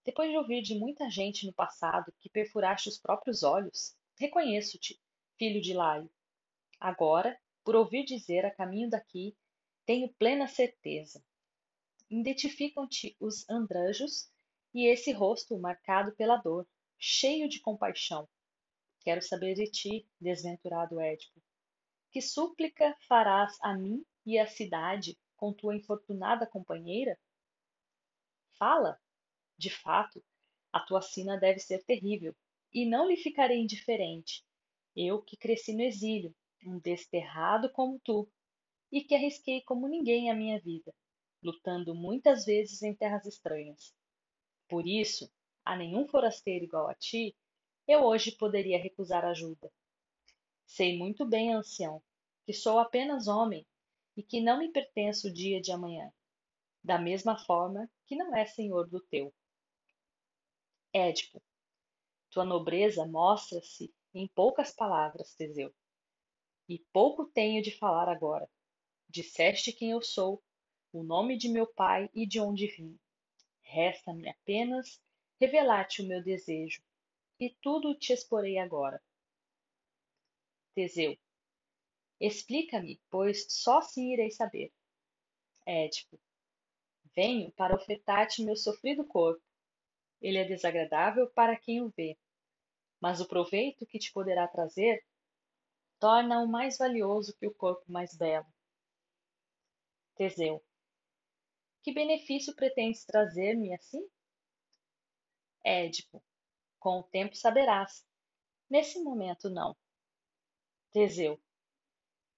[0.06, 4.98] Depois de ouvir de muita gente no passado que perfuraste os próprios olhos, reconheço-te,
[5.38, 6.10] filho de Laio.
[6.80, 9.36] Agora, por ouvir dizer a caminho daqui,
[9.86, 11.22] tenho plena certeza
[12.10, 14.30] identificam-te os andrajos
[14.74, 16.68] e esse rosto marcado pela dor,
[16.98, 18.28] cheio de compaixão.
[19.02, 21.42] Quero saber de ti, desventurado Édipo.
[22.12, 27.18] Que súplica farás a mim e à cidade com tua infortunada companheira?
[28.58, 29.00] Fala!
[29.58, 30.24] De fato,
[30.72, 32.36] a tua sina deve ser terrível,
[32.74, 34.44] e não lhe ficarei indiferente.
[34.96, 38.30] Eu que cresci no exílio, um desterrado como tu,
[38.92, 40.94] e que arrisquei como ninguém a minha vida
[41.46, 43.94] lutando muitas vezes em terras estranhas.
[44.68, 45.32] Por isso,
[45.64, 47.36] a nenhum forasteiro igual a ti,
[47.88, 49.72] eu hoje poderia recusar ajuda.
[50.66, 52.02] Sei muito bem, ancião,
[52.46, 53.66] que sou apenas homem
[54.18, 56.12] e que não me pertence o dia de amanhã,
[56.84, 59.32] da mesma forma que não é senhor do teu.
[60.92, 61.42] Édipo,
[62.32, 65.72] tua nobreza mostra-se em poucas palavras, Teseu.
[66.68, 68.50] E pouco tenho de falar agora.
[69.10, 70.44] Disseste quem eu sou
[70.92, 72.98] o nome de meu pai e de onde vim.
[73.62, 75.02] Resta-me apenas
[75.40, 76.82] revelar-te o meu desejo,
[77.40, 79.02] e tudo te exporei agora.
[80.74, 81.18] Teseu.
[82.20, 84.72] Explica-me, pois só assim irei saber.
[85.66, 86.20] Édipo.
[87.14, 89.44] Venho para ofertar-te meu sofrido corpo.
[90.22, 92.18] Ele é desagradável para quem o vê,
[93.02, 95.04] mas o proveito que te poderá trazer
[96.00, 98.46] torna-o mais valioso que o corpo mais belo.
[100.16, 100.64] Teseu.
[101.84, 104.02] Que benefício pretendes trazer-me assim?
[105.64, 106.24] Édipo.
[106.80, 108.06] Com o tempo saberás.
[108.70, 109.76] Nesse momento, não.
[110.92, 111.42] Teseu.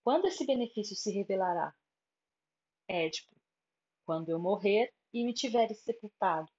[0.03, 1.73] Quando esse benefício se revelará?
[2.87, 3.35] Édipo.
[4.05, 6.51] Quando eu morrer e me tiveres sepultado.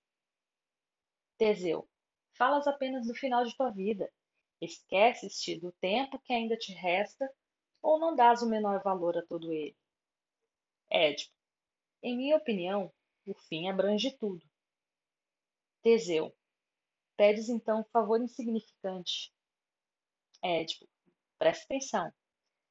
[1.37, 1.89] Teseu.
[2.33, 4.13] Falas apenas do final de tua vida.
[4.61, 7.31] Esqueces-te do tempo que ainda te resta
[7.81, 9.77] ou não dás o menor valor a todo ele?
[10.91, 11.33] Édipo.
[12.03, 12.93] Em minha opinião,
[13.27, 14.45] o fim abrange tudo.
[15.83, 16.35] Teseu.
[17.17, 19.33] Pedes então um favor insignificante.
[20.43, 20.89] Édipo.
[21.39, 22.13] Presta atenção.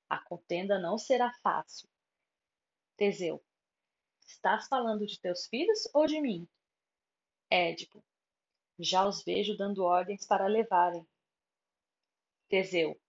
[0.10, 1.90] A contenda não será fácil.
[2.98, 3.44] Teseu.
[4.26, 6.48] Estás falando de teus filhos ou de mim?
[7.50, 8.04] Édipo.
[8.80, 11.08] Já os vejo dando ordens para levarem.
[12.50, 13.00] Teseu.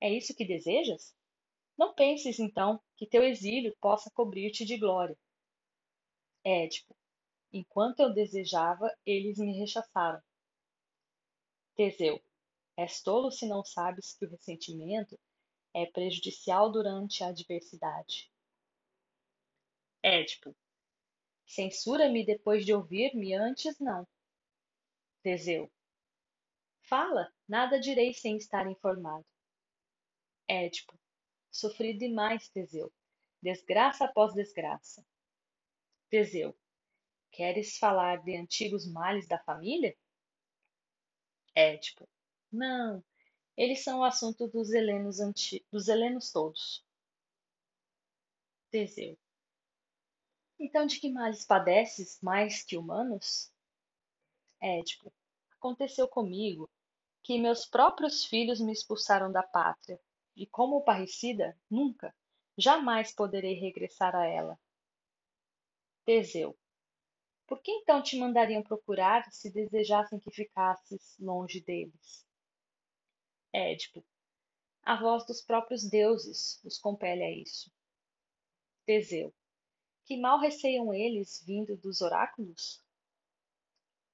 [0.00, 1.14] É isso que desejas?
[1.76, 5.16] Não penses, então, que teu exílio possa cobrir-te de glória.
[6.44, 6.96] Édipo.
[7.52, 10.22] Enquanto eu desejava, eles me rechaçaram.
[11.74, 12.22] Teseu.
[12.76, 15.18] És tolo se não sabes que o ressentimento
[15.72, 18.30] é prejudicial durante a adversidade.
[20.02, 20.54] Édipo.
[21.46, 24.06] Censura-me depois de ouvir-me, antes não.
[25.22, 25.70] Teseu.
[26.86, 29.24] Fala, nada direi sem estar informado.
[30.46, 30.98] Édipo.
[31.50, 32.92] Sofri demais, Teseu,
[33.40, 35.04] desgraça após desgraça.
[36.10, 36.54] Teseu.
[37.30, 39.96] Queres falar de antigos males da família?
[41.54, 42.06] Édipo.
[42.52, 43.02] Não,
[43.56, 45.64] eles são o assunto dos helenos, anti...
[45.70, 46.84] dos helenos todos.
[48.70, 49.16] Teseu.
[50.58, 53.50] Então, de que males padeces mais que humanos?
[54.60, 55.12] Édipo,
[55.52, 56.70] aconteceu comigo
[57.24, 59.98] que meus próprios filhos me expulsaram da pátria,
[60.36, 62.14] e como parricida, nunca,
[62.56, 64.60] jamais poderei regressar a ela.
[66.04, 66.54] Teseu,
[67.46, 72.26] por que então te mandariam procurar se desejassem que ficasses longe deles?
[73.50, 74.04] Édipo,
[74.82, 77.72] a voz dos próprios deuses os compele a isso.
[78.84, 79.34] Teseu,
[80.04, 82.84] que mal receiam eles vindo dos oráculos?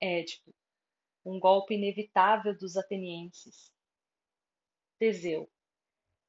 [0.01, 0.55] Édipo,
[1.25, 3.73] um golpe inevitável dos atenienses.
[4.99, 5.51] Teseu,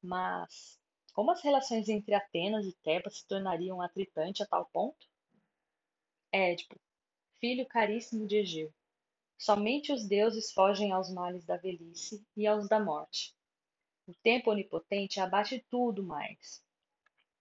[0.02, 0.80] mas
[1.12, 5.06] como as relações entre Atenas e Tebas se tornariam atritantes a tal ponto?
[6.32, 6.80] Édipo,
[7.38, 8.72] filho caríssimo de Egeu,
[9.38, 13.34] somente os deuses fogem aos males da velhice e aos da morte.
[14.06, 16.64] O tempo onipotente abate tudo mais.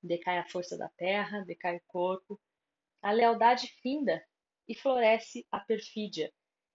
[0.03, 2.39] Decai a força da terra, decai o corpo,
[3.01, 4.23] a lealdade finda
[4.67, 6.31] e floresce a perfídia.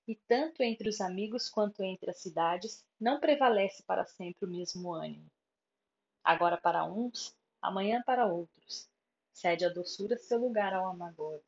[0.09, 4.95] E tanto entre os amigos quanto entre as cidades não prevalece para sempre o mesmo
[4.95, 5.29] ânimo.
[6.23, 8.89] Agora para uns, amanhã para outros,
[9.33, 11.41] cede a doçura seu lugar ao amargor.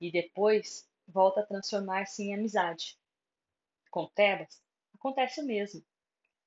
[0.00, 2.98] E depois volta a transformar-se em amizade.
[3.90, 4.62] Com Tebas,
[4.94, 5.84] acontece o mesmo.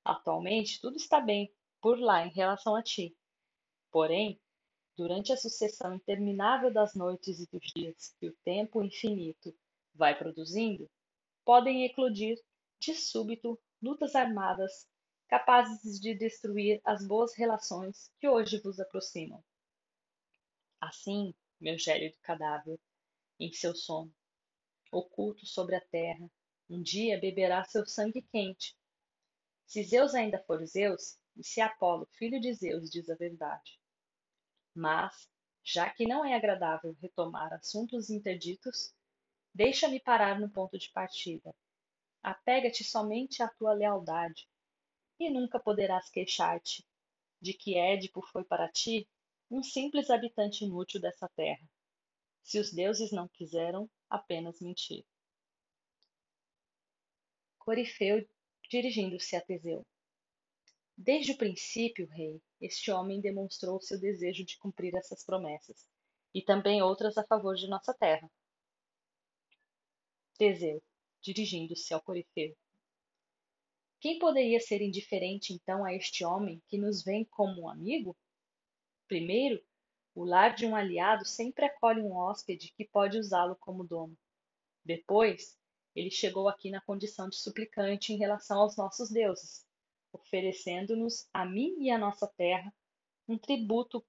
[0.04, 3.16] Atualmente, tudo está bem por lá em relação a ti.
[3.90, 4.40] Porém,
[4.96, 9.54] durante a sucessão interminável das noites e dos dias que o tempo infinito
[9.94, 10.90] vai produzindo,
[11.46, 12.38] podem eclodir
[12.78, 14.86] de súbito lutas armadas
[15.28, 19.42] capazes de destruir as boas relações que hoje vos aproximam.
[20.78, 22.78] Assim, meu gélido cadáver,
[23.40, 24.14] em seu sono,
[24.92, 26.30] oculto sobre a terra,
[26.68, 28.76] um dia beberá seu sangue quente
[29.66, 33.80] se Zeus ainda for Zeus, e se Apolo, filho de Zeus, diz a verdade.
[34.72, 35.28] Mas,
[35.64, 38.94] já que não é agradável retomar assuntos interditos,
[39.56, 41.54] deixa-me parar no ponto de partida.
[42.22, 44.46] Apega-te somente à tua lealdade,
[45.18, 46.84] e nunca poderás queixar-te
[47.40, 49.08] de que Édipo foi para ti
[49.50, 51.66] um simples habitante inútil dessa terra,
[52.42, 55.06] se os deuses não quiseram apenas mentir.
[57.58, 58.28] Corifeu
[58.68, 59.86] dirigindo-se a Teseu.
[60.98, 65.88] Desde o princípio, rei, este homem demonstrou seu desejo de cumprir essas promessas,
[66.34, 68.30] e também outras a favor de nossa terra.
[70.36, 70.82] Teseu,
[71.22, 72.56] dirigindo-se ao Corifeu.
[74.00, 78.16] Quem poderia ser indiferente então a este homem que nos vem como um amigo?
[79.08, 79.62] Primeiro,
[80.14, 84.16] o lar de um aliado sempre acolhe um hóspede que pode usá-lo como dono.
[84.84, 85.58] Depois,
[85.94, 89.66] ele chegou aqui na condição de suplicante em relação aos nossos deuses,
[90.12, 92.72] oferecendo-nos, a mim e a nossa terra,
[93.26, 94.04] um tributo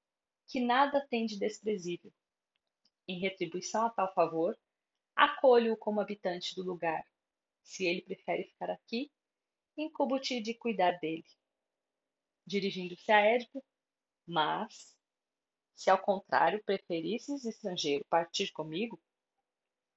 [0.47, 2.11] que nada tem de desprezível.
[3.07, 4.57] Em retribuição a tal favor,
[5.18, 7.03] acolho-o como habitante do lugar.
[7.64, 9.11] Se ele prefere ficar aqui,
[9.76, 11.26] incubo-te de cuidar dele.
[12.45, 13.64] Dirigindo-se a Édipo,
[14.26, 14.95] mas,
[15.76, 19.02] se ao contrário preferisses estrangeiro partir comigo,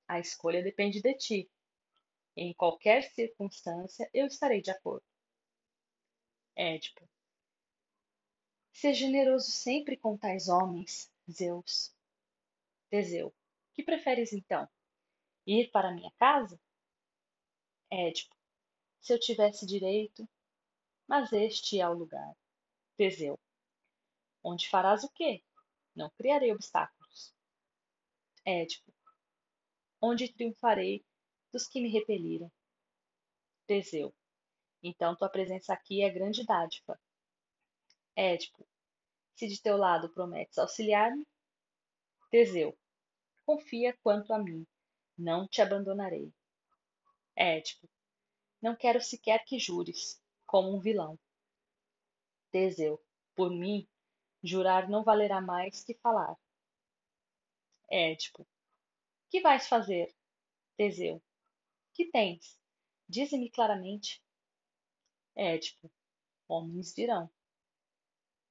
[0.08, 1.50] a escolha depende de ti.
[2.34, 5.04] Em qualquer circunstância, eu estarei de acordo.
[6.56, 7.08] Édipo.
[8.72, 11.94] Seja generoso sempre com tais homens, Zeus.
[12.88, 13.32] Teseu.
[13.74, 14.68] Que preferes então?
[15.46, 16.60] Ir para minha casa?
[17.90, 18.34] Édipo.
[19.00, 20.28] Se eu tivesse direito,
[21.08, 22.36] mas este é o lugar.
[22.96, 23.38] Teseu.
[24.44, 25.42] Onde farás o quê?
[25.94, 27.34] Não criarei obstáculos.
[28.44, 28.92] Édipo.
[30.00, 31.04] Onde triunfarei
[31.52, 32.50] dos que me repeliram.
[33.66, 34.14] Teseu.
[34.82, 36.98] Então tua presença aqui é grande dádiva.
[38.14, 38.66] Édipo.
[39.34, 41.26] Se de teu lado prometes auxiliar-me.
[42.30, 42.78] Teseu.
[43.44, 44.66] Confia quanto a mim.
[45.22, 46.32] Não te abandonarei.
[47.36, 47.86] Édipo.
[48.62, 51.18] Não quero sequer que jures, como um vilão.
[52.50, 52.98] Teseu.
[53.36, 53.86] Por mim,
[54.42, 56.34] jurar não valerá mais que falar.
[57.90, 58.48] Édipo.
[59.28, 60.10] Que vais fazer?
[60.74, 61.22] Teseu.
[61.92, 62.58] Que tens?
[63.06, 64.24] Dize-me claramente.
[65.36, 65.92] Édipo.
[66.48, 67.30] Homens virão.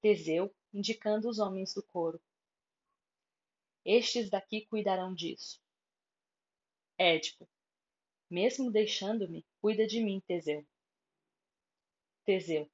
[0.02, 2.22] Teseu, indicando os homens do coro.
[3.84, 5.60] Estes daqui cuidarão disso.
[7.00, 7.48] Édipo.
[8.30, 10.64] Mesmo deixando-me, cuida de mim, Teseu.
[12.26, 12.70] Teseu.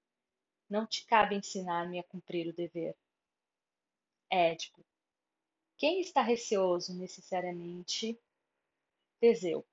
[0.70, 2.98] Não te cabe ensinar-me a cumprir o dever.
[4.30, 4.84] Édipo.
[5.78, 8.20] Quem está receoso necessariamente?
[9.20, 9.64] Teseu.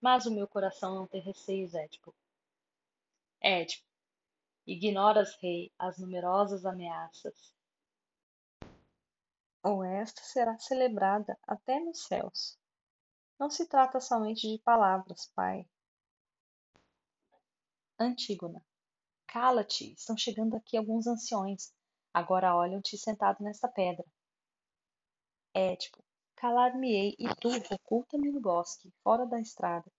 [0.00, 2.12] Mas o meu coração não tem receios, Édipo.
[3.40, 3.86] Édipo,
[4.66, 7.56] ignoras, rei, as numerosas ameaças
[9.62, 12.57] ou esta será celebrada até nos céus.
[13.38, 15.64] Não se trata somente de palavras, pai.
[17.98, 18.64] Antígona.
[19.26, 21.72] Cala-te, estão chegando aqui alguns anciões.
[22.12, 24.04] Agora olham-te sentado nesta pedra.
[25.54, 26.02] Édipo.
[26.36, 29.90] Calar-me-ei e tu, oculta-me no bosque, fora da estrada.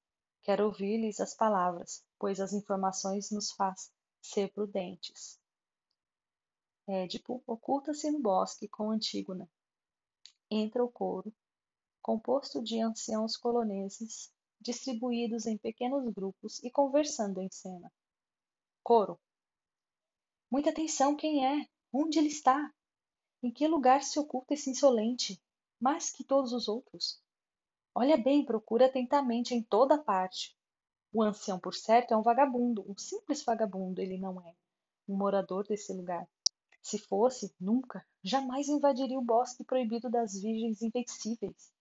[0.41, 3.91] Quero ouvir-lhes as palavras, pois as informações nos faz
[4.21, 5.39] ser prudentes.
[6.87, 9.49] Édipo oculta-se no bosque com Antígona.
[10.49, 11.33] Entra o coro,
[12.01, 17.91] composto de anciãos coloneses, distribuídos em pequenos grupos e conversando em cena.
[18.83, 19.19] Coro.
[20.51, 21.67] Muita atenção, quem é?
[21.93, 22.73] Onde ele está?
[23.41, 25.41] Em que lugar se oculta esse insolente,
[25.79, 27.21] mais que todos os outros?
[27.93, 30.57] Olha bem, procura atentamente em toda parte.
[31.11, 34.55] O ancião, por certo, é um vagabundo, um simples vagabundo, ele não é
[35.07, 36.27] um morador desse lugar.
[36.81, 41.71] Se fosse, nunca, jamais invadiria o bosque proibido das virgens invencíveis,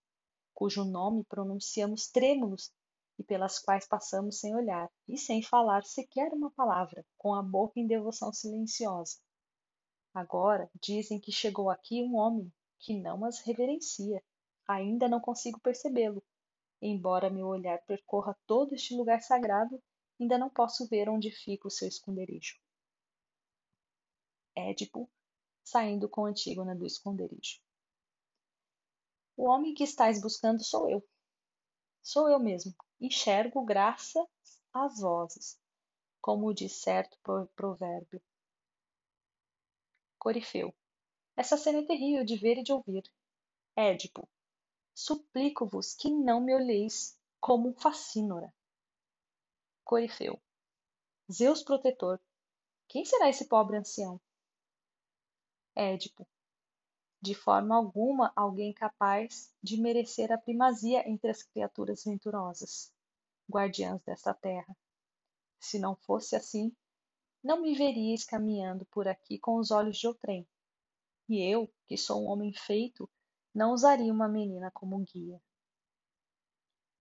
[0.59, 2.73] cujo nome pronunciamos trêmulos
[3.17, 7.79] e pelas quais passamos sem olhar e sem falar sequer uma palavra, com a boca
[7.79, 9.19] em devoção silenciosa.
[10.13, 14.21] Agora dizem que chegou aqui um homem que não as reverencia.
[14.67, 16.21] Ainda não consigo percebê-lo.
[16.83, 19.81] Embora meu olhar percorra todo este lugar sagrado,
[20.21, 22.59] ainda não posso ver onde fica o seu esconderijo.
[24.57, 25.09] Édipo,
[25.63, 27.61] saindo com Antígona do esconderijo.
[29.39, 31.09] O homem que estás buscando sou eu.
[32.03, 32.75] Sou eu mesmo.
[33.01, 34.27] Enxergo graças
[34.73, 35.57] às vozes,
[36.21, 37.17] como diz certo
[37.55, 38.21] provérbio.
[40.19, 40.75] Corifeu.
[41.37, 43.05] Essa cena é terrível de ver e de ouvir.
[43.77, 44.29] Édipo.
[44.93, 48.53] Suplico-vos que não me olheis como um facínora.
[49.85, 50.43] Corifeu.
[51.31, 52.21] Zeus protetor.
[52.89, 54.21] Quem será esse pobre ancião?
[55.77, 56.27] Édipo.
[57.21, 62.93] De forma alguma alguém capaz de merecer a primazia entre as criaturas venturosas,
[63.51, 64.77] guardiãs desta terra.
[65.59, 66.73] Se não fosse assim,
[67.43, 70.47] não me veríeis caminhando por aqui com os olhos de outrem.
[71.29, 73.11] E eu, que sou um homem feito,
[73.55, 75.41] não usaria uma menina como guia.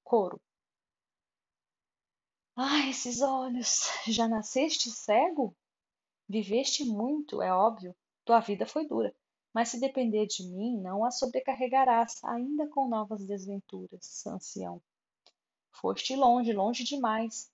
[0.03, 0.41] Coro.
[2.55, 3.87] Ah, esses olhos!
[4.07, 5.55] Já nasceste cego?
[6.27, 7.95] Viveste muito, é óbvio,
[8.25, 9.15] tua vida foi dura,
[9.57, 14.79] mas se depender de mim, não a sobrecarregarás, ainda com novas desventuras, ancião.
[15.71, 17.51] Foste longe, longe demais.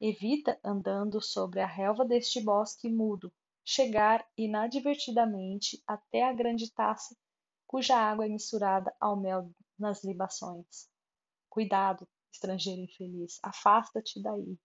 [0.00, 3.32] Evita, andando sobre a relva deste bosque mudo,
[3.64, 7.16] chegar inadvertidamente até a grande taça
[7.64, 9.48] cuja água é misturada ao mel
[9.78, 10.90] nas libações.
[11.48, 14.58] Cuidado, estrangeiro infeliz, afasta-te daí.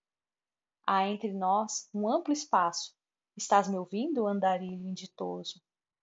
[0.88, 2.96] Há entre nós um amplo espaço,
[3.38, 5.62] Estás me ouvindo, andarilho inditoso?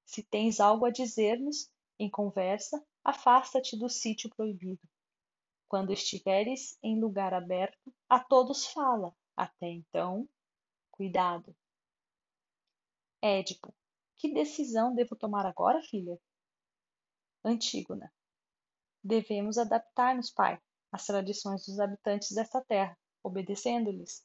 [0.08, 4.80] Se tens algo a dizer-nos, em conversa, afasta-te do sítio proibido.
[5.68, 9.14] Quando estiveres em lugar aberto, a todos fala.
[9.36, 10.26] Até então,
[10.90, 11.54] cuidado.
[13.20, 13.74] Édipo,
[14.16, 16.18] que decisão devo tomar agora, filha?
[17.44, 18.10] Antígona,
[19.04, 20.58] devemos adaptar-nos, pai,
[20.90, 24.24] às tradições dos habitantes desta terra, obedecendo-lhes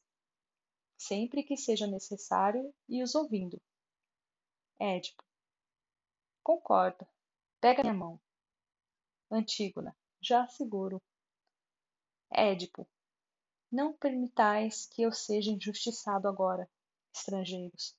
[0.98, 3.62] sempre que seja necessário e os ouvindo.
[4.80, 5.22] Édipo.
[6.44, 7.08] Concordo.
[7.62, 8.20] Pega minha mão.
[9.32, 9.96] Antígona.
[10.22, 11.02] Já seguro.
[12.30, 12.88] Édipo.
[13.72, 16.70] Não permitais que eu seja injustiçado agora,
[17.14, 17.96] estrangeiros,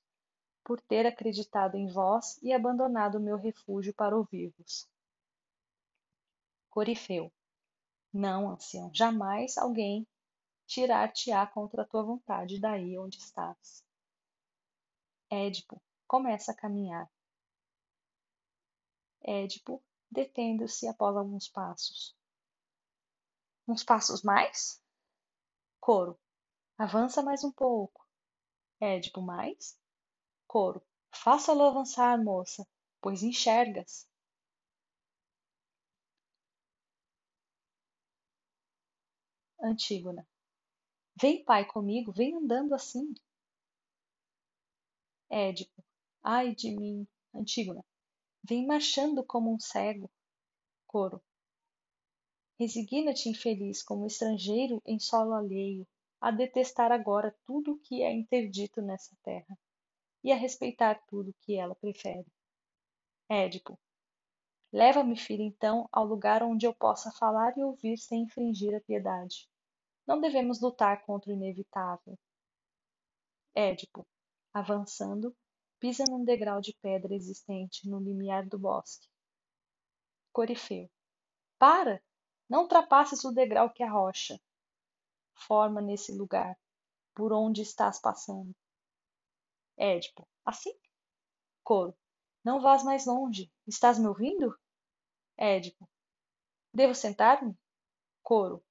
[0.63, 4.87] por ter acreditado em vós e abandonado o meu refúgio para ouvir-vos.
[6.69, 7.31] Corifeu.
[8.13, 10.07] Não, ancião, jamais alguém
[10.65, 13.83] tirar-te-á contra a tua vontade daí onde estás.
[15.29, 17.09] Édipo começa a caminhar.
[19.27, 22.15] Édipo detendo-se após alguns passos.
[23.67, 24.81] Uns passos mais?
[25.79, 26.19] Coro.
[26.77, 28.05] Avança mais um pouco.
[28.79, 29.77] Édipo mais?
[30.47, 30.81] Coro.
[31.13, 32.67] Faça-lo avançar, moça,
[33.01, 34.07] pois enxergas.
[39.61, 40.25] Antígona.
[41.21, 43.13] Vem, pai, comigo, vem andando assim.
[45.29, 45.83] Édipo.
[46.23, 47.85] Ai de mim, Antígona.
[48.47, 50.07] Vem marchando como um cego.
[50.85, 51.19] Coro.
[52.59, 55.87] Resigna-te, infeliz, como estrangeiro em solo alheio,
[56.21, 59.57] a detestar agora tudo o que é interdito nessa terra,
[60.23, 62.27] e a respeitar tudo o que ela prefere.
[63.27, 63.79] Édipo.
[64.71, 69.49] Leva-me, filha, então, ao lugar onde eu possa falar e ouvir sem infringir a piedade.
[70.05, 72.15] Não devemos lutar contra o inevitável.
[73.55, 74.05] Édipo,
[74.53, 75.35] avançando,
[75.85, 79.07] pisa num degrau de pedra existente no limiar do bosque.
[80.33, 80.89] Corifeu.
[81.59, 82.03] Para!
[82.49, 84.41] Não ultrapasses o degrau que a rocha
[85.35, 86.57] forma nesse lugar,
[87.13, 88.51] por onde estás passando.
[89.77, 90.27] Édipo.
[90.43, 90.75] Assim?
[91.63, 91.95] Coro.
[92.43, 93.51] Não vás mais longe.
[93.67, 94.57] Estás me ouvindo?
[95.37, 95.87] Édipo.
[96.73, 97.55] Devo sentar-me?
[98.23, 98.65] Coro.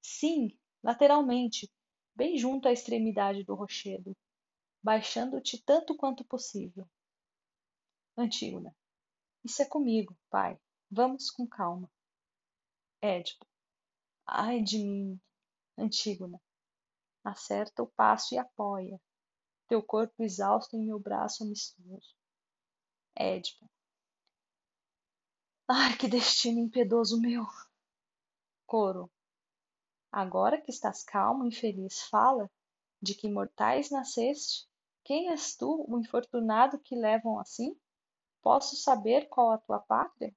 [0.00, 1.68] Sim, lateralmente,
[2.14, 4.16] bem junto à extremidade do rochedo,
[4.82, 6.88] baixando-te tanto quanto possível.
[8.16, 8.74] Antígona.
[9.44, 10.58] Isso é comigo, pai.
[10.90, 11.90] Vamos com calma.
[13.00, 13.46] Édipo.
[14.26, 15.20] Ai de mim.
[15.78, 16.40] Antígona.
[17.24, 19.00] Acerta o passo e apoia.
[19.68, 22.14] Teu corpo exausto em meu braço amistoso.
[23.14, 23.68] Édipo.
[25.68, 27.46] Ai, que destino impiedoso meu!
[28.66, 29.10] Coro.
[30.10, 32.50] Agora que estás calmo, infeliz, fala
[33.00, 34.68] de que mortais nasceste.
[35.04, 37.76] Quem és tu, o infortunado que levam assim?
[38.40, 40.34] Posso saber qual a tua pátria?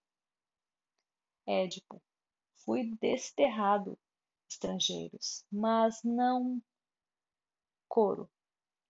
[1.45, 2.01] Édipo.
[2.63, 3.97] Fui desterrado,
[4.49, 6.61] estrangeiros, mas não.
[7.87, 8.29] Coro.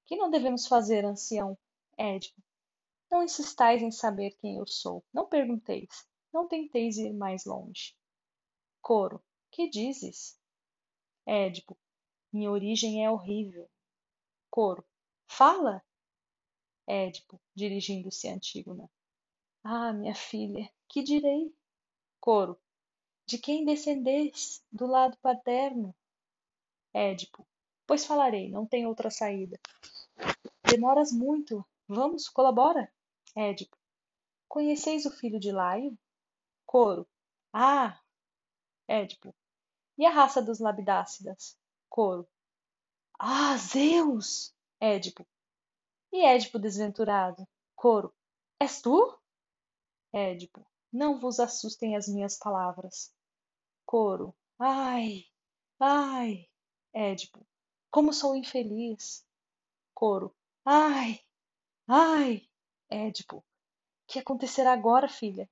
[0.06, 1.58] Que não devemos fazer, ancião?
[1.98, 2.42] Édipo.
[3.12, 5.04] Não insistais em saber quem eu sou.
[5.14, 6.08] Não pergunteis.
[6.34, 7.96] Não tenteis ir mais longe.
[8.82, 9.24] Coro.
[9.52, 10.40] Que dizes?
[11.26, 11.78] Édipo.
[12.32, 13.70] Minha origem é horrível.
[14.50, 14.86] Coro.
[15.28, 15.84] Fala!
[16.88, 18.90] Édipo, dirigindo-se a Antígona.
[19.64, 21.54] Ah, minha filha, que direi?
[22.20, 22.60] Coro.
[23.26, 25.96] De quem descendeis do lado paterno?
[26.94, 27.46] Édipo.
[27.88, 29.60] Pois falarei, não tem outra saída.
[30.64, 31.66] Demoras muito.
[31.88, 32.92] Vamos, colabora.
[33.36, 33.78] Édipo.
[34.48, 35.98] Conheceis o filho de Laio?
[36.66, 37.08] Coro.
[37.52, 38.00] Ah!
[38.88, 39.36] Édipo.
[39.98, 41.58] E a raça dos Labidácidas?
[41.90, 42.28] Coro.
[43.20, 44.55] Ah, Zeus!
[44.80, 45.26] Édipo.
[46.12, 47.48] E Édipo desventurado?
[47.76, 48.14] Coro.
[48.60, 49.18] És tu?
[50.14, 50.66] Édipo.
[50.92, 53.14] Não vos assustem as minhas palavras.
[53.86, 54.34] Coro.
[54.58, 55.26] Ai!
[55.80, 56.50] Ai!
[56.94, 57.46] Édipo.
[57.92, 59.26] Como sou infeliz!
[59.94, 60.34] Coro.
[60.64, 61.20] Ai!
[61.88, 62.50] Ai!
[62.90, 63.44] Édipo.
[64.08, 65.50] Que acontecerá agora, filha?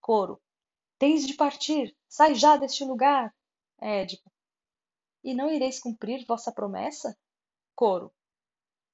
[0.00, 0.40] Coro.
[0.98, 1.96] Tens de partir.
[2.08, 3.34] Sai já deste lugar.
[3.80, 4.30] Édipo.
[5.22, 7.16] E não ireis cumprir vossa promessa?
[7.76, 8.12] Coro.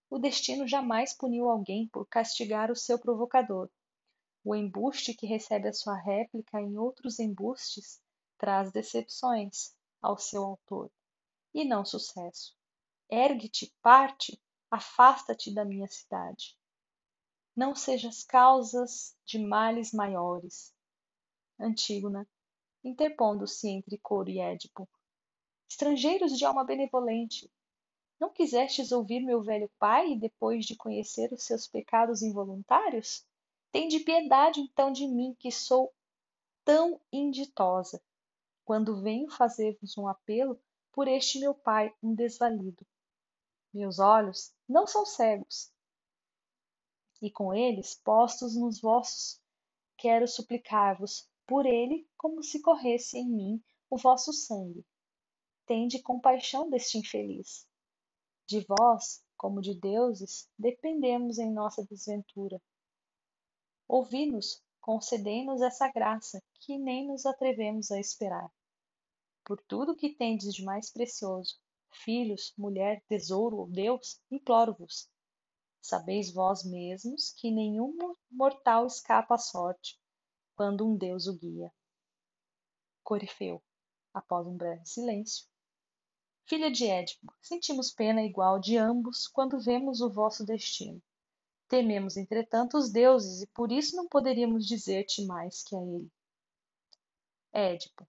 [0.09, 3.71] O destino jamais puniu alguém por castigar o seu provocador.
[4.43, 8.01] O embuste que recebe a sua réplica em outros embustes
[8.39, 10.91] traz decepções ao seu autor,
[11.53, 12.57] e não sucesso.
[13.11, 14.41] Ergue-te, parte,
[14.71, 16.57] afasta-te da minha cidade.
[17.55, 20.75] Não sejas causas de males maiores.
[21.59, 22.27] Antígona,
[22.83, 24.89] interpondo-se entre Coro e Édipo.
[25.69, 27.51] Estrangeiros de alma benevolente,
[28.21, 33.27] não quisestes ouvir meu velho pai depois de conhecer os seus pecados involuntários?
[33.73, 35.93] Tende piedade então de mim, que sou
[36.65, 38.03] tão inditosa,
[38.65, 40.61] quando venho fazer-vos um apelo
[40.93, 42.87] por este meu pai, um desvalido.
[43.73, 45.73] Meus olhos não são cegos,
[47.23, 49.41] e com eles postos nos vossos,
[49.97, 54.85] quero suplicar-vos por ele como se corresse em mim o vosso sangue.
[55.67, 57.70] Tende compaixão deste infeliz.
[58.51, 62.61] De vós, como de deuses, dependemos em nossa desventura.
[63.87, 68.51] Ouvi-nos, concedei-nos essa graça que nem nos atrevemos a esperar.
[69.45, 71.61] Por tudo que tendes de mais precioso,
[71.93, 75.09] filhos, mulher, tesouro ou Deus, imploro-vos.
[75.81, 77.97] Sabeis vós mesmos que nenhum
[78.29, 79.97] mortal escapa à sorte,
[80.57, 81.73] quando um Deus o guia.
[83.05, 83.63] Corifeu,
[84.13, 85.47] após um breve silêncio.
[86.51, 91.01] Filha de Édipo, sentimos pena igual de ambos quando vemos o vosso destino.
[91.69, 96.11] Tememos, entretanto, os deuses, e por isso não poderíamos dizer-te mais que a ele.
[97.53, 98.05] Édipo.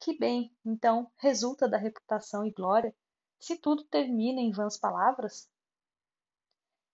[0.00, 2.92] Que bem, então, resulta da reputação e glória,
[3.38, 5.48] se tudo termina em vãs palavras?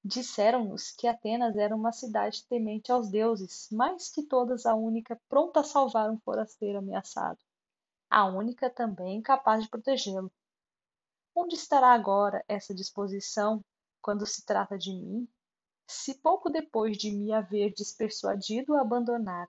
[0.05, 5.60] Disseram-nos que Atenas era uma cidade temente aos deuses, mais que todas a única pronta
[5.60, 7.38] a salvar um forasteiro ameaçado,
[8.10, 10.32] a única também capaz de protegê-lo.
[11.34, 13.64] Onde estará agora essa disposição
[14.02, 15.28] quando se trata de mim?
[15.86, 19.48] Se pouco depois de me haver despersuadido a abandonar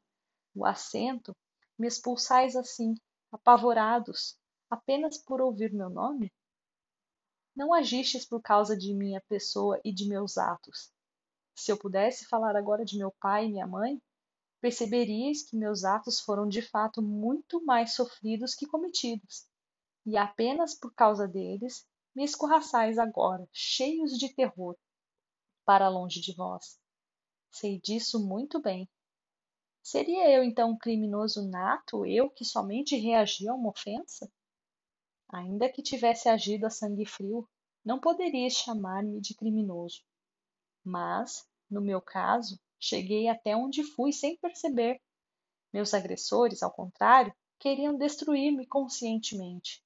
[0.53, 1.35] o assento,
[1.77, 2.93] me expulsais assim,
[3.31, 4.37] apavorados,
[4.69, 6.31] apenas por ouvir meu nome?
[7.55, 10.91] Não agistes por causa de minha pessoa e de meus atos.
[11.55, 14.01] Se eu pudesse falar agora de meu pai e minha mãe,
[14.61, 19.47] perceberíeis que meus atos foram de fato muito mais sofridos que cometidos,
[20.05, 21.85] e apenas por causa deles
[22.15, 24.77] me escorraçais agora, cheios de terror,
[25.65, 26.79] para longe de vós.
[27.49, 28.87] Sei disso muito bem.
[29.81, 34.31] Seria eu então um criminoso nato, eu que somente reagi a uma ofensa?
[35.29, 37.49] Ainda que tivesse agido a sangue frio,
[37.83, 40.03] não poderias chamar-me de criminoso.
[40.83, 44.99] Mas, no meu caso, cheguei até onde fui sem perceber.
[45.71, 49.81] Meus agressores, ao contrário, queriam destruir-me conscientemente.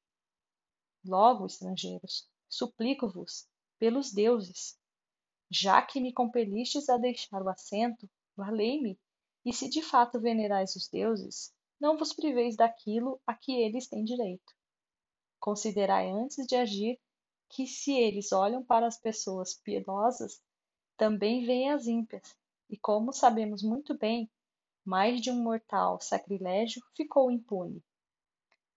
[1.06, 3.48] Logo, estrangeiros, suplico-vos,
[3.78, 4.80] pelos deuses,
[5.52, 8.98] já que me compelistes a deixar o assento, valei-me,
[9.46, 14.04] e se de fato venerais os deuses, não vos priveis daquilo a que eles têm
[14.04, 14.56] direito.
[15.40, 17.00] Considerai antes de agir
[17.50, 20.42] que se eles olham para as pessoas piedosas,
[20.98, 22.36] também veem as ímpias,
[22.70, 24.30] e como sabemos muito bem,
[24.84, 27.84] mais de um mortal sacrilégio ficou impune.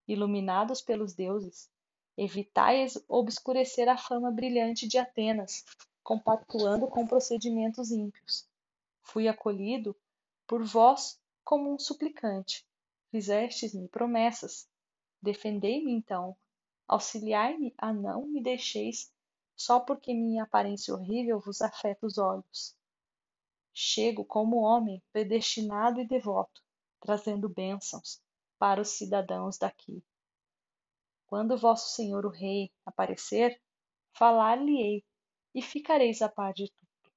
[0.07, 1.69] Iluminados pelos deuses,
[2.17, 5.63] evitai obscurecer a fama brilhante de Atenas,
[6.03, 8.47] compactuando com procedimentos ímpios.
[9.01, 9.95] Fui acolhido
[10.47, 12.65] por vós como um suplicante.
[13.11, 14.67] Fizestes-me promessas.
[15.21, 16.35] Defendei-me então.
[16.87, 19.11] Auxiliai-me a não me deixeis
[19.55, 22.75] só porque minha aparência horrível vos afeta os olhos.
[23.73, 26.61] Chego como homem predestinado e devoto,
[26.99, 28.21] trazendo bênçãos
[28.57, 30.03] para os cidadãos daqui.
[31.27, 33.61] Quando vosso senhor o rei aparecer,
[34.13, 35.05] falar-lhe-ei
[35.53, 37.11] e ficareis a par de tudo.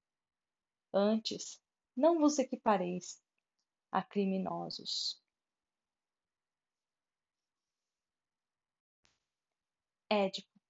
[0.92, 1.60] Antes,
[1.96, 3.20] não vos equipareis
[3.90, 5.20] a criminosos.
[10.10, 10.60] Édipo,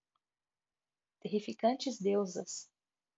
[1.21, 2.71] terrificantes deusas,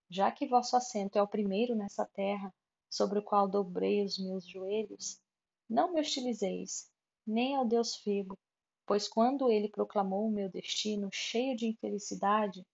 [0.08, 2.54] já que vosso assento é o primeiro nessa terra,
[2.88, 5.20] sobre o qual dobrei os meus joelhos,
[5.68, 6.88] não me hostilizeis,
[7.26, 8.38] nem ao Deus Febo,
[8.86, 12.64] pois quando ele proclamou o meu destino cheio de infelicidade,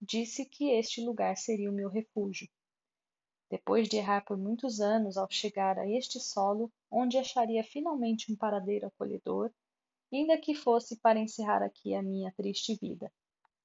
[0.00, 2.48] disse que este lugar seria o meu refúgio.
[3.50, 8.36] Depois de errar por muitos anos ao chegar a este solo, onde acharia finalmente um
[8.36, 9.50] paradeiro acolhedor,
[10.12, 13.12] ainda que fosse para encerrar aqui a minha triste vida.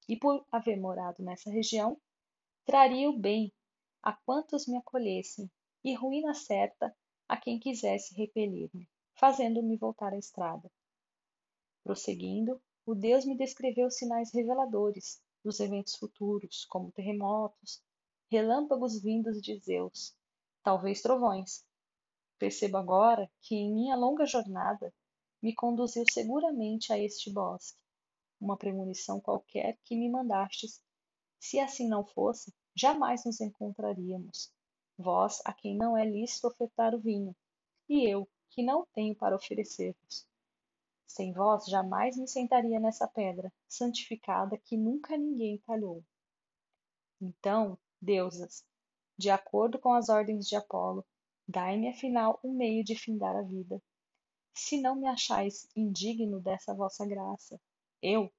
[0.07, 1.97] E por haver morado nessa região,
[2.65, 3.53] traria o bem
[4.01, 5.49] a quantos me acolhessem,
[5.83, 6.95] e ruína certa
[7.27, 10.71] a quem quisesse repelir-me, fazendo-me voltar à estrada.
[11.83, 17.83] Prosseguindo, o Deus me descreveu sinais reveladores dos eventos futuros, como terremotos,
[18.31, 20.15] relâmpagos vindos de Zeus,
[20.63, 21.63] talvez trovões.
[22.39, 24.91] Percebo agora que em minha longa jornada
[25.41, 27.79] me conduziu seguramente a este bosque,
[28.41, 30.81] uma premonição qualquer que me mandastes.
[31.47, 34.51] Se assim não fosse, jamais nos encontraríamos
[34.97, 37.35] vós a quem não é lícito ofertar o vinho,
[37.87, 40.25] e eu, que não tenho para oferecer-vos.
[41.05, 46.03] Sem vós jamais me sentaria nessa pedra, santificada que nunca ninguém talhou.
[47.21, 48.65] Então, deusas,
[49.15, 51.05] de acordo com as ordens de Apolo,
[51.47, 53.79] dai-me afinal um meio de findar a vida.
[54.51, 57.61] Se não me achais indigno dessa vossa graça,
[58.01, 58.33] eu,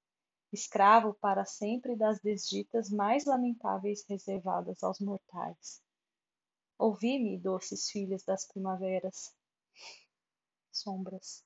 [0.52, 5.82] escravo para sempre das desditas mais lamentáveis reservadas aos mortais.
[6.78, 9.34] Ouvi-me, doces filhas das primaveras,
[10.70, 11.44] sombras.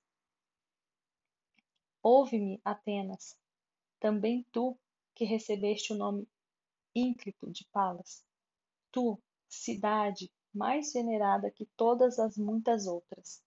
[2.03, 3.39] Ouve-me, Atenas,
[4.01, 4.79] também tu
[5.15, 6.27] que recebeste o nome
[6.95, 8.25] ínclito de Palas,
[8.91, 13.43] tu, cidade mais venerada que todas as muitas outras.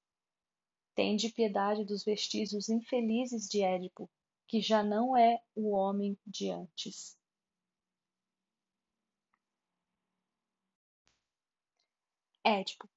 [0.95, 4.09] Tende piedade dos vestígios infelizes de Édipo,
[4.53, 7.17] que já não é o homem de antes.
[12.43, 12.87] Édipo,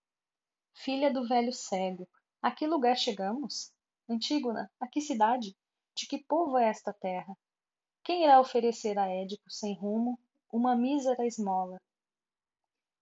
[0.74, 2.06] filha do velho cego,
[2.42, 3.72] a que lugar chegamos?
[4.06, 5.56] Antígona, a que cidade?
[5.94, 7.34] De que povo é esta terra?
[8.04, 10.20] Quem irá oferecer a Édipo sem rumo
[10.52, 11.80] uma mísera esmola?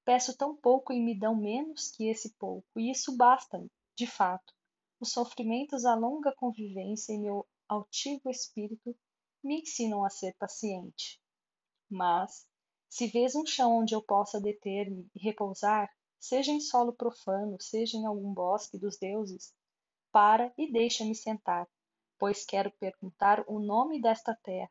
[0.05, 4.55] Peço tão pouco e me dão menos que esse pouco, e isso basta-me, de fato.
[5.01, 7.45] Os sofrimentos da longa convivência e meu
[7.75, 8.97] altivo espírito
[9.43, 11.21] me ensinam a ser paciente.
[11.91, 12.47] Mas,
[12.89, 17.97] se vês um chão onde eu possa deter-me e repousar, seja em solo profano, seja
[17.97, 19.53] em algum bosque dos deuses,
[20.11, 21.69] para e deixa-me sentar,
[22.19, 24.71] pois quero perguntar o nome desta terra.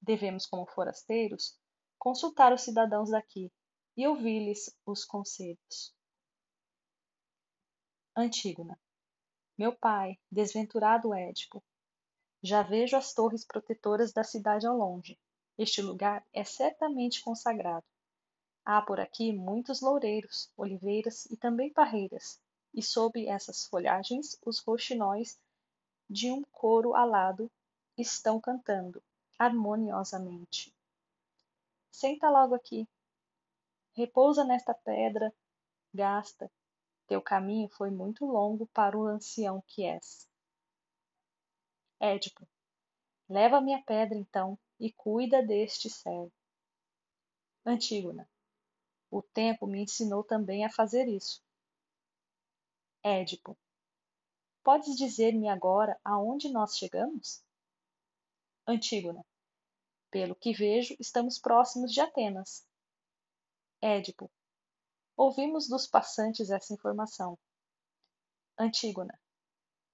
[0.00, 1.58] Devemos, como forasteiros,
[1.98, 3.50] consultar os cidadãos daqui
[3.96, 5.94] e ouvir-lhes os conselhos.
[8.14, 8.78] Antígona.
[9.58, 11.64] Meu pai, desventurado Édipo,
[12.46, 15.18] já vejo as torres protetoras da cidade ao longe.
[15.58, 17.84] Este lugar é certamente consagrado.
[18.64, 22.40] Há por aqui muitos loureiros, oliveiras e também parreiras,
[22.72, 25.40] e sob essas folhagens os roxinóis
[26.08, 27.50] de um coro alado
[27.98, 29.02] estão cantando
[29.36, 30.72] harmoniosamente.
[31.90, 32.86] Senta logo aqui.
[33.92, 35.34] Repousa nesta pedra
[35.92, 36.48] gasta
[37.08, 40.28] Teu caminho foi muito longo para o ancião que és.
[42.00, 42.46] Édipo,
[43.28, 46.32] leva minha pedra então e cuida deste servo.
[47.64, 48.28] Antígona,
[49.10, 51.42] o tempo me ensinou também a fazer isso.
[53.02, 53.56] Édipo,
[54.62, 57.42] podes dizer-me agora aonde nós chegamos?
[58.66, 59.24] Antígona,
[60.10, 62.66] pelo que vejo, estamos próximos de Atenas.
[63.80, 64.30] Édipo,
[65.16, 67.38] ouvimos dos passantes essa informação.
[68.58, 69.18] Antígona,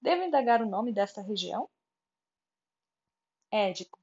[0.01, 1.69] devo indagar o nome desta região?
[3.55, 3.99] Édipo,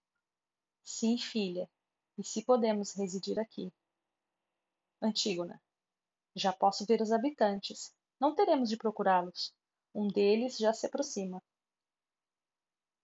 [0.84, 1.68] sim, filha,
[2.16, 3.72] e se podemos residir aqui.
[5.02, 5.60] Antígona,
[6.36, 7.92] já posso ver os habitantes.
[8.20, 9.52] Não teremos de procurá-los.
[9.92, 11.42] Um deles já se aproxima.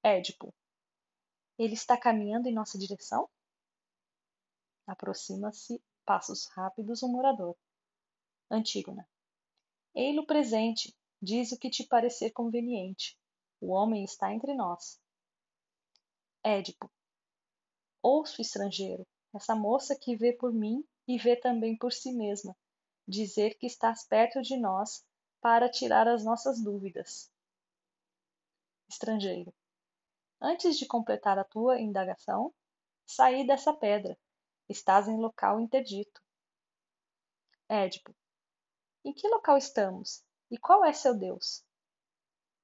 [0.05, 0.55] Édipo.
[1.59, 3.29] Ele está caminhando em nossa direção?
[4.87, 7.57] Aproxima-se, passos rápidos, um morador.
[8.49, 9.05] Antígona.
[9.93, 13.19] Ei-lo presente, diz o que te parecer conveniente.
[13.61, 15.05] O homem está entre nós.
[16.49, 16.89] Édipo.
[18.01, 19.05] Ouço, estrangeiro,
[19.35, 22.57] essa moça que vê por mim e vê também por si mesma,
[23.05, 25.05] dizer que estás perto de nós
[25.41, 27.29] para tirar as nossas dúvidas.
[28.89, 29.53] Estrangeiro.
[30.41, 32.55] Antes de completar a tua indagação,
[33.05, 34.17] saí dessa pedra.
[34.69, 36.23] Estás em local interdito.
[37.69, 38.15] Édipo.
[39.05, 40.23] Em que local estamos?
[40.49, 41.65] E qual é seu Deus?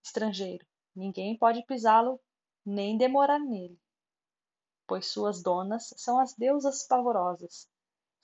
[0.04, 0.64] Estrangeiro.
[0.94, 2.20] Ninguém pode pisá-lo,
[2.64, 3.80] nem demorar nele,
[4.86, 7.68] pois suas donas são as deusas pavorosas,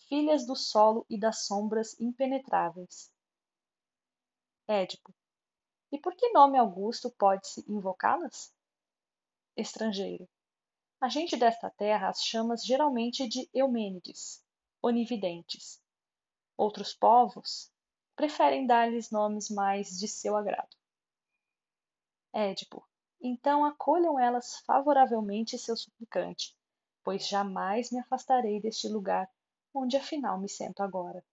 [0.08, 3.12] filhas do solo e das sombras impenetráveis.
[4.66, 5.14] Édipo.
[5.90, 8.52] E por que nome Augusto pode-se invocá-las?
[9.56, 10.28] Estrangeiro.
[11.00, 14.44] A gente desta terra as chama geralmente de Eumênides,
[14.82, 15.80] onividentes.
[16.56, 17.72] Outros povos
[18.16, 20.76] preferem dar-lhes nomes mais de seu agrado.
[22.32, 22.87] Édipo.
[23.20, 26.56] Então acolham elas favoravelmente seu suplicante,
[27.02, 29.28] pois jamais me afastarei deste lugar
[29.74, 31.24] onde afinal me sento agora.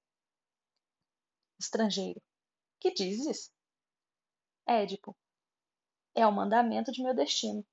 [1.60, 2.22] Estrangeiro.
[2.80, 3.52] Que dizes?
[4.68, 5.16] Édipo.
[6.14, 7.66] É o mandamento de meu destino.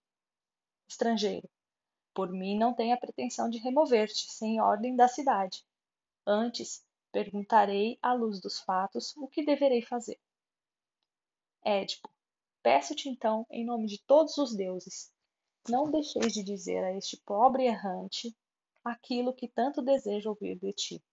[0.89, 1.49] Estrangeiro.
[2.15, 5.65] Por mim não tenho a pretensão de remover-te sem ordem da cidade.
[6.27, 10.21] Antes, perguntarei à luz dos fatos o que deverei fazer.
[11.65, 12.12] Édipo.
[12.63, 15.13] Peço-te então, em nome de todos os deuses,
[15.69, 18.37] não deixeis de dizer a este pobre errante
[18.85, 21.05] aquilo que tanto desejo ouvir de ti.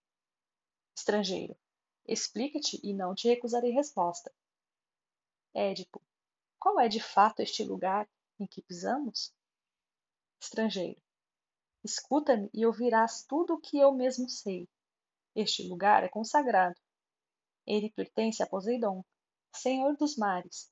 [0.96, 1.58] Estrangeiro,
[2.06, 4.32] explica-te e não te recusarei resposta.
[5.54, 6.02] Édipo,
[6.60, 8.08] qual é de fato este lugar
[8.40, 9.34] em que pisamos?
[10.40, 11.02] Estrangeiro,
[11.84, 14.70] escuta-me e ouvirás tudo o que eu mesmo sei.
[15.36, 16.80] Este lugar é consagrado.
[17.66, 19.04] Ele pertence a Poseidon,
[19.54, 20.72] senhor dos mares.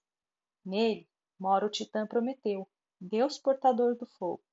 [0.68, 1.08] Nele
[1.40, 2.68] mora o titã Prometeu,
[3.00, 4.44] deus portador do fogo.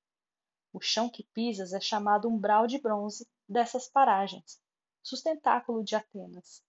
[0.71, 4.61] O chão que pisas é chamado umbral de bronze dessas paragens,
[5.03, 6.63] sustentáculo de Atenas.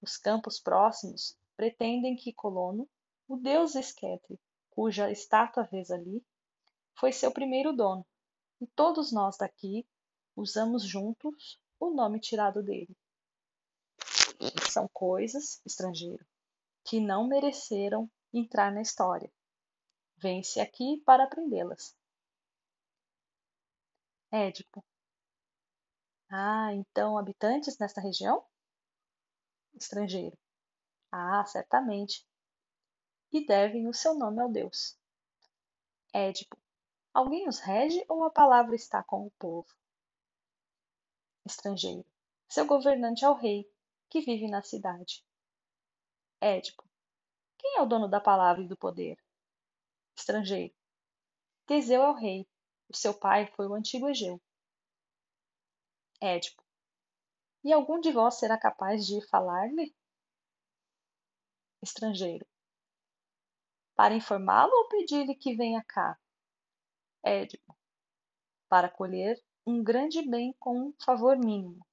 [0.00, 2.88] Os campos próximos pretendem que Colono,
[3.26, 4.38] o deus Esquetre,
[4.70, 6.24] cuja estátua vês ali,
[6.94, 8.06] foi seu primeiro dono,
[8.60, 9.84] e todos nós daqui
[10.36, 12.96] usamos juntos o nome tirado dele.
[14.70, 16.24] São coisas, estrangeiro,
[16.84, 19.30] que não mereceram entrar na história.
[20.16, 21.96] Vem-se aqui para aprendê-las.
[24.30, 24.84] Édipo.
[26.30, 28.44] Ah, então habitantes nesta região?
[29.74, 30.38] Estrangeiro.
[31.10, 32.26] Ah, certamente.
[33.30, 34.98] E devem o seu nome ao Deus.
[36.12, 36.56] Édipo.
[37.12, 39.68] Alguém os rege ou a palavra está com o povo?
[41.44, 42.06] Estrangeiro.
[42.48, 43.70] Seu governante é o rei,
[44.08, 45.24] que vive na cidade.
[46.40, 46.91] Édipo.
[47.62, 49.16] Quem é o dono da palavra e do poder?
[50.16, 50.74] Estrangeiro.
[51.64, 52.46] Teseu é o rei,
[52.88, 54.42] o seu pai foi o antigo Egeu.
[56.20, 56.62] Édipo.
[57.64, 59.94] E algum de vós será capaz de falar-lhe?
[61.80, 62.44] Estrangeiro.
[63.94, 66.18] Para informá-lo ou pedir-lhe que venha cá?
[67.22, 67.76] Édipo.
[68.68, 71.86] Para colher um grande bem com um favor mínimo.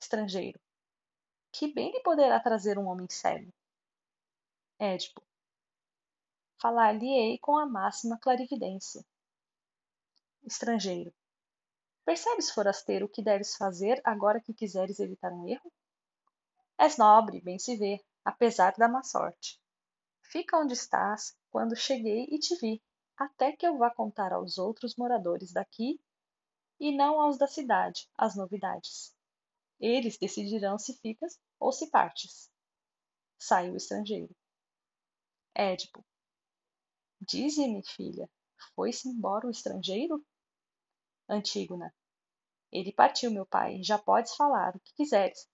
[0.00, 0.60] Estrangeiro.
[1.52, 3.52] Que bem lhe poderá trazer um homem cego?
[4.82, 5.22] Édipo.
[6.58, 9.04] Falar-lhe-ei com a máxima clarividência.
[10.42, 11.12] Estrangeiro.
[12.02, 15.70] Percebes, forasteiro, o que deves fazer agora que quiseres evitar um erro?
[16.78, 19.60] És nobre, bem se vê, apesar da má sorte.
[20.22, 22.82] Fica onde estás, quando cheguei e te vi,
[23.18, 26.00] até que eu vá contar aos outros moradores daqui
[26.80, 29.14] e não aos da cidade as novidades.
[29.78, 32.50] Eles decidirão se ficas ou se partes.
[33.38, 34.34] saiu o estrangeiro.
[35.54, 36.04] Édipo.
[37.20, 38.28] Dize-me, filha,
[38.74, 40.24] foi-se embora o estrangeiro?
[41.28, 41.92] Antígona.
[42.72, 45.48] Ele partiu, meu pai, já podes falar o que quiseres.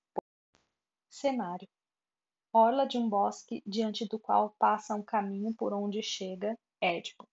[1.10, 1.68] Cenário.
[2.52, 7.26] Orla de um bosque diante do qual passa um caminho por onde chega Édipo,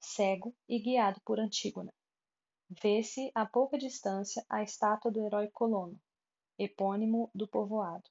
[0.00, 1.92] cego e guiado por Antígona.
[2.68, 6.00] Vê-se a pouca distância a estátua do herói Colono,
[6.58, 8.08] epônimo do povoado.